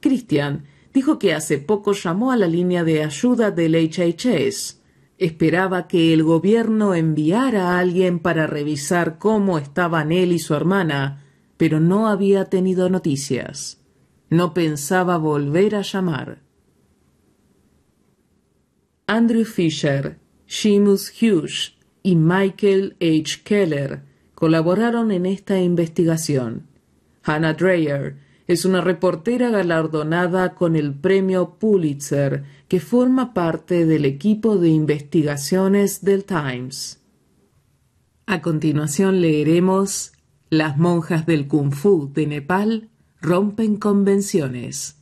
Christian 0.00 0.64
dijo 0.94 1.18
que 1.18 1.34
hace 1.34 1.58
poco 1.58 1.92
llamó 1.92 2.32
a 2.32 2.36
la 2.36 2.46
línea 2.46 2.84
de 2.84 3.04
ayuda 3.04 3.50
del 3.50 3.74
HHS. 3.74 4.80
Esperaba 5.18 5.86
que 5.86 6.14
el 6.14 6.22
gobierno 6.22 6.94
enviara 6.94 7.72
a 7.72 7.78
alguien 7.78 8.18
para 8.18 8.46
revisar 8.46 9.18
cómo 9.18 9.58
estaban 9.58 10.12
él 10.12 10.32
y 10.32 10.38
su 10.38 10.54
hermana, 10.54 11.26
pero 11.58 11.78
no 11.78 12.08
había 12.08 12.46
tenido 12.46 12.88
noticias. 12.88 13.82
No 14.30 14.54
pensaba 14.54 15.18
volver 15.18 15.74
a 15.74 15.82
llamar. 15.82 16.49
Andrew 19.12 19.44
Fisher, 19.44 20.20
Seamus 20.46 21.10
Hughes 21.10 21.74
y 22.00 22.14
Michael 22.14 22.96
H. 23.00 23.42
Keller 23.42 24.04
colaboraron 24.36 25.10
en 25.10 25.26
esta 25.26 25.60
investigación. 25.60 26.68
Hannah 27.24 27.54
Dreyer 27.54 28.18
es 28.46 28.64
una 28.64 28.80
reportera 28.80 29.50
galardonada 29.50 30.54
con 30.54 30.76
el 30.76 30.94
premio 30.94 31.56
Pulitzer 31.58 32.44
que 32.68 32.78
forma 32.78 33.34
parte 33.34 33.84
del 33.84 34.04
equipo 34.04 34.58
de 34.58 34.68
investigaciones 34.68 36.04
del 36.04 36.24
Times. 36.24 37.00
A 38.26 38.40
continuación 38.40 39.20
leeremos 39.20 40.12
Las 40.50 40.78
monjas 40.78 41.26
del 41.26 41.48
Kung 41.48 41.72
Fu 41.72 42.12
de 42.14 42.28
Nepal 42.28 42.90
rompen 43.20 43.74
convenciones. 43.76 44.98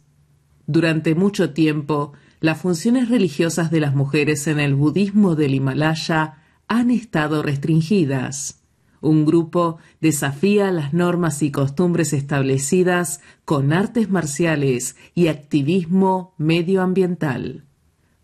Durante 0.66 1.14
mucho 1.14 1.52
tiempo, 1.52 2.14
las 2.40 2.60
funciones 2.60 3.08
religiosas 3.08 3.70
de 3.70 3.80
las 3.80 3.94
mujeres 3.94 4.46
en 4.46 4.60
el 4.60 4.74
budismo 4.74 5.34
del 5.34 5.54
Himalaya 5.54 6.42
han 6.68 6.90
estado 6.90 7.42
restringidas. 7.42 8.62
Un 9.00 9.24
grupo 9.24 9.78
desafía 10.00 10.70
las 10.70 10.92
normas 10.92 11.42
y 11.42 11.50
costumbres 11.50 12.12
establecidas 12.12 13.20
con 13.44 13.72
artes 13.72 14.10
marciales 14.10 14.96
y 15.14 15.28
activismo 15.28 16.34
medioambiental. 16.36 17.64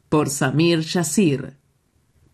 Por 0.08 0.30
Samir 0.30 0.80
Yasir. 0.80 1.56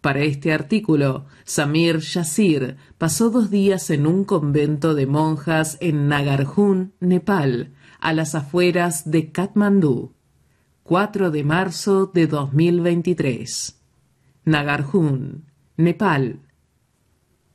Para 0.00 0.20
este 0.20 0.54
artículo, 0.54 1.26
Samir 1.44 1.98
Yasir 1.98 2.76
pasó 2.96 3.28
dos 3.28 3.50
días 3.50 3.90
en 3.90 4.06
un 4.06 4.24
convento 4.24 4.94
de 4.94 5.06
monjas 5.06 5.76
en 5.80 6.08
Nagarjun, 6.08 6.94
Nepal, 7.00 7.74
a 8.00 8.14
las 8.14 8.34
afueras 8.34 9.10
de 9.10 9.30
Katmandú. 9.30 10.14
4 10.90 11.30
de 11.30 11.44
marzo 11.44 12.10
de 12.12 12.26
2023. 12.26 13.80
Nagarjun, 14.44 15.44
Nepal. 15.76 16.40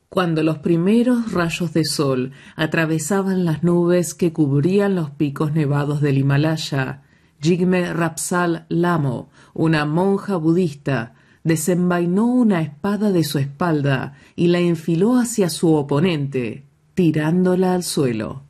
Cuando 0.08 0.42
los 0.42 0.60
primeros 0.60 1.34
rayos 1.34 1.74
de 1.74 1.84
sol 1.84 2.32
atravesaban 2.56 3.44
las 3.44 3.62
nubes 3.62 4.14
que 4.14 4.32
cubrían 4.32 4.96
los 4.96 5.10
picos 5.10 5.52
nevados 5.52 6.00
del 6.00 6.18
Himalaya, 6.18 7.04
Jigme 7.42 7.92
Rapsal 7.92 8.68
Lamo, 8.70 9.30
una 9.54 9.84
monja 9.84 10.38
budista, 10.38 11.16
desenvainó 11.44 12.28
una 12.28 12.62
espada 12.62 13.12
de 13.12 13.26
su 13.26 13.38
espalda 13.38 14.14
y 14.38 14.48
la 14.48 14.60
enfiló 14.60 15.20
hacia 15.20 15.50
su 15.50 15.74
oponente, 15.74 16.64
tirándola 16.94 17.74
al 17.74 17.84
suelo. 17.84 18.44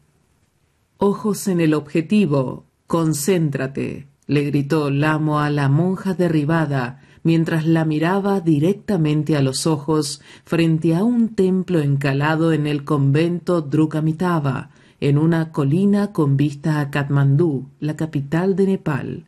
Ojos 0.97 1.47
en 1.47 1.59
el 1.59 1.73
objetivo, 1.73 2.67
concéntrate 2.85 4.13
le 4.27 4.43
gritó 4.43 4.89
Lamo 4.89 5.39
a 5.39 5.49
la 5.49 5.69
monja 5.69 6.13
derribada 6.13 7.01
mientras 7.23 7.65
la 7.65 7.85
miraba 7.85 8.39
directamente 8.39 9.35
a 9.35 9.41
los 9.41 9.65
ojos 9.65 10.21
frente 10.45 10.95
a 10.95 11.03
un 11.03 11.29
templo 11.29 11.79
encalado 11.79 12.53
en 12.53 12.67
el 12.67 12.83
convento 12.83 13.61
Drukamitava, 13.61 14.69
en 15.01 15.17
una 15.17 15.51
colina 15.51 16.13
con 16.13 16.37
vista 16.37 16.79
a 16.79 16.91
Katmandú, 16.91 17.67
la 17.79 17.95
capital 17.95 18.55
de 18.55 18.67
Nepal. 18.67 19.25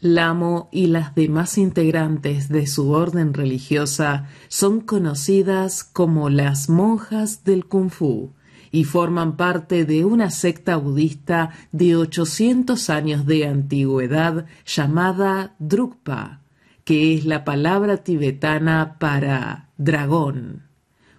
Lamo 0.00 0.68
y 0.70 0.86
las 0.86 1.14
demás 1.16 1.58
integrantes 1.58 2.48
de 2.48 2.68
su 2.68 2.90
orden 2.90 3.34
religiosa 3.34 4.28
son 4.48 4.80
conocidas 4.80 5.82
como 5.82 6.30
las 6.30 6.68
monjas 6.68 7.44
del 7.44 7.66
Kung 7.66 7.90
Fu 7.90 8.30
y 8.72 8.84
forman 8.84 9.36
parte 9.36 9.84
de 9.84 10.04
una 10.04 10.30
secta 10.30 10.76
budista 10.76 11.50
de 11.70 11.94
800 11.94 12.90
años 12.90 13.26
de 13.26 13.46
antigüedad 13.46 14.46
llamada 14.64 15.54
Drukpa, 15.58 16.40
que 16.84 17.14
es 17.14 17.26
la 17.26 17.44
palabra 17.44 17.98
tibetana 17.98 18.96
para 18.98 19.68
dragón. 19.76 20.62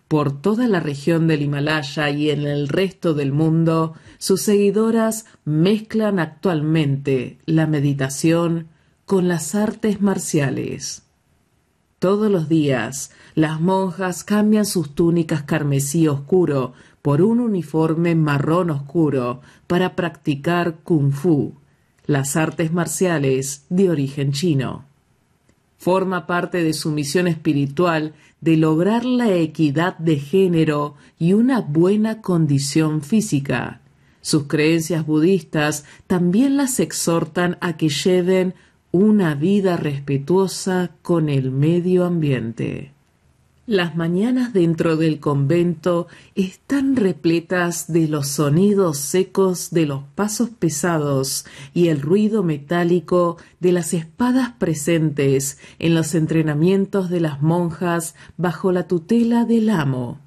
Por 0.08 0.41
toda 0.41 0.68
la 0.68 0.80
región 0.80 1.28
del 1.28 1.43
Himalaya 1.43 2.10
y 2.10 2.32
en 2.32 2.41
el 2.41 2.68
resto 2.68 3.14
del 3.14 3.32
mundo, 3.32 3.93
sus 4.18 4.41
seguidoras 4.41 5.26
mezclan 5.45 6.20
actualmente 6.20 7.38
la 7.45 7.68
meditación 7.68 8.68
con 9.06 9.28
las 9.28 9.56
artes 9.56 10.01
marciales. 10.01 11.04
Todos 11.99 12.30
los 12.30 12.49
días, 12.49 13.12
las 13.34 13.62
monjas 13.62 14.24
cambian 14.24 14.66
sus 14.66 14.93
túnicas 14.93 15.43
carmesí 15.43 16.08
oscuro 16.08 16.74
por 17.04 17.22
un 17.22 17.41
uniforme 17.41 18.16
marrón 18.16 18.72
oscuro 18.72 19.41
para 19.68 19.93
practicar 19.93 20.80
kung 20.84 21.12
fu, 21.12 21.54
las 22.06 22.38
artes 22.38 22.72
marciales 22.72 23.66
de 23.70 23.89
origen 23.89 24.32
chino. 24.32 24.86
Forma 25.78 26.26
parte 26.26 26.64
de 26.64 26.72
su 26.72 26.91
misión 26.91 27.28
espiritual 27.28 28.14
de 28.39 28.56
lograr 28.56 29.04
la 29.04 29.34
equidad 29.34 29.97
de 29.97 30.16
género 30.18 30.95
y 31.20 31.34
una 31.34 31.60
buena 31.60 32.22
condición 32.22 33.01
física. 33.01 33.82
Sus 34.22 34.47
creencias 34.47 35.06
budistas 35.06 35.84
también 36.08 36.56
las 36.56 36.80
exhortan 36.80 37.58
a 37.60 37.76
que 37.76 37.89
lleven 37.89 38.54
una 38.91 39.36
vida 39.36 39.76
respetuosa 39.76 40.91
con 41.01 41.28
el 41.28 41.51
medio 41.51 42.06
ambiente. 42.06 42.93
Las 43.66 43.95
mañanas 43.95 44.51
dentro 44.51 44.97
del 44.97 45.22
convento 45.22 46.07
están 46.36 46.97
repletas 46.97 47.89
de 47.89 48.09
los 48.09 48.28
sonidos 48.28 48.97
secos 48.97 49.72
de 49.72 49.86
los 49.86 50.03
pasos 50.16 50.49
pesados 50.49 51.45
y 51.74 51.88
el 51.88 52.01
ruido 52.01 52.43
metálico 52.43 53.38
de 53.61 53.72
las 53.72 53.93
espadas 53.93 54.51
presentes 54.59 55.59
en 55.80 55.95
los 55.95 56.14
entrenamientos 56.14 57.09
de 57.09 57.22
las 57.22 57.41
monjas 57.41 58.16
bajo 58.36 58.74
la 58.74 58.86
tutela 58.86 59.45
del 59.45 59.70
amo. 59.70 60.20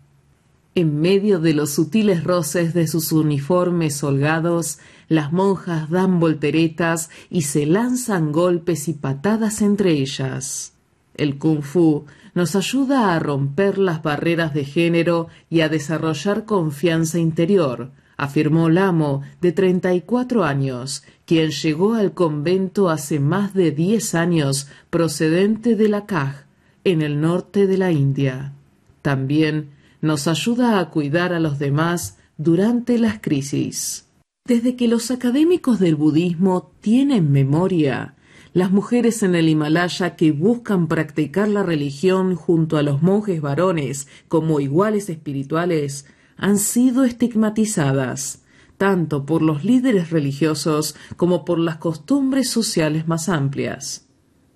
En 0.74 0.99
medio 0.99 1.39
de 1.39 1.53
los 1.53 1.72
sutiles 1.72 2.24
roces 2.24 2.72
de 2.72 2.87
sus 2.87 3.12
uniformes 3.12 4.03
holgados, 4.03 4.78
las 5.09 5.30
monjas 5.30 5.91
dan 5.91 6.20
volteretas 6.20 7.11
y 7.28 7.43
se 7.43 7.66
lanzan 7.66 8.32
golpes 8.32 8.89
y 8.89 8.95
patadas 8.95 9.61
entre 9.61 9.93
ellas. 9.93 10.72
El 11.17 11.39
kung 11.39 11.62
fu 11.62 12.05
nos 12.35 12.55
ayuda 12.55 13.14
a 13.14 13.19
romper 13.19 13.79
las 13.79 14.03
barreras 14.03 14.53
de 14.53 14.64
género 14.64 15.29
y 15.49 15.62
a 15.62 15.71
desarrollar 15.71 16.45
confianza 16.45 17.19
interior, 17.19 17.91
afirmó 18.19 18.69
Lamo, 18.69 19.23
de 19.41 19.53
34 19.53 20.45
años, 20.45 21.03
quien 21.25 21.51
llegó 21.51 21.95
al 21.95 22.12
convento 22.12 22.91
hace 22.91 23.21
más 23.21 23.55
de 23.55 23.71
10 23.71 24.14
años 24.14 24.69
procedente 24.91 25.77
de 25.77 25.89
la 25.89 26.05
Kaj, 26.05 26.45
en 26.85 27.01
el 27.01 27.21
norte 27.23 27.67
de 27.67 27.79
la 27.79 27.91
India. 27.91 28.53
También 29.01 29.71
nos 30.03 30.29
ayuda 30.29 30.79
a 30.79 30.91
cuidar 30.91 31.33
a 31.33 31.41
los 31.41 31.59
demás 31.59 32.19
durante 32.37 32.99
las 32.99 33.19
crisis. 33.21 34.07
Desde 34.45 34.77
que 34.77 34.87
los 34.87 35.11
académicos 35.11 35.81
del 35.81 35.97
budismo 35.97 36.71
tienen 36.81 37.33
memoria, 37.33 38.14
las 38.57 38.71
mujeres 38.71 39.23
en 39.23 39.35
el 39.35 39.51
Himalaya 39.51 40.17
que 40.17 40.33
buscan 40.33 40.89
practicar 40.89 41.47
la 41.47 41.63
religión 41.63 42.37
junto 42.37 42.79
a 42.79 42.83
los 42.83 43.03
monjes 43.03 43.43
varones 43.43 44.09
como 44.29 44.61
iguales 44.61 45.11
espirituales 45.11 46.07
han 46.39 46.57
sido 46.57 47.05
estigmatizadas 47.05 48.45
tanto 48.79 49.27
por 49.27 49.43
los 49.43 49.63
líderes 49.63 50.09
religiosos 50.09 50.97
como 51.19 51.45
por 51.45 51.59
las 51.59 51.77
costumbres 51.77 52.49
sociales 52.49 53.07
más 53.07 53.29
amplias. 53.29 54.07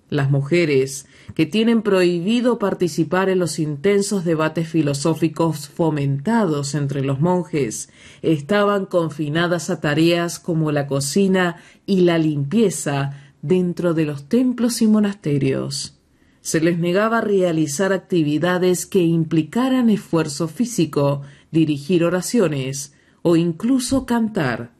Las 0.09 0.31
mujeres, 0.31 1.05
que 1.35 1.45
tienen 1.45 1.83
prohibido 1.83 2.57
participar 2.57 3.29
en 3.29 3.37
los 3.37 3.59
intensos 3.59 4.25
debates 4.25 4.67
filosóficos 4.67 5.69
fomentados 5.69 6.73
entre 6.73 7.03
los 7.03 7.19
monjes, 7.21 7.89
estaban 8.23 8.87
confinadas 8.87 9.69
a 9.69 9.79
tareas 9.79 10.39
como 10.39 10.71
la 10.71 10.87
cocina 10.87 11.57
y 11.85 12.01
la 12.01 12.17
limpieza 12.17 13.20
dentro 13.41 13.93
de 13.93 14.05
los 14.05 14.27
templos 14.29 14.81
y 14.81 14.87
monasterios. 14.87 15.97
Se 16.41 16.59
les 16.59 16.79
negaba 16.79 17.21
realizar 17.21 17.93
actividades 17.93 18.85
que 18.85 19.03
implicaran 19.03 19.89
esfuerzo 19.89 20.47
físico, 20.47 21.21
dirigir 21.51 22.03
oraciones 22.03 22.93
o 23.21 23.35
incluso 23.35 24.05
cantar. 24.05 24.73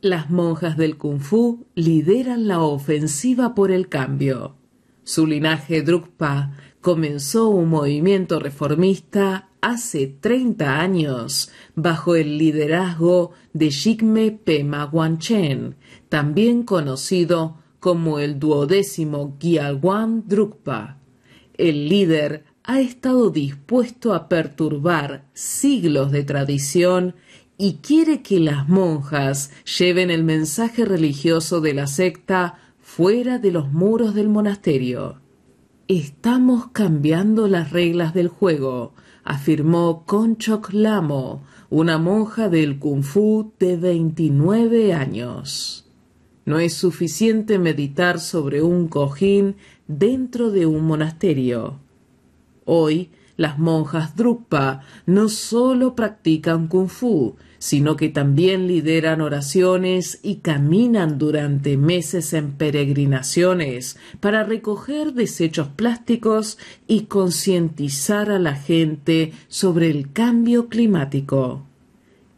Las 0.00 0.30
monjas 0.30 0.76
del 0.76 0.96
kung 0.96 1.20
fu 1.20 1.66
lideran 1.74 2.48
la 2.48 2.60
ofensiva 2.60 3.54
por 3.54 3.70
el 3.70 3.88
cambio. 3.88 4.54
Su 5.04 5.26
linaje 5.26 5.82
Drukpa 5.82 6.52
comenzó 6.80 7.48
un 7.48 7.68
movimiento 7.68 8.38
reformista 8.38 9.48
hace 9.60 10.06
30 10.06 10.80
años 10.80 11.50
bajo 11.74 12.14
el 12.14 12.38
liderazgo 12.38 13.32
de 13.52 13.70
Jigme 13.70 14.30
Pema 14.30 14.86
Wanchen, 14.86 15.76
también 16.08 16.62
conocido 16.62 17.56
como 17.80 18.18
el 18.18 18.38
duodécimo 18.38 19.36
Gyalwan 19.38 20.24
Drukpa. 20.26 20.98
El 21.54 21.88
líder 21.88 22.44
ha 22.64 22.80
estado 22.80 23.30
dispuesto 23.30 24.12
a 24.14 24.28
perturbar 24.28 25.24
siglos 25.32 26.12
de 26.12 26.22
tradición 26.22 27.14
y 27.56 27.78
quiere 27.82 28.22
que 28.22 28.38
las 28.38 28.68
monjas 28.68 29.50
lleven 29.78 30.10
el 30.10 30.22
mensaje 30.22 30.84
religioso 30.84 31.60
de 31.60 31.74
la 31.74 31.86
secta 31.86 32.58
fuera 32.78 33.38
de 33.38 33.50
los 33.50 33.72
muros 33.72 34.14
del 34.14 34.28
monasterio. 34.28 35.20
Estamos 35.88 36.68
cambiando 36.68 37.48
las 37.48 37.72
reglas 37.72 38.12
del 38.12 38.28
juego, 38.28 38.92
afirmó 39.24 40.04
Conchok 40.04 40.72
Lamo, 40.72 41.42
una 41.70 41.98
monja 41.98 42.48
del 42.48 42.78
Kung 42.78 43.02
Fu 43.02 43.52
de 43.58 43.76
29 43.76 44.92
años. 44.92 45.87
No 46.48 46.58
es 46.58 46.72
suficiente 46.72 47.58
meditar 47.58 48.18
sobre 48.18 48.62
un 48.62 48.88
cojín 48.88 49.56
dentro 49.86 50.50
de 50.50 50.64
un 50.64 50.86
monasterio. 50.86 51.78
Hoy, 52.64 53.10
las 53.36 53.58
monjas 53.58 54.16
Drukpa 54.16 54.80
no 55.04 55.28
solo 55.28 55.94
practican 55.94 56.66
kung 56.68 56.88
fu, 56.88 57.36
sino 57.58 57.96
que 57.96 58.08
también 58.08 58.66
lideran 58.66 59.20
oraciones 59.20 60.20
y 60.22 60.36
caminan 60.36 61.18
durante 61.18 61.76
meses 61.76 62.32
en 62.32 62.52
peregrinaciones 62.52 63.98
para 64.18 64.42
recoger 64.42 65.12
desechos 65.12 65.68
plásticos 65.68 66.56
y 66.86 67.02
concientizar 67.02 68.30
a 68.30 68.38
la 68.38 68.54
gente 68.54 69.34
sobre 69.48 69.90
el 69.90 70.14
cambio 70.14 70.70
climático. 70.70 71.66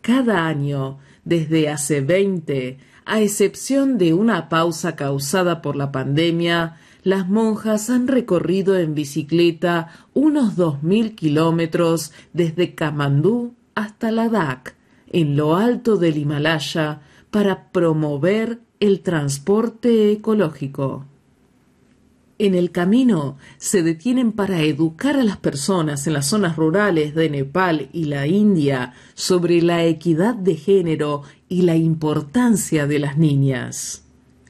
Cada 0.01 0.49
año, 0.49 0.99
desde 1.25 1.69
hace 1.69 2.01
veinte 2.01 2.79
a 3.11 3.21
excepción 3.21 3.99
de 3.99 4.15
una 4.15 4.49
pausa 4.49 4.95
causada 4.95 5.63
por 5.63 5.75
la 5.75 5.91
pandemia, 5.91 6.77
las 7.03 7.29
monjas 7.29 7.91
han 7.91 8.07
recorrido 8.07 8.79
en 8.79 8.95
bicicleta 8.95 9.89
unos 10.15 10.55
dos 10.55 10.85
mil 10.85 11.17
kilómetros 11.17 12.13
desde 12.33 12.77
Kamandú 12.77 13.55
hasta 13.75 14.13
Ladakh, 14.13 14.77
en 15.09 15.37
lo 15.37 15.57
alto 15.57 15.97
del 15.97 16.19
Himalaya, 16.19 17.01
para 17.33 17.73
promover 17.73 18.61
el 18.79 19.01
transporte 19.01 20.13
ecológico. 20.13 21.10
En 22.43 22.55
el 22.55 22.70
camino 22.70 23.36
se 23.59 23.82
detienen 23.82 24.32
para 24.32 24.62
educar 24.62 25.14
a 25.16 25.24
las 25.24 25.36
personas 25.36 26.07
en 26.07 26.14
las 26.14 26.24
zonas 26.24 26.57
rurales 26.57 27.14
de 27.14 27.28
Nepal 27.28 27.91
y 27.93 28.05
la 28.05 28.26
India 28.26 28.95
sobre 29.12 29.61
la 29.61 29.84
equidad 29.84 30.36
de 30.36 30.55
género 30.57 31.22
y 31.51 31.62
la 31.62 31.76
importancia 31.76 32.86
de 32.86 32.99
las 32.99 33.18
niñas. 33.18 34.05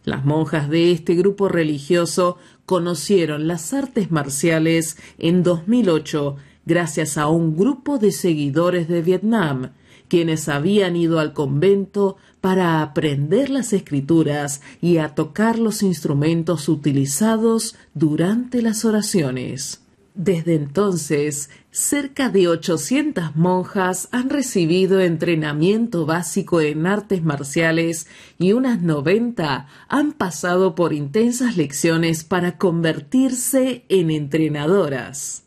Las 0.04 0.24
monjas 0.24 0.70
de 0.70 0.92
este 0.92 1.16
grupo 1.16 1.48
religioso 1.48 2.38
conocieron 2.64 3.48
las 3.48 3.72
artes 3.74 4.12
marciales 4.12 4.96
en 5.18 5.42
2008 5.42 6.36
gracias 6.66 7.18
a 7.18 7.26
un 7.26 7.56
grupo 7.56 7.98
de 7.98 8.12
seguidores 8.12 8.86
de 8.86 9.02
Vietnam 9.02 9.70
quienes 10.10 10.50
habían 10.50 10.96
ido 10.96 11.20
al 11.20 11.32
convento 11.32 12.18
para 12.42 12.82
aprender 12.82 13.48
las 13.48 13.72
escrituras 13.72 14.60
y 14.82 14.98
a 14.98 15.14
tocar 15.14 15.58
los 15.58 15.82
instrumentos 15.82 16.68
utilizados 16.68 17.76
durante 17.94 18.60
las 18.60 18.84
oraciones. 18.84 19.80
Desde 20.14 20.56
entonces, 20.56 21.48
cerca 21.70 22.28
de 22.28 22.48
800 22.48 23.36
monjas 23.36 24.08
han 24.10 24.28
recibido 24.28 25.00
entrenamiento 25.00 26.04
básico 26.04 26.60
en 26.60 26.86
artes 26.86 27.22
marciales 27.22 28.08
y 28.36 28.52
unas 28.52 28.82
90 28.82 29.68
han 29.88 30.12
pasado 30.12 30.74
por 30.74 30.92
intensas 30.92 31.56
lecciones 31.56 32.24
para 32.24 32.58
convertirse 32.58 33.84
en 33.88 34.10
entrenadoras. 34.10 35.44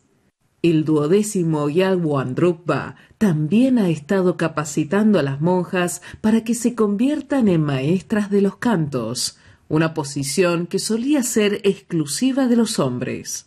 El 0.64 0.86
duodécimo 0.86 1.68
Yalwan 1.68 2.34
también 3.18 3.78
ha 3.78 3.90
estado 3.90 4.38
capacitando 4.38 5.18
a 5.18 5.22
las 5.22 5.42
monjas 5.42 6.00
para 6.22 6.42
que 6.42 6.54
se 6.54 6.74
conviertan 6.74 7.48
en 7.48 7.62
maestras 7.62 8.30
de 8.30 8.40
los 8.40 8.56
cantos, 8.56 9.36
una 9.68 9.92
posición 9.92 10.66
que 10.66 10.78
solía 10.78 11.22
ser 11.22 11.60
exclusiva 11.64 12.46
de 12.46 12.56
los 12.56 12.78
hombres. 12.78 13.44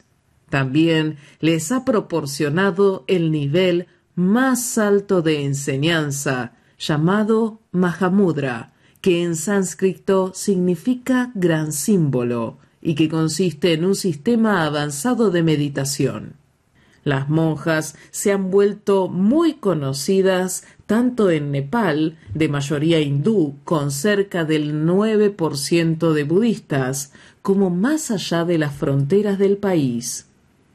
También 0.52 1.18
les 1.40 1.72
ha 1.72 1.86
proporcionado 1.86 3.04
el 3.08 3.32
nivel 3.32 3.88
más 4.14 4.78
alto 4.78 5.24
de 5.24 5.44
enseñanza, 5.44 6.54
llamado 6.78 7.62
Mahamudra, 7.72 8.74
que 9.02 9.24
en 9.24 9.36
sánscrito 9.36 10.34
significa 10.36 11.32
gran 11.34 11.72
símbolo 11.72 12.60
y 12.80 12.94
que 12.94 13.10
consiste 13.10 13.74
en 13.74 13.86
un 13.86 13.96
sistema 13.96 14.68
avanzado 14.68 15.32
de 15.32 15.42
meditación. 15.42 16.47
Las 17.08 17.30
monjas 17.30 17.96
se 18.12 18.34
han 18.34 18.52
vuelto 18.52 19.08
muy 19.08 19.54
conocidas 19.54 20.66
tanto 20.88 21.32
en 21.32 21.52
Nepal, 21.52 22.18
de 22.34 22.50
mayoría 22.50 23.00
hindú, 23.00 23.56
con 23.64 23.92
cerca 23.92 24.44
del 24.44 24.86
9% 24.86 26.12
de 26.12 26.24
budistas, 26.26 27.14
como 27.42 27.70
más 27.70 28.12
allá 28.12 28.44
de 28.44 28.58
las 28.58 28.76
fronteras 28.76 29.40
del 29.40 29.56
país. 29.56 30.28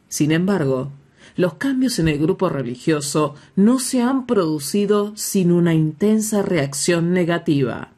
Sin 0.08 0.32
embargo, 0.32 0.90
los 1.36 1.52
cambios 1.54 1.98
en 1.98 2.08
el 2.08 2.18
grupo 2.18 2.48
religioso 2.48 3.34
no 3.54 3.78
se 3.78 4.00
han 4.00 4.24
producido 4.24 5.14
sin 5.14 5.52
una 5.52 5.74
intensa 5.74 6.40
reacción 6.40 7.12
negativa. 7.12 7.92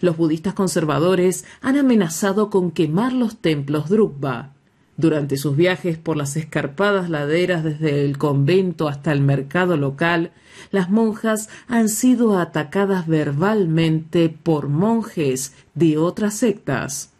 Los 0.00 0.16
budistas 0.16 0.54
conservadores 0.54 1.44
han 1.60 1.76
amenazado 1.76 2.50
con 2.50 2.70
quemar 2.70 3.12
los 3.12 3.38
templos 3.38 3.88
Drukpa. 3.88 4.52
Durante 5.00 5.38
sus 5.38 5.56
viajes 5.56 5.96
por 5.96 6.18
las 6.18 6.36
escarpadas 6.36 7.08
laderas 7.08 7.64
desde 7.64 8.04
el 8.04 8.18
convento 8.18 8.86
hasta 8.86 9.12
el 9.12 9.22
mercado 9.22 9.78
local, 9.78 10.32
las 10.72 10.90
monjas 10.90 11.48
han 11.68 11.88
sido 11.88 12.38
atacadas 12.38 13.06
verbalmente 13.06 14.28
por 14.28 14.68
monjes 14.68 15.54
de 15.74 15.96
otras 15.96 16.34
sectas. 16.34 17.12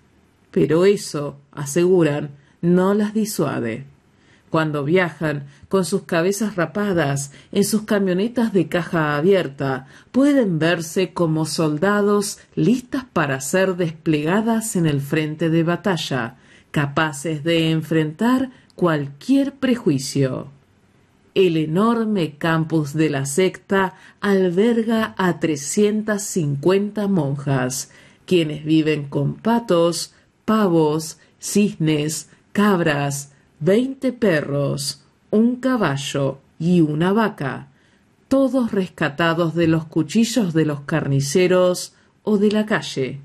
Pero 0.50 0.84
eso, 0.84 1.38
aseguran, 1.52 2.32
no 2.60 2.92
las 2.92 3.14
disuade. 3.14 3.86
Cuando 4.50 4.84
viajan 4.84 5.46
con 5.70 5.86
sus 5.86 6.02
cabezas 6.02 6.56
rapadas 6.56 7.32
en 7.50 7.64
sus 7.64 7.84
camionetas 7.84 8.52
de 8.52 8.68
caja 8.68 9.16
abierta, 9.16 9.86
pueden 10.12 10.58
verse 10.58 11.14
como 11.14 11.46
soldados 11.46 12.40
listas 12.56 13.06
para 13.10 13.40
ser 13.40 13.76
desplegadas 13.76 14.76
en 14.76 14.84
el 14.84 15.00
frente 15.00 15.48
de 15.48 15.62
batalla, 15.62 16.36
capaces 16.70 17.44
de 17.44 17.70
enfrentar 17.70 18.50
cualquier 18.74 19.54
prejuicio. 19.54 20.48
El 21.34 21.56
enorme 21.56 22.36
campus 22.36 22.92
de 22.94 23.08
la 23.10 23.24
secta 23.24 23.94
alberga 24.20 25.14
a 25.16 25.38
350 25.38 27.06
monjas, 27.08 27.90
quienes 28.26 28.64
viven 28.64 29.08
con 29.08 29.34
patos, 29.34 30.12
pavos, 30.44 31.18
cisnes, 31.38 32.28
cabras, 32.52 33.32
veinte 33.60 34.12
perros, 34.12 35.04
un 35.30 35.56
caballo 35.56 36.38
y 36.58 36.80
una 36.80 37.12
vaca, 37.12 37.68
todos 38.28 38.72
rescatados 38.72 39.54
de 39.54 39.66
los 39.66 39.84
cuchillos 39.84 40.52
de 40.52 40.64
los 40.64 40.80
carniceros 40.80 41.94
o 42.22 42.38
de 42.38 42.50
la 42.50 42.66
calle. 42.66 43.20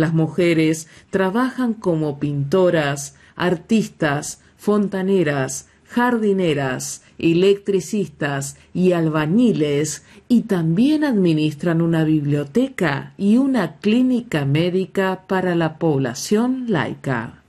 Las 0.00 0.14
mujeres 0.14 0.88
trabajan 1.10 1.74
como 1.74 2.18
pintoras, 2.18 3.16
artistas, 3.36 4.40
fontaneras, 4.56 5.68
jardineras, 5.84 7.02
electricistas 7.18 8.56
y 8.72 8.92
albañiles 8.92 10.06
y 10.26 10.44
también 10.44 11.04
administran 11.04 11.82
una 11.82 12.04
biblioteca 12.04 13.12
y 13.18 13.36
una 13.36 13.76
clínica 13.76 14.46
médica 14.46 15.24
para 15.26 15.54
la 15.54 15.76
población 15.76 16.64
laica. 16.68 17.42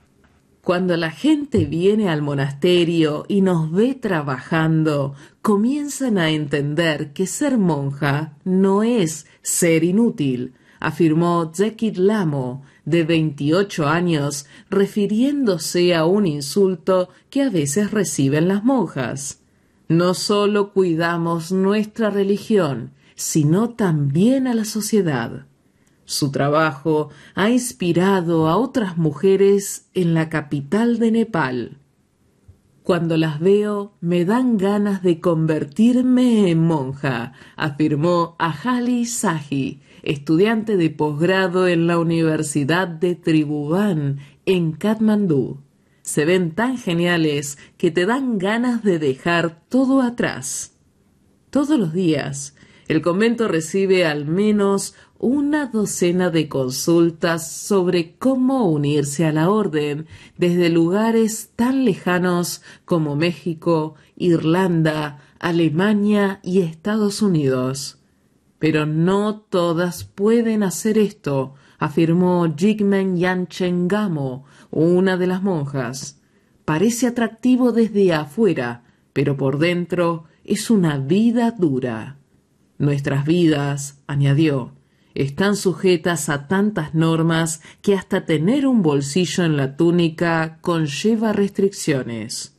Cuando 0.62 0.98
la 0.98 1.10
gente 1.10 1.64
viene 1.64 2.10
al 2.10 2.20
monasterio 2.20 3.24
y 3.28 3.40
nos 3.40 3.72
ve 3.72 3.94
trabajando, 3.94 5.14
comienzan 5.40 6.18
a 6.18 6.28
entender 6.28 7.14
que 7.14 7.26
ser 7.26 7.56
monja 7.56 8.34
no 8.44 8.82
es 8.82 9.26
ser 9.40 9.84
inútil, 9.84 10.52
afirmó 10.82 11.52
Zekid 11.54 11.96
Lamo, 11.96 12.64
de 12.84 13.04
28 13.04 13.86
años, 13.86 14.46
refiriéndose 14.68 15.94
a 15.94 16.04
un 16.04 16.26
insulto 16.26 17.08
que 17.30 17.42
a 17.42 17.50
veces 17.50 17.92
reciben 17.92 18.48
las 18.48 18.64
monjas. 18.64 19.40
No 19.88 20.14
solo 20.14 20.72
cuidamos 20.72 21.52
nuestra 21.52 22.10
religión, 22.10 22.94
sino 23.14 23.70
también 23.70 24.48
a 24.48 24.54
la 24.54 24.64
sociedad. 24.64 25.46
Su 26.04 26.32
trabajo 26.32 27.10
ha 27.36 27.50
inspirado 27.50 28.48
a 28.48 28.56
otras 28.56 28.98
mujeres 28.98 29.88
en 29.94 30.14
la 30.14 30.28
capital 30.28 30.98
de 30.98 31.12
Nepal. 31.12 31.78
Cuando 32.82 33.16
las 33.16 33.38
veo 33.38 33.92
me 34.00 34.24
dan 34.24 34.58
ganas 34.58 35.04
de 35.04 35.20
convertirme 35.20 36.50
en 36.50 36.66
monja, 36.66 37.34
afirmó 37.54 38.34
Ahali 38.40 39.06
Sahi, 39.06 39.80
estudiante 40.02 40.76
de 40.76 40.90
posgrado 40.90 41.68
en 41.68 41.86
la 41.86 41.98
Universidad 41.98 42.88
de 42.88 43.14
Tribhuvan 43.14 44.18
en 44.46 44.72
Katmandú. 44.72 45.60
Se 46.02 46.24
ven 46.24 46.52
tan 46.52 46.78
geniales 46.78 47.58
que 47.76 47.90
te 47.90 48.06
dan 48.06 48.38
ganas 48.38 48.82
de 48.82 48.98
dejar 48.98 49.62
todo 49.68 50.02
atrás. 50.02 50.72
Todos 51.50 51.78
los 51.78 51.92
días, 51.92 52.56
el 52.88 53.02
convento 53.02 53.46
recibe 53.46 54.04
al 54.04 54.26
menos 54.26 54.94
una 55.18 55.66
docena 55.66 56.30
de 56.30 56.48
consultas 56.48 57.52
sobre 57.52 58.16
cómo 58.16 58.68
unirse 58.68 59.24
a 59.24 59.32
la 59.32 59.50
orden 59.50 60.06
desde 60.36 60.68
lugares 60.68 61.50
tan 61.54 61.84
lejanos 61.84 62.60
como 62.84 63.14
México, 63.14 63.94
Irlanda, 64.16 65.20
Alemania 65.38 66.40
y 66.42 66.62
Estados 66.62 67.22
Unidos. 67.22 68.01
Pero 68.62 68.86
no 68.86 69.40
todas 69.40 70.04
pueden 70.04 70.62
hacer 70.62 70.96
esto, 70.96 71.54
afirmó 71.80 72.46
Jigmen 72.56 73.16
Yanchen 73.16 73.88
Gamo, 73.88 74.44
una 74.70 75.16
de 75.16 75.26
las 75.26 75.42
monjas. 75.42 76.20
Parece 76.64 77.08
atractivo 77.08 77.72
desde 77.72 78.14
afuera, 78.14 78.84
pero 79.12 79.36
por 79.36 79.58
dentro 79.58 80.26
es 80.44 80.70
una 80.70 80.96
vida 80.98 81.50
dura. 81.50 82.18
Nuestras 82.78 83.26
vidas, 83.26 84.00
añadió, 84.06 84.74
están 85.16 85.56
sujetas 85.56 86.28
a 86.28 86.46
tantas 86.46 86.94
normas 86.94 87.62
que 87.82 87.96
hasta 87.96 88.26
tener 88.26 88.68
un 88.68 88.82
bolsillo 88.82 89.42
en 89.42 89.56
la 89.56 89.76
túnica 89.76 90.58
conlleva 90.60 91.32
restricciones. 91.32 92.56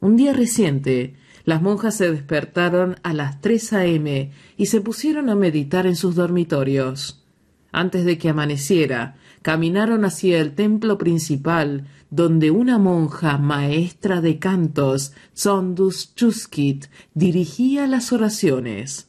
Un 0.00 0.16
día 0.16 0.32
reciente, 0.32 1.16
las 1.50 1.62
monjas 1.62 1.96
se 1.96 2.08
despertaron 2.12 3.00
a 3.02 3.12
las 3.12 3.40
3 3.40 3.72
a.m. 3.72 4.30
y 4.56 4.66
se 4.66 4.80
pusieron 4.80 5.28
a 5.30 5.34
meditar 5.34 5.84
en 5.84 5.96
sus 5.96 6.14
dormitorios. 6.14 7.24
Antes 7.72 8.04
de 8.04 8.18
que 8.18 8.28
amaneciera, 8.28 9.16
caminaron 9.42 10.04
hacia 10.04 10.38
el 10.38 10.54
templo 10.54 10.96
principal, 10.96 11.88
donde 12.08 12.52
una 12.52 12.78
monja 12.78 13.36
maestra 13.36 14.20
de 14.20 14.38
cantos, 14.38 15.12
Zondus 15.36 16.14
Chuskit, 16.14 16.86
dirigía 17.14 17.88
las 17.88 18.12
oraciones. 18.12 19.08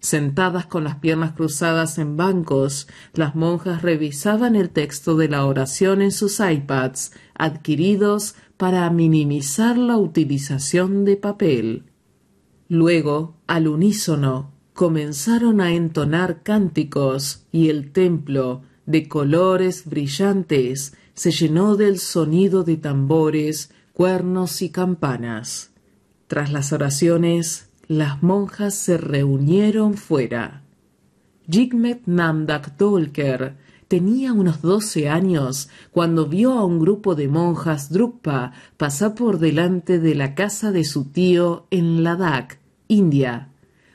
Sentadas 0.00 0.64
con 0.64 0.84
las 0.84 0.96
piernas 0.96 1.32
cruzadas 1.32 1.98
en 1.98 2.16
bancos, 2.16 2.88
las 3.12 3.34
monjas 3.34 3.82
revisaban 3.82 4.56
el 4.56 4.70
texto 4.70 5.14
de 5.18 5.28
la 5.28 5.44
oración 5.44 6.00
en 6.00 6.10
sus 6.10 6.40
iPads, 6.40 7.12
adquiridos 7.42 8.36
para 8.56 8.88
minimizar 8.90 9.76
la 9.76 9.96
utilización 9.96 11.04
de 11.04 11.16
papel. 11.16 11.82
Luego, 12.68 13.34
al 13.48 13.66
unísono, 13.66 14.52
comenzaron 14.72 15.60
a 15.60 15.72
entonar 15.72 16.44
cánticos 16.44 17.44
y 17.50 17.68
el 17.68 17.90
templo, 17.90 18.62
de 18.86 19.08
colores 19.08 19.86
brillantes, 19.86 20.94
se 21.14 21.32
llenó 21.32 21.76
del 21.76 21.98
sonido 21.98 22.62
de 22.62 22.76
tambores, 22.76 23.72
cuernos 23.92 24.62
y 24.62 24.70
campanas. 24.70 25.72
Tras 26.28 26.52
las 26.52 26.72
oraciones, 26.72 27.70
las 27.88 28.22
monjas 28.22 28.76
se 28.76 28.98
reunieron 28.98 29.94
fuera. 29.94 30.62
Jigmet 31.50 32.02
Namdak 32.06 32.76
Dolker 32.76 33.56
tenía 33.92 34.32
unos 34.32 34.62
doce 34.62 35.10
años 35.10 35.68
cuando 35.90 36.24
vio 36.24 36.52
a 36.52 36.64
un 36.64 36.80
grupo 36.80 37.14
de 37.14 37.28
monjas 37.28 37.92
Drukpa 37.92 38.54
pasar 38.78 39.14
por 39.14 39.38
delante 39.38 39.98
de 39.98 40.14
la 40.14 40.34
casa 40.34 40.72
de 40.72 40.82
su 40.84 41.10
tío 41.10 41.66
en 41.70 42.02
Ladakh, 42.02 42.58
India. 42.88 43.50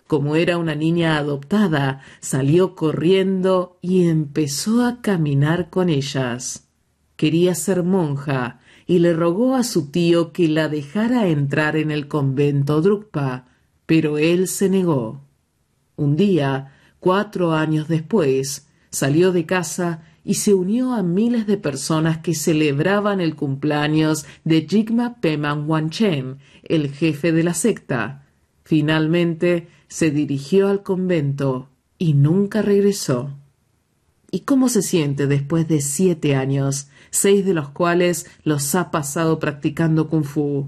Como 0.06 0.36
era 0.36 0.60
una 0.60 0.76
niña 0.76 1.18
adoptada, 1.18 2.02
salió 2.20 2.76
corriendo 2.76 3.80
y 3.82 4.08
empezó 4.08 4.86
a 4.86 5.02
caminar 5.02 5.72
con 5.72 5.90
ellas. 5.90 6.68
Quería 7.16 7.56
ser 7.56 7.82
monja 7.82 8.60
y 8.86 9.00
le 9.00 9.14
rogó 9.14 9.56
a 9.56 9.64
su 9.64 9.90
tío 9.90 10.32
que 10.32 10.48
la 10.48 10.70
dejara 10.70 11.28
entrar 11.28 11.76
en 11.76 11.90
el 11.90 12.08
convento 12.08 12.84
Drukpa, 12.84 13.48
pero 13.88 14.20
él 14.20 14.48
se 14.48 14.70
negó. 14.70 15.22
Un 15.96 16.16
día, 16.16 16.76
cuatro 17.00 17.54
años 17.54 17.88
después, 17.88 18.67
salió 18.90 19.32
de 19.32 19.46
casa 19.46 20.04
y 20.24 20.36
se 20.36 20.54
unió 20.54 20.94
a 20.94 21.04
miles 21.04 21.48
de 21.48 21.58
personas 21.58 22.18
que 22.18 22.36
celebraban 22.36 23.22
el 23.22 23.36
cumpleaños 23.36 24.26
de 24.44 24.68
Jigma 24.68 25.22
Peman 25.22 25.70
Wanchen, 25.70 26.40
el 26.64 26.92
jefe 26.92 27.32
de 27.32 27.44
la 27.44 27.54
secta. 27.54 28.26
Finalmente 28.64 29.70
se 29.88 30.12
dirigió 30.12 30.68
al 30.68 30.84
convento 30.84 31.70
y 31.98 32.14
nunca 32.14 32.62
regresó. 32.62 33.32
¿Y 34.30 34.42
cómo 34.42 34.68
se 34.68 34.82
siente 34.82 35.28
después 35.28 35.68
de 35.70 35.80
siete 35.80 36.36
años, 36.36 36.90
seis 37.10 37.46
de 37.46 37.54
los 37.54 37.70
cuales 37.70 38.26
los 38.44 38.76
ha 38.76 38.92
pasado 38.92 39.40
practicando 39.40 40.10
kung 40.10 40.26
fu? 40.26 40.68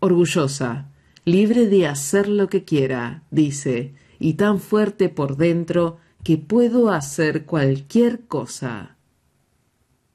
Orgullosa, 0.00 0.90
libre 1.24 1.66
de 1.66 1.86
hacer 1.86 2.28
lo 2.28 2.50
que 2.50 2.64
quiera, 2.64 3.22
dice, 3.30 3.94
y 4.18 4.34
tan 4.34 4.60
fuerte 4.60 5.08
por 5.08 5.38
dentro 5.38 5.96
que 6.24 6.38
puedo 6.38 6.90
hacer 6.90 7.44
cualquier 7.44 8.26
cosa. 8.26 8.96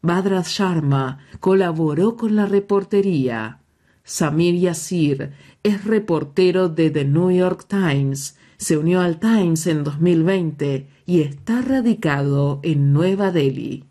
Badras 0.01 0.49
Sharma 0.49 1.19
colaboró 1.39 2.17
con 2.17 2.35
la 2.35 2.45
reportería. 2.45 3.59
Samir 4.03 4.55
Yassir 4.55 5.33
es 5.61 5.85
reportero 5.85 6.67
de 6.67 6.89
The 6.89 7.05
New 7.05 7.31
York 7.31 7.65
Times, 7.67 8.37
se 8.57 8.77
unió 8.77 9.01
al 9.01 9.19
Times 9.19 9.67
en 9.67 9.83
2020 9.83 10.87
y 11.05 11.21
está 11.21 11.61
radicado 11.61 12.59
en 12.63 12.91
Nueva 12.91 13.31
Delhi. 13.31 13.85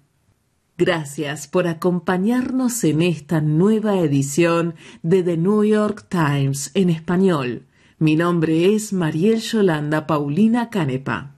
Gracias 0.77 1.47
por 1.47 1.67
acompañarnos 1.67 2.85
en 2.85 3.03
esta 3.03 3.41
nueva 3.41 3.99
edición 3.99 4.75
de 5.03 5.23
The 5.23 5.37
New 5.37 5.65
York 5.65 6.07
Times 6.09 6.73
en 6.75 6.91
español. 6.91 7.67
Mi 7.99 8.17
nombre 8.17 8.75
es 8.75 8.93
Mariel 8.93 9.41
Yolanda 9.41 10.07
Paulina 10.07 10.71
Canepa. 10.71 11.38